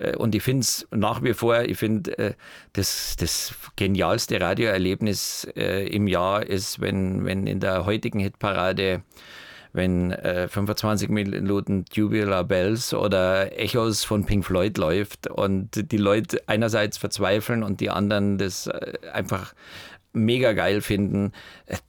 Äh, 0.00 0.16
und 0.16 0.34
ich 0.34 0.42
finde 0.42 0.60
es 0.60 0.88
nach 0.90 1.22
wie 1.22 1.34
vor, 1.34 1.62
ich 1.62 1.78
finde, 1.78 2.18
äh, 2.18 2.34
das, 2.72 3.16
das 3.18 3.54
genialste 3.76 4.40
Radioerlebnis 4.40 5.46
äh, 5.56 5.86
im 5.86 6.08
Jahr 6.08 6.44
ist, 6.44 6.80
wenn, 6.80 7.24
wenn 7.24 7.46
in 7.46 7.60
der 7.60 7.84
heutigen 7.84 8.18
Hitparade 8.18 9.02
wenn 9.72 10.10
äh, 10.10 10.48
25 10.48 11.10
Minuten 11.10 11.84
Tubular 11.84 12.42
Bells 12.42 12.92
oder 12.92 13.56
Echos 13.56 14.02
von 14.02 14.26
Pink 14.26 14.44
Floyd 14.44 14.76
läuft 14.78 15.28
und 15.28 15.92
die 15.92 15.96
Leute 15.96 16.42
einerseits 16.48 16.98
verzweifeln 16.98 17.62
und 17.62 17.80
die 17.80 17.88
anderen 17.88 18.36
das 18.36 18.66
einfach 19.12 19.54
mega 20.12 20.52
geil 20.52 20.80
finden. 20.80 21.32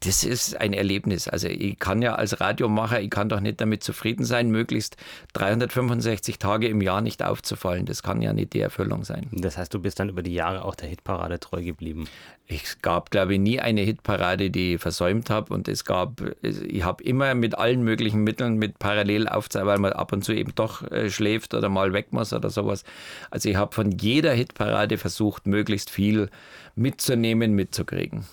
Das 0.01 0.23
ist 0.23 0.59
ein 0.59 0.73
Erlebnis. 0.73 1.27
Also 1.27 1.47
ich 1.47 1.79
kann 1.79 2.01
ja 2.01 2.15
als 2.15 2.39
Radiomacher, 2.39 3.01
ich 3.01 3.09
kann 3.09 3.29
doch 3.29 3.39
nicht 3.39 3.59
damit 3.61 3.83
zufrieden 3.83 4.25
sein, 4.25 4.51
möglichst 4.51 4.97
365 5.33 6.37
Tage 6.37 6.67
im 6.67 6.81
Jahr 6.81 7.01
nicht 7.01 7.23
aufzufallen. 7.23 7.85
Das 7.85 8.03
kann 8.03 8.21
ja 8.21 8.33
nicht 8.33 8.53
die 8.53 8.59
Erfüllung 8.59 9.03
sein. 9.03 9.27
Das 9.31 9.57
heißt, 9.57 9.73
du 9.73 9.79
bist 9.79 9.99
dann 9.99 10.09
über 10.09 10.21
die 10.21 10.33
Jahre 10.33 10.65
auch 10.65 10.75
der 10.75 10.89
Hitparade 10.89 11.39
treu 11.39 11.63
geblieben. 11.63 12.07
Es 12.47 12.81
gab, 12.81 13.11
glaube 13.11 13.35
ich, 13.35 13.39
nie 13.39 13.59
eine 13.59 13.81
Hitparade, 13.81 14.51
die 14.51 14.75
ich 14.75 14.81
versäumt 14.81 15.29
habe. 15.29 15.53
Und 15.53 15.67
es 15.67 15.85
gab, 15.85 16.21
ich 16.41 16.83
habe 16.83 17.03
immer 17.03 17.33
mit 17.33 17.57
allen 17.57 17.81
möglichen 17.83 18.23
Mitteln 18.23 18.57
mit 18.57 18.77
Parallelaufzeit, 18.77 19.65
weil 19.65 19.79
man 19.79 19.93
ab 19.93 20.11
und 20.11 20.23
zu 20.23 20.33
eben 20.33 20.53
doch 20.55 20.83
äh, 20.91 21.09
schläft 21.09 21.53
oder 21.53 21.69
mal 21.69 21.93
weg 21.93 22.11
muss 22.11 22.33
oder 22.33 22.49
sowas. 22.49 22.83
Also 23.29 23.49
ich 23.49 23.55
habe 23.55 23.73
von 23.73 23.91
jeder 23.91 24.33
Hitparade 24.33 24.97
versucht, 24.97 25.47
möglichst 25.47 25.89
viel 25.89 26.29
mitzunehmen, 26.75 27.53
mitzukriegen. 27.53 28.25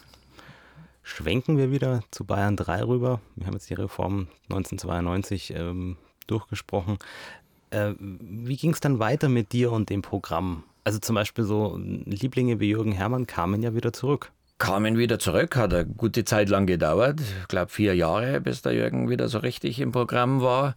Schwenken 1.03 1.57
wir 1.57 1.71
wieder 1.71 2.03
zu 2.11 2.25
Bayern 2.25 2.57
3 2.57 2.83
rüber. 2.85 3.21
Wir 3.37 3.47
haben 3.47 3.55
jetzt 3.55 3.71
die 3.71 3.75
Reform 3.75 4.29
1992 4.51 5.55
ähm, 5.57 5.97
durchgesprochen. 6.27 6.99
Äh, 7.71 7.95
wie 7.99 8.57
ging 8.57 8.73
es 8.73 8.81
dann 8.81 8.99
weiter 8.99 9.29
mit 9.29 9.53
dir 9.53 9.73
und 9.73 9.91
dem 9.91 10.03
Programm? 10.03 10.65
Also 10.85 10.99
zum 10.99 11.15
Beispiel 11.15 11.45
so 11.45 11.79
Lieblinge 11.79 12.61
wie 12.61 12.71
Jürgen 12.71 12.93
Herrmann 12.93 13.27
kamen 13.27 13.63
ja 13.63 13.75
wieder 13.75 13.93
zurück. 13.93 14.33
Kamen 14.59 14.99
wieder 14.99 15.19
zurück, 15.19 15.55
hat 15.57 15.73
eine 15.73 15.87
gute 15.87 16.25
Zeit 16.25 16.49
lang 16.49 16.67
gedauert. 16.67 17.21
Ich 17.21 17.49
glaube 17.49 17.71
vier 17.71 17.95
Jahre, 17.95 18.41
bis 18.41 18.63
der 18.63 18.73
Jürgen 18.73 19.09
wieder 19.09 19.29
so 19.29 19.39
richtig 19.39 19.81
im 19.81 19.93
Programm 19.93 20.41
war. 20.43 20.75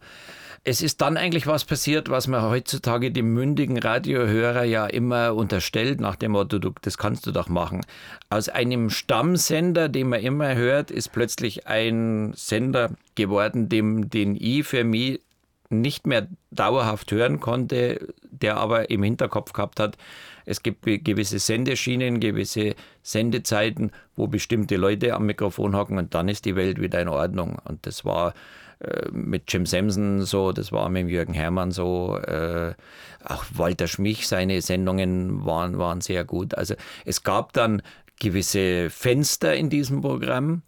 Es 0.64 0.80
ist 0.80 1.00
dann 1.00 1.16
eigentlich 1.16 1.48
was 1.48 1.64
passiert, 1.64 2.08
was 2.08 2.28
man 2.28 2.42
heutzutage 2.42 3.10
dem 3.10 3.34
mündigen 3.34 3.78
Radiohörer 3.78 4.62
ja 4.62 4.86
immer 4.86 5.34
unterstellt, 5.34 6.00
nach 6.00 6.14
dem 6.14 6.32
Motto, 6.32 6.60
du, 6.60 6.70
das 6.82 6.98
kannst 6.98 7.26
du 7.26 7.32
doch 7.32 7.48
machen. 7.48 7.80
Aus 8.30 8.48
einem 8.48 8.88
Stammsender, 8.88 9.88
den 9.88 10.10
man 10.10 10.20
immer 10.20 10.54
hört, 10.54 10.92
ist 10.92 11.10
plötzlich 11.10 11.66
ein 11.66 12.32
Sender 12.36 12.92
geworden, 13.16 13.68
dem, 13.68 14.08
den 14.08 14.36
ich 14.36 14.64
für 14.64 14.84
mich 14.84 15.20
nicht 15.68 16.06
mehr 16.06 16.28
dauerhaft 16.52 17.10
hören 17.10 17.40
konnte, 17.40 18.14
der 18.30 18.56
aber 18.58 18.88
im 18.90 19.02
Hinterkopf 19.02 19.52
gehabt 19.52 19.80
hat, 19.80 19.96
es 20.44 20.62
gibt 20.62 20.82
gewisse 20.82 21.38
Sendeschienen, 21.38 22.20
gewisse 22.20 22.74
Sendezeiten, 23.02 23.90
wo 24.16 24.26
bestimmte 24.26 24.76
Leute 24.76 25.14
am 25.14 25.26
Mikrofon 25.26 25.74
hocken 25.74 25.98
und 25.98 26.14
dann 26.14 26.28
ist 26.28 26.44
die 26.44 26.56
Welt 26.56 26.80
wieder 26.80 27.00
in 27.00 27.08
Ordnung. 27.08 27.58
Und 27.64 27.86
das 27.86 28.04
war 28.04 28.34
mit 29.12 29.52
Jim 29.52 29.66
Samson 29.66 30.22
so, 30.22 30.52
das 30.52 30.72
war 30.72 30.88
mit 30.88 31.08
Jürgen 31.08 31.34
Herrmann 31.34 31.70
so, 31.70 32.18
äh, 32.18 32.74
auch 33.24 33.44
Walter 33.54 33.86
Schmich, 33.86 34.26
seine 34.26 34.60
Sendungen 34.60 35.44
waren, 35.44 35.78
waren 35.78 36.00
sehr 36.00 36.24
gut. 36.24 36.54
Also 36.54 36.74
es 37.04 37.22
gab 37.22 37.52
dann 37.52 37.82
gewisse 38.20 38.90
Fenster 38.90 39.54
in 39.54 39.70
diesem 39.70 40.00
Programm, 40.00 40.62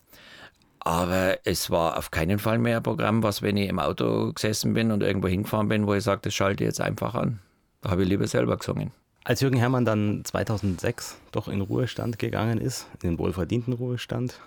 aber 0.81 1.39
es 1.45 1.71
war 1.71 1.97
auf 1.97 2.11
keinen 2.11 2.39
Fall 2.39 2.59
mehr 2.59 2.79
ein 2.79 2.83
Programm, 2.83 3.23
was, 3.23 3.43
wenn 3.43 3.57
ich 3.57 3.69
im 3.69 3.79
Auto 3.79 4.33
gesessen 4.33 4.75
bin 4.75 4.93
und 4.93 5.03
irgendwo 5.03 5.29
hingefahren 5.29 5.69
bin, 5.69 5.87
wo 5.87 5.95
ich 5.95 6.05
sage, 6.05 6.21
das 6.23 6.35
schalte 6.35 6.63
ich 6.63 6.69
jetzt 6.69 6.81
einfach 6.81 7.15
an. 7.15 7.41
Da 7.81 7.91
habe 7.91 8.03
ich 8.03 8.09
lieber 8.09 8.27
selber 8.27 8.57
gesungen. 8.57 8.93
Als 9.25 9.41
Jürgen 9.41 9.57
Herrmann 9.57 9.87
dann 9.87 10.23
2006 10.25 11.17
doch 11.33 11.49
in 11.49 11.63
Ruhestand 11.63 12.19
gegangen 12.19 12.59
ist, 12.59 12.87
in 12.95 13.11
den 13.11 13.19
wohlverdienten 13.19 13.73
Ruhestand, 13.73 14.41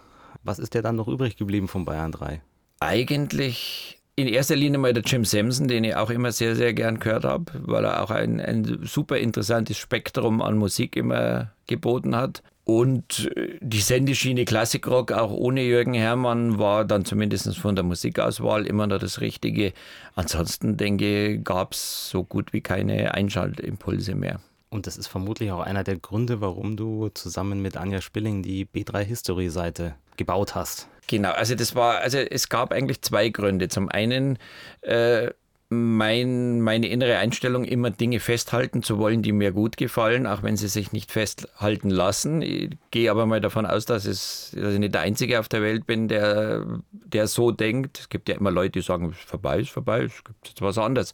was 0.44 0.60
ist 0.60 0.76
der 0.76 0.84
dann 0.84 0.96
noch 0.96 1.08
übrig 1.08 1.36
geblieben 1.36 1.68
von 1.68 1.84
Bayern 1.84 2.12
3? 2.12 2.42
Eigentlich 2.80 3.98
in 4.16 4.28
erster 4.28 4.56
Linie 4.56 4.80
mal 4.80 4.94
der 4.94 5.04
Jim 5.04 5.26
Samson, 5.26 5.68
den 5.68 5.84
ich 5.84 5.96
auch 5.96 6.10
immer 6.10 6.32
sehr, 6.32 6.56
sehr 6.56 6.74
gern 6.74 7.00
gehört 7.00 7.24
habe, 7.24 7.52
weil 7.54 7.86
er 7.86 8.04
auch 8.04 8.10
ein, 8.10 8.42
ein 8.42 8.80
super 8.84 9.18
interessantes 9.18 9.78
Spektrum 9.78 10.42
an 10.42 10.58
Musik 10.58 10.96
immer 10.96 11.52
geboten 11.68 12.16
hat. 12.16 12.42
Und 12.64 13.32
äh, 13.36 13.60
die 13.62 13.80
Sendeschiene 13.80 14.44
Klassikrock, 14.44 15.12
auch 15.12 15.32
ohne 15.32 15.62
Jürgen 15.62 15.94
Herrmann, 15.94 16.58
war 16.58 16.84
dann 16.84 17.06
zumindest 17.06 17.56
von 17.58 17.76
der 17.76 17.86
Musikauswahl 17.86 18.66
immer 18.66 18.88
noch 18.88 18.98
das 19.00 19.22
Richtige. 19.22 19.72
Ansonsten, 20.16 20.78
denke 20.78 21.36
ich, 21.36 21.44
gab 21.44 21.74
es 21.74 22.10
so 22.10 22.24
gut 22.24 22.54
wie 22.54 22.62
keine 22.62 23.14
Einschaltimpulse 23.14 24.16
mehr. 24.16 24.42
Und 24.70 24.88
das 24.88 24.98
ist 24.98 25.08
vermutlich 25.08 25.52
auch 25.52 25.62
einer 25.62 25.84
der 25.84 25.98
Gründe, 25.98 26.42
warum 26.42 26.76
du 26.76 27.08
zusammen 27.10 27.62
mit 27.62 27.78
Anja 27.78 28.02
Spilling 28.02 28.44
die 28.44 28.66
B3 28.66 29.04
History 29.04 29.50
Seite 29.50 29.96
gebaut 30.18 30.56
hast. 30.56 30.90
Genau, 31.08 31.32
also 31.32 31.56
das 31.56 31.74
war, 31.74 32.00
also 32.00 32.18
es 32.18 32.50
gab 32.50 32.72
eigentlich 32.74 33.02
zwei 33.02 33.30
Gründe. 33.30 33.70
Zum 33.70 33.90
einen 33.90 34.38
äh, 34.82 35.32
mein, 35.70 36.62
meine 36.62 36.88
innere 36.88 37.18
Einstellung, 37.18 37.66
immer 37.66 37.90
Dinge 37.92 38.22
festhalten 38.22 38.84
zu 38.84 39.00
wollen, 39.00 39.22
die 39.22 39.34
mir 39.34 39.52
gut 39.52 39.76
gefallen, 39.76 40.26
auch 40.26 40.42
wenn 40.42 40.56
sie 40.56 40.70
sich 40.70 40.94
nicht 40.94 41.12
festhalten 41.12 41.90
lassen. 41.90 42.42
Ich 42.42 42.70
gehe 42.92 43.12
aber 43.12 43.26
mal 43.26 43.42
davon 43.42 43.66
aus, 43.66 43.86
dass, 43.86 44.06
es, 44.06 44.52
dass 44.56 44.74
ich 44.74 44.80
nicht 44.80 44.94
der 44.94 45.02
Einzige 45.02 45.40
auf 45.40 45.50
der 45.50 45.62
Welt 45.62 45.86
bin, 45.86 46.08
der, 46.08 46.66
der 46.92 47.28
so 47.28 47.52
denkt. 47.52 48.00
Es 48.00 48.10
gibt 48.10 48.30
ja 48.30 48.36
immer 48.36 48.52
Leute, 48.52 48.80
die 48.80 48.82
sagen, 48.82 49.14
vorbei 49.14 49.60
ist 49.60 49.70
vorbei, 49.70 50.04
es 50.04 50.24
gibt 50.24 50.48
jetzt 50.48 50.62
was 50.62 50.78
anderes. 50.78 51.14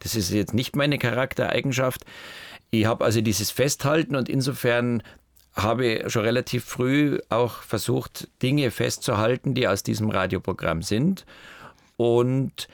Das 0.00 0.16
ist 0.16 0.32
jetzt 0.32 0.54
nicht 0.54 0.74
meine 0.74 0.98
Charaktereigenschaft. 0.98 2.04
Ich 2.70 2.86
habe 2.86 3.04
also 3.04 3.20
dieses 3.20 3.52
Festhalten 3.52 4.16
und 4.16 4.28
insofern 4.28 5.02
habe 5.56 6.04
schon 6.08 6.22
relativ 6.22 6.64
früh 6.64 7.18
auch 7.30 7.62
versucht, 7.62 8.28
Dinge 8.42 8.70
festzuhalten, 8.70 9.54
die 9.54 9.66
aus 9.66 9.82
diesem 9.82 10.10
Radioprogramm 10.10 10.82
sind. 10.82 11.24
Und 11.96 12.68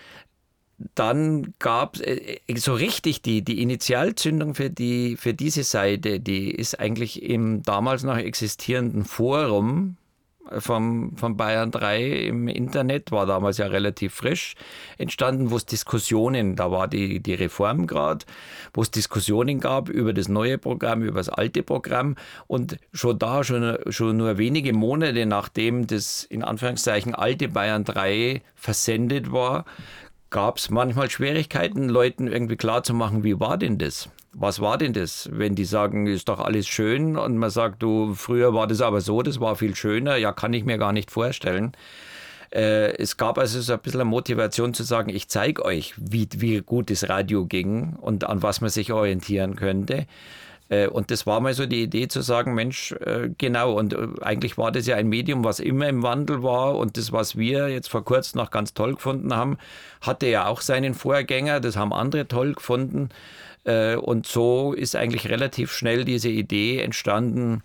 dann 0.94 1.54
gab 1.60 1.94
es 1.96 2.00
äh, 2.00 2.38
so 2.56 2.74
richtig 2.74 3.22
die, 3.22 3.42
die 3.42 3.62
Initialzündung 3.62 4.54
für, 4.54 4.68
die, 4.68 5.16
für 5.16 5.32
diese 5.32 5.62
Seite, 5.62 6.18
die 6.18 6.50
ist 6.50 6.80
eigentlich 6.80 7.22
im 7.22 7.62
damals 7.62 8.02
noch 8.02 8.16
existierenden 8.16 9.04
Forum 9.04 9.96
vom, 10.59 11.16
von 11.16 11.36
Bayern 11.36 11.70
3 11.70 12.05
im 12.05 12.49
Internet, 12.49 13.12
war 13.12 13.26
damals 13.26 13.59
ja 13.59 13.66
relativ 13.66 14.14
frisch 14.14 14.55
entstanden, 14.99 15.51
wo 15.51 15.57
es 15.57 15.66
Diskussionen, 15.66 16.57
da 16.57 16.70
war 16.70 16.88
die, 16.88 17.20
die 17.20 17.34
Reform 17.34 17.86
gerade, 17.86 18.24
wo 18.74 18.82
es 18.82 18.90
Diskussionen 18.90 19.61
gab 19.61 19.88
über 19.88 20.12
das 20.12 20.28
neue 20.28 20.59
Programm, 20.59 21.03
über 21.03 21.20
das 21.20 21.28
alte 21.28 21.62
Programm 21.62 22.16
und 22.47 22.78
schon 22.93 23.18
da, 23.18 23.45
schon, 23.45 23.78
schon 23.90 24.16
nur 24.16 24.38
wenige 24.38 24.72
Monate 24.72 25.26
nachdem 25.26 25.86
das 25.86 26.24
in 26.24 26.43
Anführungszeichen 26.43 27.14
alte 27.14 27.49
Bayern 27.49 27.84
3 27.84 28.43
versendet 28.55 29.32
war, 29.32 29.64
gab 30.30 30.59
es 30.59 30.70
manchmal 30.70 31.11
Schwierigkeiten, 31.11 31.88
Leuten 31.88 32.26
irgendwie 32.26 32.57
klarzumachen, 32.57 33.22
wie 33.22 33.38
war 33.38 33.59
denn 33.59 33.78
das? 33.78 34.09
Was 34.32 34.60
war 34.60 34.78
denn 34.78 34.92
das? 34.92 35.28
Wenn 35.32 35.54
die 35.54 35.64
sagen, 35.64 36.06
ist 36.06 36.28
doch 36.28 36.40
alles 36.40 36.66
schön 36.66 37.16
und 37.16 37.36
man 37.38 37.50
sagt, 37.50 37.82
du, 37.82 38.14
früher 38.14 38.54
war 38.54 38.66
das 38.66 38.80
aber 38.80 39.00
so, 39.00 39.22
das 39.22 39.40
war 39.40 39.56
viel 39.56 39.74
schöner, 39.74 40.16
ja, 40.16 40.32
kann 40.32 40.52
ich 40.54 40.64
mir 40.64 40.78
gar 40.78 40.92
nicht 40.92 41.10
vorstellen. 41.10 41.72
Äh, 42.50 42.96
es 42.96 43.16
gab 43.16 43.38
also 43.38 43.60
so 43.60 43.72
ein 43.72 43.78
bisschen 43.80 44.00
eine 44.00 44.10
Motivation 44.10 44.74
zu 44.74 44.82
sagen, 44.82 45.10
ich 45.10 45.28
zeige 45.28 45.64
euch, 45.64 45.94
wie, 45.96 46.28
wie 46.36 46.60
gut 46.60 46.90
das 46.90 47.08
Radio 47.08 47.46
ging 47.46 47.96
und 48.00 48.24
an 48.24 48.42
was 48.42 48.60
man 48.60 48.70
sich 48.70 48.92
orientieren 48.92 49.56
könnte. 49.56 50.06
Äh, 50.68 50.88
und 50.88 51.10
das 51.10 51.26
war 51.26 51.40
mal 51.40 51.52
so 51.54 51.66
die 51.66 51.82
Idee 51.82 52.08
zu 52.08 52.22
sagen, 52.22 52.54
Mensch, 52.54 52.92
äh, 52.92 53.28
genau, 53.36 53.72
und 53.72 53.92
äh, 53.92 54.08
eigentlich 54.22 54.56
war 54.56 54.72
das 54.72 54.86
ja 54.86 54.96
ein 54.96 55.08
Medium, 55.08 55.44
was 55.44 55.60
immer 55.60 55.88
im 55.88 56.02
Wandel 56.02 56.42
war 56.42 56.76
und 56.76 56.96
das, 56.96 57.12
was 57.12 57.36
wir 57.36 57.68
jetzt 57.68 57.88
vor 57.90 58.04
kurzem 58.04 58.38
noch 58.38 58.50
ganz 58.50 58.72
toll 58.72 58.94
gefunden 58.94 59.34
haben, 59.34 59.58
hatte 60.00 60.26
ja 60.26 60.46
auch 60.46 60.62
seinen 60.62 60.94
Vorgänger, 60.94 61.60
das 61.60 61.76
haben 61.76 61.92
andere 61.92 62.26
toll 62.26 62.54
gefunden. 62.54 63.10
Äh, 63.64 63.96
und 63.96 64.26
so 64.26 64.72
ist 64.72 64.96
eigentlich 64.96 65.28
relativ 65.28 65.72
schnell 65.72 66.04
diese 66.04 66.28
Idee 66.28 66.80
entstanden, 66.80 67.62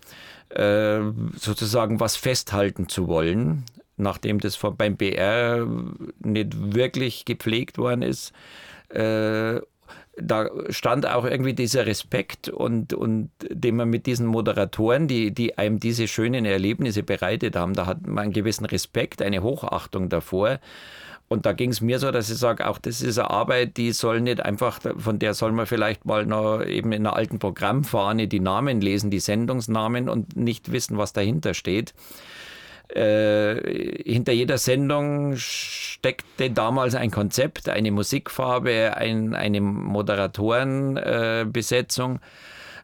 äh, 0.50 1.00
sozusagen 1.36 2.00
was 2.00 2.16
festhalten 2.16 2.88
zu 2.88 3.08
wollen, 3.08 3.64
nachdem 3.96 4.40
das 4.40 4.58
beim 4.76 4.96
BR 4.96 5.66
nicht 6.20 6.74
wirklich 6.74 7.24
gepflegt 7.24 7.78
worden 7.78 8.02
ist. 8.02 8.32
Äh, 8.90 9.60
da 10.20 10.50
stand 10.70 11.06
auch 11.06 11.24
irgendwie 11.24 11.54
dieser 11.54 11.86
Respekt 11.86 12.48
und, 12.48 12.92
und 12.92 13.30
den 13.48 13.76
man 13.76 13.88
mit 13.88 14.06
diesen 14.06 14.26
Moderatoren, 14.26 15.06
die, 15.06 15.30
die 15.32 15.58
einem 15.58 15.78
diese 15.78 16.08
schönen 16.08 16.44
Erlebnisse 16.44 17.02
bereitet 17.02 17.56
haben, 17.56 17.74
da 17.74 17.86
hat 17.86 18.06
man 18.06 18.24
einen 18.24 18.32
gewissen 18.32 18.64
Respekt, 18.64 19.22
eine 19.22 19.42
Hochachtung 19.42 20.08
davor. 20.08 20.58
Und 21.28 21.44
da 21.44 21.52
ging 21.52 21.70
es 21.70 21.82
mir 21.82 21.98
so, 21.98 22.10
dass 22.10 22.30
ich 22.30 22.38
sage, 22.38 22.66
auch 22.66 22.78
das 22.78 23.02
ist 23.02 23.18
eine 23.18 23.28
Arbeit, 23.30 23.76
die 23.76 23.92
soll 23.92 24.22
nicht 24.22 24.40
einfach, 24.40 24.80
von 24.96 25.18
der 25.18 25.34
soll 25.34 25.52
man 25.52 25.66
vielleicht 25.66 26.06
mal 26.06 26.24
noch 26.24 26.64
eben 26.64 26.90
in 26.92 27.06
einer 27.06 27.16
alten 27.16 27.38
Programmfahne 27.38 28.28
die 28.28 28.40
Namen 28.40 28.80
lesen, 28.80 29.10
die 29.10 29.20
Sendungsnamen 29.20 30.08
und 30.08 30.36
nicht 30.36 30.72
wissen, 30.72 30.96
was 30.96 31.12
dahinter 31.12 31.52
steht. 31.52 31.92
Äh, 32.88 34.04
hinter 34.04 34.32
jeder 34.32 34.56
Sendung 34.56 35.34
steckte 35.36 36.50
damals 36.50 36.94
ein 36.94 37.10
Konzept, 37.10 37.68
eine 37.68 37.90
Musikfarbe, 37.90 38.96
ein, 38.96 39.34
eine 39.34 39.60
Moderatorenbesetzung. 39.60 42.20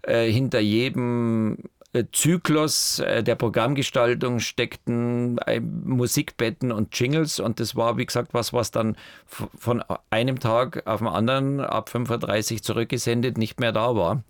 Äh, 0.07 0.31
hinter 0.31 0.61
jedem 0.61 1.57
Zyklus 2.13 2.99
äh, 2.99 3.23
der 3.23 3.37
Programmgestaltung 3.37 4.41
steckten 4.41 5.39
äh, 5.39 5.61
Musikbetten 5.61 6.73
und 6.73 6.99
Jingles 6.99 7.39
und 7.41 7.61
das 7.61 7.77
war, 7.77 7.97
wie 7.97 8.07
gesagt, 8.07 8.35
was, 8.35 8.53
was 8.53 8.71
dann 8.71 8.97
von 9.27 9.85
einem 10.11 10.41
Tag 10.41 10.87
auf 10.87 10.99
den 10.99 11.09
anderen 11.09 11.61
ab 11.61 11.89
35 11.89 12.63
zurückgesendet 12.63 13.39
nicht 13.39 13.61
mehr 13.61 13.73
da 13.73 13.95
war. 13.95 14.23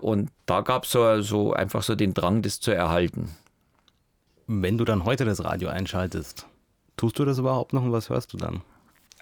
Und 0.00 0.30
da 0.46 0.62
gab 0.62 0.84
es 0.84 0.92
so, 0.92 1.20
so 1.20 1.52
einfach 1.52 1.82
so 1.82 1.94
den 1.94 2.14
Drang, 2.14 2.40
das 2.40 2.58
zu 2.58 2.70
erhalten. 2.70 3.36
Wenn 4.46 4.78
du 4.78 4.86
dann 4.86 5.04
heute 5.04 5.26
das 5.26 5.44
Radio 5.44 5.68
einschaltest, 5.68 6.46
tust 6.96 7.18
du 7.18 7.26
das 7.26 7.36
überhaupt 7.36 7.74
noch 7.74 7.82
und 7.82 7.92
was 7.92 8.08
hörst 8.08 8.32
du 8.32 8.38
dann? 8.38 8.62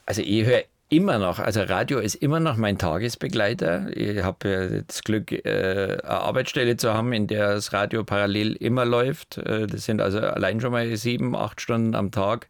Also 0.06 0.22
ich 0.22 0.44
höre 0.44 0.62
immer 0.88 1.18
noch, 1.18 1.38
also 1.38 1.62
Radio 1.62 1.98
ist 1.98 2.14
immer 2.16 2.38
noch 2.38 2.56
mein 2.56 2.78
Tagesbegleiter. 2.78 3.96
Ich 3.96 4.22
habe 4.22 4.84
das 4.86 5.02
Glück, 5.02 5.32
äh, 5.32 5.98
eine 6.02 6.04
Arbeitsstelle 6.04 6.76
zu 6.76 6.94
haben, 6.94 7.12
in 7.12 7.26
der 7.26 7.54
das 7.54 7.72
Radio 7.72 8.04
parallel 8.04 8.54
immer 8.54 8.84
läuft. 8.84 9.38
Äh, 9.38 9.66
das 9.66 9.84
sind 9.84 10.00
also 10.00 10.20
allein 10.20 10.60
schon 10.60 10.72
mal 10.72 10.96
sieben, 10.96 11.34
acht 11.34 11.60
Stunden 11.60 11.94
am 11.94 12.12
Tag. 12.12 12.48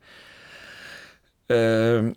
Ähm, 1.48 2.14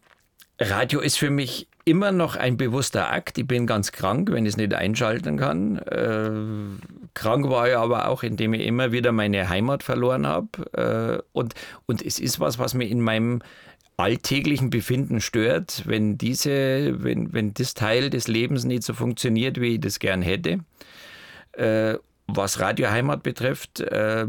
Radio 0.59 0.99
ist 0.99 1.17
für 1.17 1.29
mich 1.29 1.67
immer 1.85 2.11
noch 2.11 2.35
ein 2.35 2.57
bewusster 2.57 3.11
Akt. 3.11 3.37
Ich 3.37 3.47
bin 3.47 3.65
ganz 3.65 3.93
krank, 3.93 4.29
wenn 4.31 4.45
ich 4.45 4.53
es 4.53 4.57
nicht 4.57 4.73
einschalten 4.73 5.37
kann. 5.37 5.77
Äh, 5.77 7.09
krank 7.13 7.49
war 7.49 7.69
ich 7.69 7.77
aber 7.77 8.09
auch, 8.09 8.23
indem 8.23 8.53
ich 8.53 8.65
immer 8.65 8.91
wieder 8.91 9.13
meine 9.13 9.47
Heimat 9.47 9.83
verloren 9.83 10.27
habe. 10.27 11.23
und, 11.31 11.53
und 11.85 12.05
es 12.05 12.19
ist 12.19 12.39
was, 12.39 12.59
was 12.59 12.73
mir 12.73 12.87
in 12.87 13.01
meinem 13.01 13.41
alltäglichen 13.99 14.69
Befinden 14.69 15.19
stört, 15.19 15.83
wenn 15.85 16.17
diese, 16.17 17.03
wenn, 17.03 17.33
wenn 17.33 17.53
das 17.53 17.73
Teil 17.73 18.09
des 18.09 18.27
Lebens 18.27 18.63
nicht 18.63 18.83
so 18.83 18.93
funktioniert, 18.93 19.59
wie 19.59 19.75
ich 19.75 19.81
das 19.81 19.99
gern 19.99 20.21
hätte. 20.21 20.59
Äh, 21.53 21.95
was 22.27 22.59
Radio 22.59 22.89
Heimat 22.89 23.23
betrifft, 23.23 23.81
äh, 23.81 24.25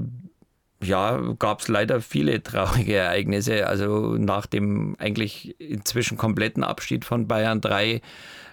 ja, 0.82 1.34
gab 1.38 1.60
es 1.60 1.68
leider 1.68 2.00
viele 2.00 2.42
traurige 2.42 2.96
Ereignisse. 2.96 3.66
Also 3.66 4.16
nach 4.16 4.46
dem 4.46 4.96
eigentlich 4.98 5.60
inzwischen 5.60 6.18
kompletten 6.18 6.64
Abschied 6.64 7.04
von 7.04 7.28
Bayern 7.28 7.60
3, 7.60 8.00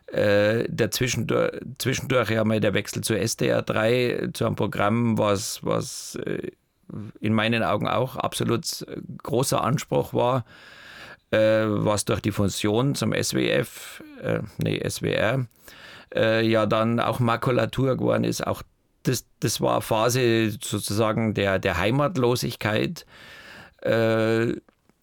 äh, 0.07 0.65
der 0.67 0.91
zwischendurch, 0.91 1.51
zwischendurch 1.79 2.29
ja 2.29 2.43
mal 2.43 2.59
der 2.59 2.73
Wechsel 2.73 3.01
zu 3.01 3.17
SDR 3.17 3.63
3, 3.63 4.29
zu 4.33 4.45
einem 4.45 4.55
Programm, 4.55 5.17
was, 5.17 5.63
was 5.63 6.15
äh, 6.25 6.51
in 7.19 7.33
meinen 7.33 7.63
Augen 7.63 7.87
auch 7.87 8.17
absolut 8.17 8.85
großer 9.23 9.63
Anspruch 9.63 10.13
war 10.13 10.39
äh, 10.39 10.76
was 11.35 12.05
durch 12.05 12.21
die 12.21 12.31
Fusion 12.31 12.95
zum 12.95 13.13
SWF, 13.13 14.03
äh, 14.21 14.39
nee, 14.57 14.81
SWR, 14.87 15.45
äh, 16.15 16.45
ja 16.47 16.65
dann 16.65 16.99
auch 16.99 17.19
Makulatur 17.19 17.97
geworden 17.97 18.23
ist. 18.23 18.45
Auch 18.45 18.63
das, 19.03 19.25
das 19.39 19.61
war 19.61 19.81
Phase 19.81 20.51
sozusagen 20.51 21.33
der, 21.33 21.59
der 21.59 21.77
Heimatlosigkeit. 21.77 23.05
Äh, 23.81 24.53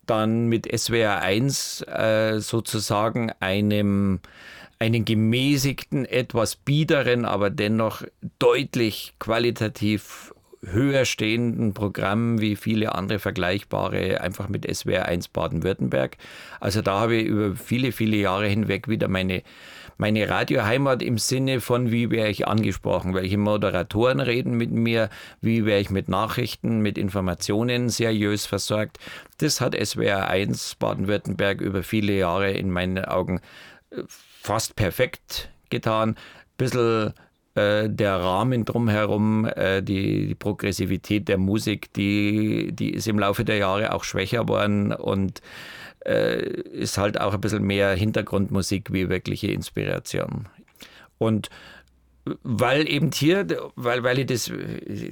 dann 0.07 0.49
mit 0.49 0.69
SWR 0.79 1.23
1 1.23 1.83
äh, 1.83 2.39
sozusagen 2.41 3.33
einem 3.41 4.21
einen 4.79 5.05
gemäßigten, 5.05 6.05
etwas 6.05 6.57
biederen, 6.57 7.25
aber 7.25 7.49
dennoch 7.49 8.03
deutlich 8.39 9.15
qualitativ 9.19 10.34
höher 10.67 11.05
stehenden 11.05 11.75
Programmen 11.75 12.41
wie 12.41 12.57
viele 12.57 12.95
andere 12.95 13.19
vergleichbare, 13.19 14.21
einfach 14.21 14.49
mit 14.49 14.73
SWR 14.73 15.07
1 15.07 15.29
Baden-Württemberg. 15.29 16.17
Also 16.61 16.83
da 16.83 17.01
habe 17.01 17.17
ich 17.17 17.27
über 17.27 17.57
viele, 17.57 17.93
viele 17.93 18.17
Jahre 18.17 18.47
hinweg 18.47 18.89
wieder 18.89 19.09
meine, 19.09 19.43
meine 19.97 20.29
Radioheimat 20.29 21.03
im 21.03 21.19
Sinne 21.19 21.61
von, 21.61 21.91
wie 21.91 22.11
wäre 22.11 22.29
ich 22.29 22.47
angesprochen, 22.47 23.15
welche 23.15 23.39
Moderatoren 23.39 24.21
reden 24.21 24.57
mit 24.57 24.71
mir, 24.71 25.11
wie 25.41 25.65
wäre 25.65 25.81
ich 25.81 25.91
mit 25.91 26.09
Nachrichten, 26.09 26.81
mit 26.81 26.99
Informationen 26.99 27.89
seriös 27.89 28.47
versorgt. 28.47 28.99
Das 29.39 29.61
hat 29.61 29.75
SWR 29.75 30.29
1 30.29 30.77
Baden-Württemberg 30.77 31.61
über 31.61 31.83
viele 31.83 32.15
Jahre 32.15 32.53
in 32.53 32.71
meinen 32.71 33.05
Augen 33.05 33.41
äh, 33.91 34.03
fast 34.09 34.77
perfekt 34.77 35.51
getan. 35.71 36.17
Bisschen 36.57 37.15
äh, 37.55 37.89
der 37.89 38.17
Rahmen 38.17 38.65
drumherum, 38.65 39.47
äh, 39.47 39.83
die, 39.83 40.29
die 40.29 40.35
Progressivität 40.35 41.29
der 41.29 41.39
Musik, 41.39 41.93
die, 41.93 42.73
die 42.73 42.91
ist 42.91 43.07
im 43.07 43.19
Laufe 43.19 43.45
der 43.45 43.59
Jahre 43.59 43.93
auch 43.93 44.05
schwächer 44.05 44.49
worden 44.49 44.93
und 44.93 45.41
äh, 46.05 46.43
ist 46.43 46.99
halt 46.99 47.21
auch 47.21 47.35
ein 47.35 47.41
bisschen 47.41 47.63
mehr 47.63 47.95
Hintergrundmusik 47.95 48.93
wie 48.93 49.09
wirkliche 49.09 49.49
Inspiration. 49.49 50.49
Und 51.19 51.49
weil 52.43 52.89
eben 52.89 53.11
hier, 53.13 53.47
weil, 53.77 54.03
weil 54.03 54.19
ich 54.19 54.27
das, 54.27 54.51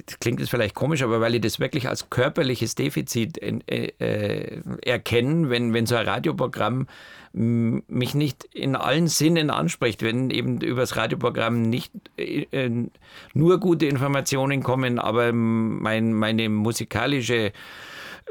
das 0.05 0.19
klingt 0.19 0.39
jetzt 0.39 0.49
vielleicht 0.49 0.73
komisch, 0.73 1.03
aber 1.03 1.21
weil 1.21 1.35
ich 1.35 1.41
das 1.41 1.59
wirklich 1.59 1.87
als 1.87 2.09
körperliches 2.09 2.75
Defizit 2.75 3.37
äh, 3.41 3.93
äh, 3.99 4.61
erkenne, 4.81 5.49
wenn, 5.49 5.73
wenn 5.73 5.85
so 5.85 5.95
ein 5.95 6.07
Radioprogramm 6.07 6.87
mich 7.33 8.13
nicht 8.13 8.43
in 8.53 8.75
allen 8.75 9.07
Sinnen 9.07 9.49
anspricht, 9.49 10.03
wenn 10.03 10.29
eben 10.29 10.61
über 10.61 10.81
das 10.81 10.95
Radioprogramm 10.95 11.63
nicht 11.63 11.91
äh, 12.15 12.69
nur 13.33 13.59
gute 13.59 13.87
Informationen 13.87 14.61
kommen, 14.61 14.99
aber 14.99 15.33
mein, 15.33 16.13
meine 16.13 16.47
musikalische 16.49 17.51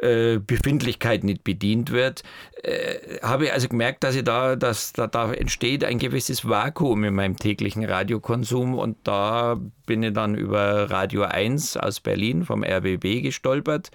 äh, 0.00 0.38
Befindlichkeit 0.38 1.24
nicht 1.24 1.42
bedient 1.42 1.90
wird, 1.90 2.22
äh, 2.62 3.18
habe 3.22 3.46
ich 3.46 3.53
also 3.53 3.68
gemerkt, 3.68 4.05
dass 4.05 4.14
ich 4.14 4.22
da, 4.22 4.55
dass 4.55 4.92
da, 4.92 5.09
da 5.09 5.32
entsteht 5.32 5.82
ein 5.84 5.98
gewisses 5.98 6.48
Vakuum 6.48 7.03
in 7.03 7.14
meinem 7.14 7.36
täglichen 7.36 7.84
Radiokonsum 7.84 8.78
und 8.78 8.96
da 9.03 9.61
bin 9.84 10.05
ich 10.05 10.12
dann 10.12 10.36
über 10.36 10.90
Radio 10.90 11.24
1 11.24 11.76
aus 11.76 11.98
Berlin 11.98 12.44
vom 12.44 12.62
RBB 12.62 13.20
gestolpert, 13.20 13.90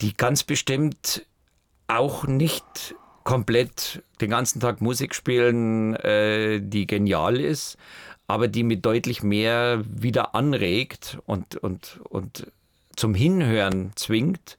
die 0.00 0.14
ganz 0.14 0.42
bestimmt 0.42 1.26
auch 1.86 2.26
nicht 2.26 2.96
komplett 3.26 4.02
den 4.20 4.30
ganzen 4.30 4.60
Tag 4.60 4.80
Musik 4.80 5.14
spielen, 5.14 5.96
äh, 5.96 6.60
die 6.60 6.86
genial 6.86 7.38
ist, 7.38 7.76
aber 8.28 8.48
die 8.48 8.62
mit 8.62 8.86
deutlich 8.86 9.22
mehr 9.22 9.82
wieder 9.84 10.34
anregt 10.34 11.18
und, 11.26 11.56
und, 11.56 12.00
und 12.08 12.46
zum 12.94 13.14
Hinhören 13.14 13.90
zwingt. 13.96 14.56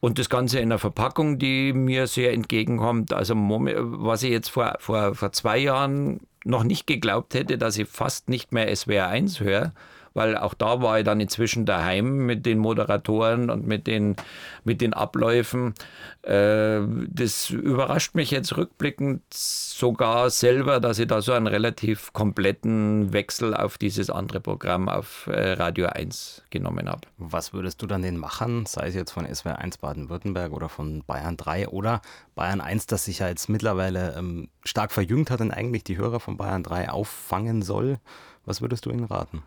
Und 0.00 0.18
das 0.18 0.28
Ganze 0.28 0.58
in 0.58 0.64
einer 0.64 0.80
Verpackung, 0.80 1.38
die 1.38 1.72
mir 1.72 2.06
sehr 2.08 2.32
entgegenkommt. 2.32 3.12
Also 3.12 3.34
was 3.36 4.22
ich 4.24 4.30
jetzt 4.30 4.50
vor, 4.50 4.76
vor, 4.80 5.14
vor 5.14 5.32
zwei 5.32 5.58
Jahren 5.58 6.20
noch 6.44 6.64
nicht 6.64 6.86
geglaubt 6.86 7.34
hätte, 7.34 7.56
dass 7.56 7.78
ich 7.78 7.88
fast 7.88 8.28
nicht 8.28 8.52
mehr 8.52 8.74
SWR 8.74 9.06
1 9.08 9.40
höre, 9.40 9.72
weil 10.16 10.36
auch 10.36 10.54
da 10.54 10.80
war 10.80 10.98
ich 10.98 11.04
dann 11.04 11.20
inzwischen 11.20 11.66
daheim 11.66 12.24
mit 12.24 12.46
den 12.46 12.58
Moderatoren 12.58 13.50
und 13.50 13.66
mit 13.66 13.86
den, 13.86 14.16
mit 14.64 14.80
den 14.80 14.94
Abläufen. 14.94 15.74
Äh, 16.22 16.80
das 17.08 17.50
überrascht 17.50 18.14
mich 18.14 18.30
jetzt 18.30 18.56
rückblickend 18.56 19.22
sogar 19.32 20.30
selber, 20.30 20.80
dass 20.80 20.98
ich 20.98 21.06
da 21.06 21.20
so 21.20 21.32
einen 21.32 21.46
relativ 21.46 22.14
kompletten 22.14 23.12
Wechsel 23.12 23.54
auf 23.54 23.76
dieses 23.76 24.08
andere 24.08 24.40
Programm 24.40 24.88
auf 24.88 25.26
äh, 25.26 25.52
Radio 25.52 25.88
1 25.88 26.42
genommen 26.48 26.88
habe. 26.88 27.02
Was 27.18 27.52
würdest 27.52 27.82
du 27.82 27.86
dann 27.86 28.00
den 28.00 28.16
Machern, 28.16 28.64
sei 28.64 28.88
es 28.88 28.94
jetzt 28.94 29.12
von 29.12 29.26
SWR 29.32 29.58
1 29.58 29.76
Baden-Württemberg 29.78 30.52
oder 30.52 30.70
von 30.70 31.04
Bayern 31.06 31.36
3 31.36 31.68
oder 31.68 32.00
Bayern 32.34 32.62
1, 32.62 32.86
das 32.86 33.04
sich 33.04 33.18
ja 33.18 33.28
jetzt 33.28 33.50
mittlerweile 33.50 34.14
ähm, 34.16 34.48
stark 34.64 34.92
verjüngt 34.92 35.30
hat 35.30 35.42
und 35.42 35.50
eigentlich 35.50 35.84
die 35.84 35.98
Hörer 35.98 36.20
von 36.20 36.38
Bayern 36.38 36.62
3 36.62 36.88
auffangen 36.88 37.60
soll, 37.60 37.98
was 38.46 38.62
würdest 38.62 38.86
du 38.86 38.90
ihnen 38.90 39.04
raten? 39.04 39.42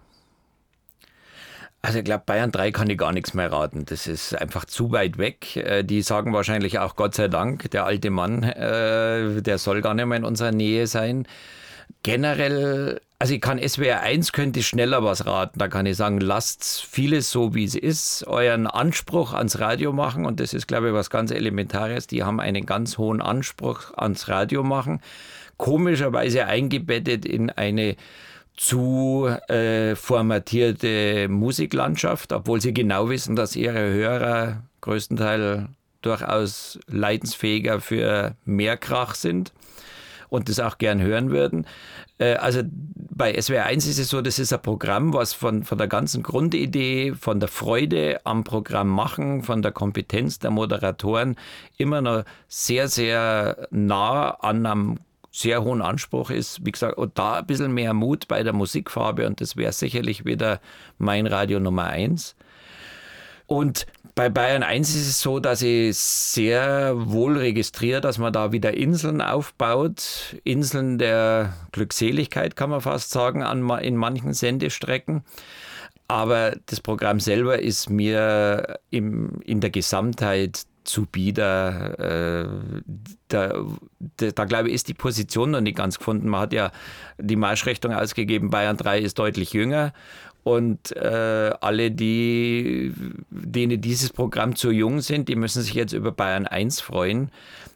Also 1.81 1.99
ich 1.99 2.03
glaube, 2.03 2.23
Bayern 2.25 2.51
3 2.51 2.71
kann 2.71 2.89
ich 2.89 2.97
gar 2.97 3.13
nichts 3.13 3.33
mehr 3.33 3.51
raten. 3.51 3.85
Das 3.85 4.05
ist 4.05 4.35
einfach 4.35 4.65
zu 4.65 4.91
weit 4.91 5.17
weg. 5.17 5.55
Äh, 5.55 5.83
die 5.83 6.01
sagen 6.01 6.33
wahrscheinlich 6.33 6.79
auch 6.79 6.95
Gott 6.95 7.15
sei 7.15 7.29
Dank, 7.29 7.71
der 7.71 7.85
alte 7.85 8.09
Mann, 8.09 8.43
äh, 8.43 9.41
der 9.41 9.57
soll 9.57 9.81
gar 9.81 9.93
nicht 9.93 10.05
mehr 10.05 10.17
in 10.17 10.25
unserer 10.25 10.51
Nähe 10.51 10.87
sein. 10.87 11.25
Generell, 12.03 12.99
also 13.17 13.33
ich 13.33 13.39
kann 13.39 13.59
SWR 13.65 14.01
1 14.01 14.33
könnte 14.33 14.61
schneller 14.61 15.03
was 15.05 15.25
raten. 15.25 15.57
Da 15.57 15.69
kann 15.69 15.85
ich 15.85 15.95
sagen, 15.95 16.19
lasst 16.19 16.81
vieles 16.81 17.31
so, 17.31 17.55
wie 17.55 17.63
es 17.63 17.75
ist, 17.75 18.27
euren 18.27 18.67
Anspruch 18.67 19.33
ans 19.33 19.59
Radio 19.59 19.93
machen. 19.93 20.25
Und 20.25 20.41
das 20.41 20.53
ist, 20.53 20.67
glaube 20.67 20.89
ich, 20.89 20.93
was 20.93 21.09
ganz 21.09 21.31
Elementares. 21.31 22.07
Die 22.07 22.23
haben 22.23 22.41
einen 22.41 22.65
ganz 22.65 22.97
hohen 22.97 23.21
Anspruch 23.21 23.93
ans 23.95 24.27
Radio 24.27 24.63
machen. 24.63 25.01
Komischerweise 25.55 26.45
eingebettet 26.45 27.25
in 27.25 27.49
eine 27.49 27.95
zu 28.59 29.25
äh, 29.47 29.95
formatierte 29.95 31.29
Musiklandschaft, 31.29 32.33
obwohl 32.33 32.59
sie 32.59 32.73
genau 32.73 33.09
wissen, 33.09 33.37
dass 33.37 33.55
ihre 33.55 33.93
Hörer 33.93 34.63
größtenteils 34.81 35.69
durchaus 36.01 36.77
leidensfähiger 36.87 37.79
für 37.79 38.35
mehr 38.43 38.75
Krach 38.75 39.15
sind 39.15 39.53
und 40.27 40.49
das 40.49 40.59
auch 40.59 40.77
gern 40.77 41.01
hören 41.01 41.29
würden. 41.29 41.67
Äh, 42.17 42.33
also 42.33 42.61
bei 42.65 43.39
SWR 43.41 43.65
1 43.65 43.87
ist 43.87 43.97
es 43.97 44.09
so, 44.09 44.21
das 44.21 44.39
ist 44.39 44.51
ein 44.51 44.61
Programm, 44.61 45.13
was 45.13 45.31
von, 45.31 45.63
von 45.63 45.77
der 45.77 45.87
ganzen 45.87 46.21
Grundidee, 46.21 47.13
von 47.17 47.39
der 47.39 47.47
Freude 47.47 48.19
am 48.25 48.43
Programm 48.43 48.89
machen, 48.89 49.41
von 49.41 49.61
der 49.61 49.71
Kompetenz 49.71 50.37
der 50.39 50.51
Moderatoren 50.51 51.37
immer 51.77 52.01
noch 52.01 52.25
sehr, 52.49 52.89
sehr 52.89 53.69
nah 53.71 54.31
an 54.31 54.65
einem 54.65 54.99
sehr 55.31 55.63
hohen 55.63 55.81
Anspruch 55.81 56.29
ist. 56.29 56.65
Wie 56.65 56.71
gesagt, 56.71 56.97
und 56.97 57.17
da 57.17 57.39
ein 57.39 57.45
bisschen 57.45 57.71
mehr 57.73 57.93
Mut 57.93 58.27
bei 58.27 58.43
der 58.43 58.53
Musikfarbe 58.53 59.27
und 59.27 59.41
das 59.41 59.57
wäre 59.57 59.71
sicherlich 59.71 60.25
wieder 60.25 60.59
mein 60.97 61.27
Radio 61.27 61.59
Nummer 61.59 61.85
eins. 61.85 62.35
Und 63.45 63.87
bei 64.13 64.29
Bayern 64.29 64.63
1 64.63 64.89
ist 64.95 65.07
es 65.07 65.21
so, 65.21 65.39
dass 65.39 65.61
ich 65.61 65.97
sehr 65.97 66.93
wohl 66.95 67.37
registriere, 67.37 67.99
dass 68.01 68.17
man 68.17 68.31
da 68.31 68.51
wieder 68.51 68.75
Inseln 68.75 69.21
aufbaut. 69.21 70.35
Inseln 70.43 70.99
der 70.99 71.53
Glückseligkeit, 71.71 72.55
kann 72.55 72.69
man 72.69 72.81
fast 72.81 73.09
sagen, 73.11 73.41
an, 73.41 73.67
in 73.79 73.95
manchen 73.95 74.33
Sendestrecken. 74.33 75.23
Aber 76.07 76.55
das 76.65 76.81
Programm 76.81 77.19
selber 77.19 77.59
ist 77.59 77.89
mir 77.89 78.79
im, 78.89 79.41
in 79.45 79.61
der 79.61 79.69
Gesamtheit 79.69 80.63
zu 80.83 81.05
bieder. 81.05 81.99
Äh, 81.99 82.47
da, 83.27 83.65
da, 84.17 84.31
da, 84.31 84.45
glaube 84.45 84.69
ich, 84.69 84.75
ist 84.75 84.87
die 84.87 84.93
Position 84.93 85.51
noch 85.51 85.61
nicht 85.61 85.77
ganz 85.77 85.97
gefunden. 85.97 86.29
Man 86.29 86.41
hat 86.41 86.53
ja 86.53 86.71
die 87.17 87.35
Marschrichtung 87.35 87.93
ausgegeben, 87.93 88.49
Bayern 88.49 88.77
3 88.77 88.99
ist 88.99 89.19
deutlich 89.19 89.53
jünger. 89.53 89.93
Und 90.43 90.95
äh, 90.95 91.53
alle, 91.61 91.91
die, 91.91 92.93
denen 93.29 93.81
dieses 93.81 94.09
Programm 94.09 94.55
zu 94.55 94.71
jung 94.71 95.01
sind, 95.01 95.29
die 95.29 95.35
müssen 95.35 95.61
sich 95.61 95.73
jetzt 95.73 95.93
über 95.93 96.11
Bayern 96.11 96.47
1 96.47 96.81
freuen. 96.81 97.29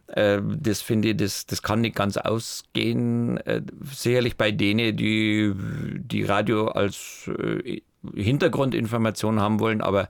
Äh, 0.08 0.40
das 0.44 0.82
finde 0.82 1.10
ich, 1.10 1.18
das, 1.18 1.46
das 1.46 1.62
kann 1.62 1.82
nicht 1.82 1.96
ganz 1.96 2.18
ausgehen. 2.18 3.38
Äh, 3.38 3.62
sicherlich 3.92 4.38
bei 4.38 4.52
denen, 4.52 4.96
die, 4.96 5.54
die 5.98 6.24
Radio 6.24 6.68
als 6.68 7.30
äh, 7.38 7.82
Hintergrundinformation 8.16 9.40
haben 9.40 9.60
wollen, 9.60 9.82
aber 9.82 10.10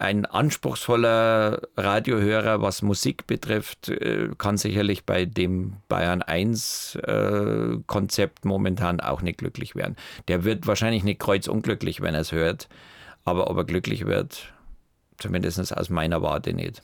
ein 0.00 0.24
anspruchsvoller 0.24 1.60
Radiohörer, 1.76 2.62
was 2.62 2.80
Musik 2.80 3.26
betrifft, 3.26 3.90
äh, 3.90 4.30
kann 4.38 4.56
sicherlich 4.56 5.04
bei 5.04 5.26
dem 5.26 5.76
Bayern 5.88 6.22
1 6.22 6.96
äh, 6.96 7.76
Konzept 7.86 8.46
momentan 8.46 9.00
auch 9.00 9.20
nicht 9.20 9.38
glücklich 9.38 9.76
werden. 9.76 9.96
Der 10.28 10.44
wird 10.44 10.66
wahrscheinlich 10.66 11.04
nicht 11.04 11.20
kreuzunglücklich, 11.20 12.00
wenn 12.00 12.14
er 12.14 12.22
es 12.22 12.32
hört, 12.32 12.68
aber 13.24 13.50
ob 13.50 13.58
er 13.58 13.64
glücklich 13.64 14.06
wird, 14.06 14.52
zumindest 15.18 15.76
aus 15.76 15.90
meiner 15.90 16.22
Warte 16.22 16.54
nicht. 16.54 16.82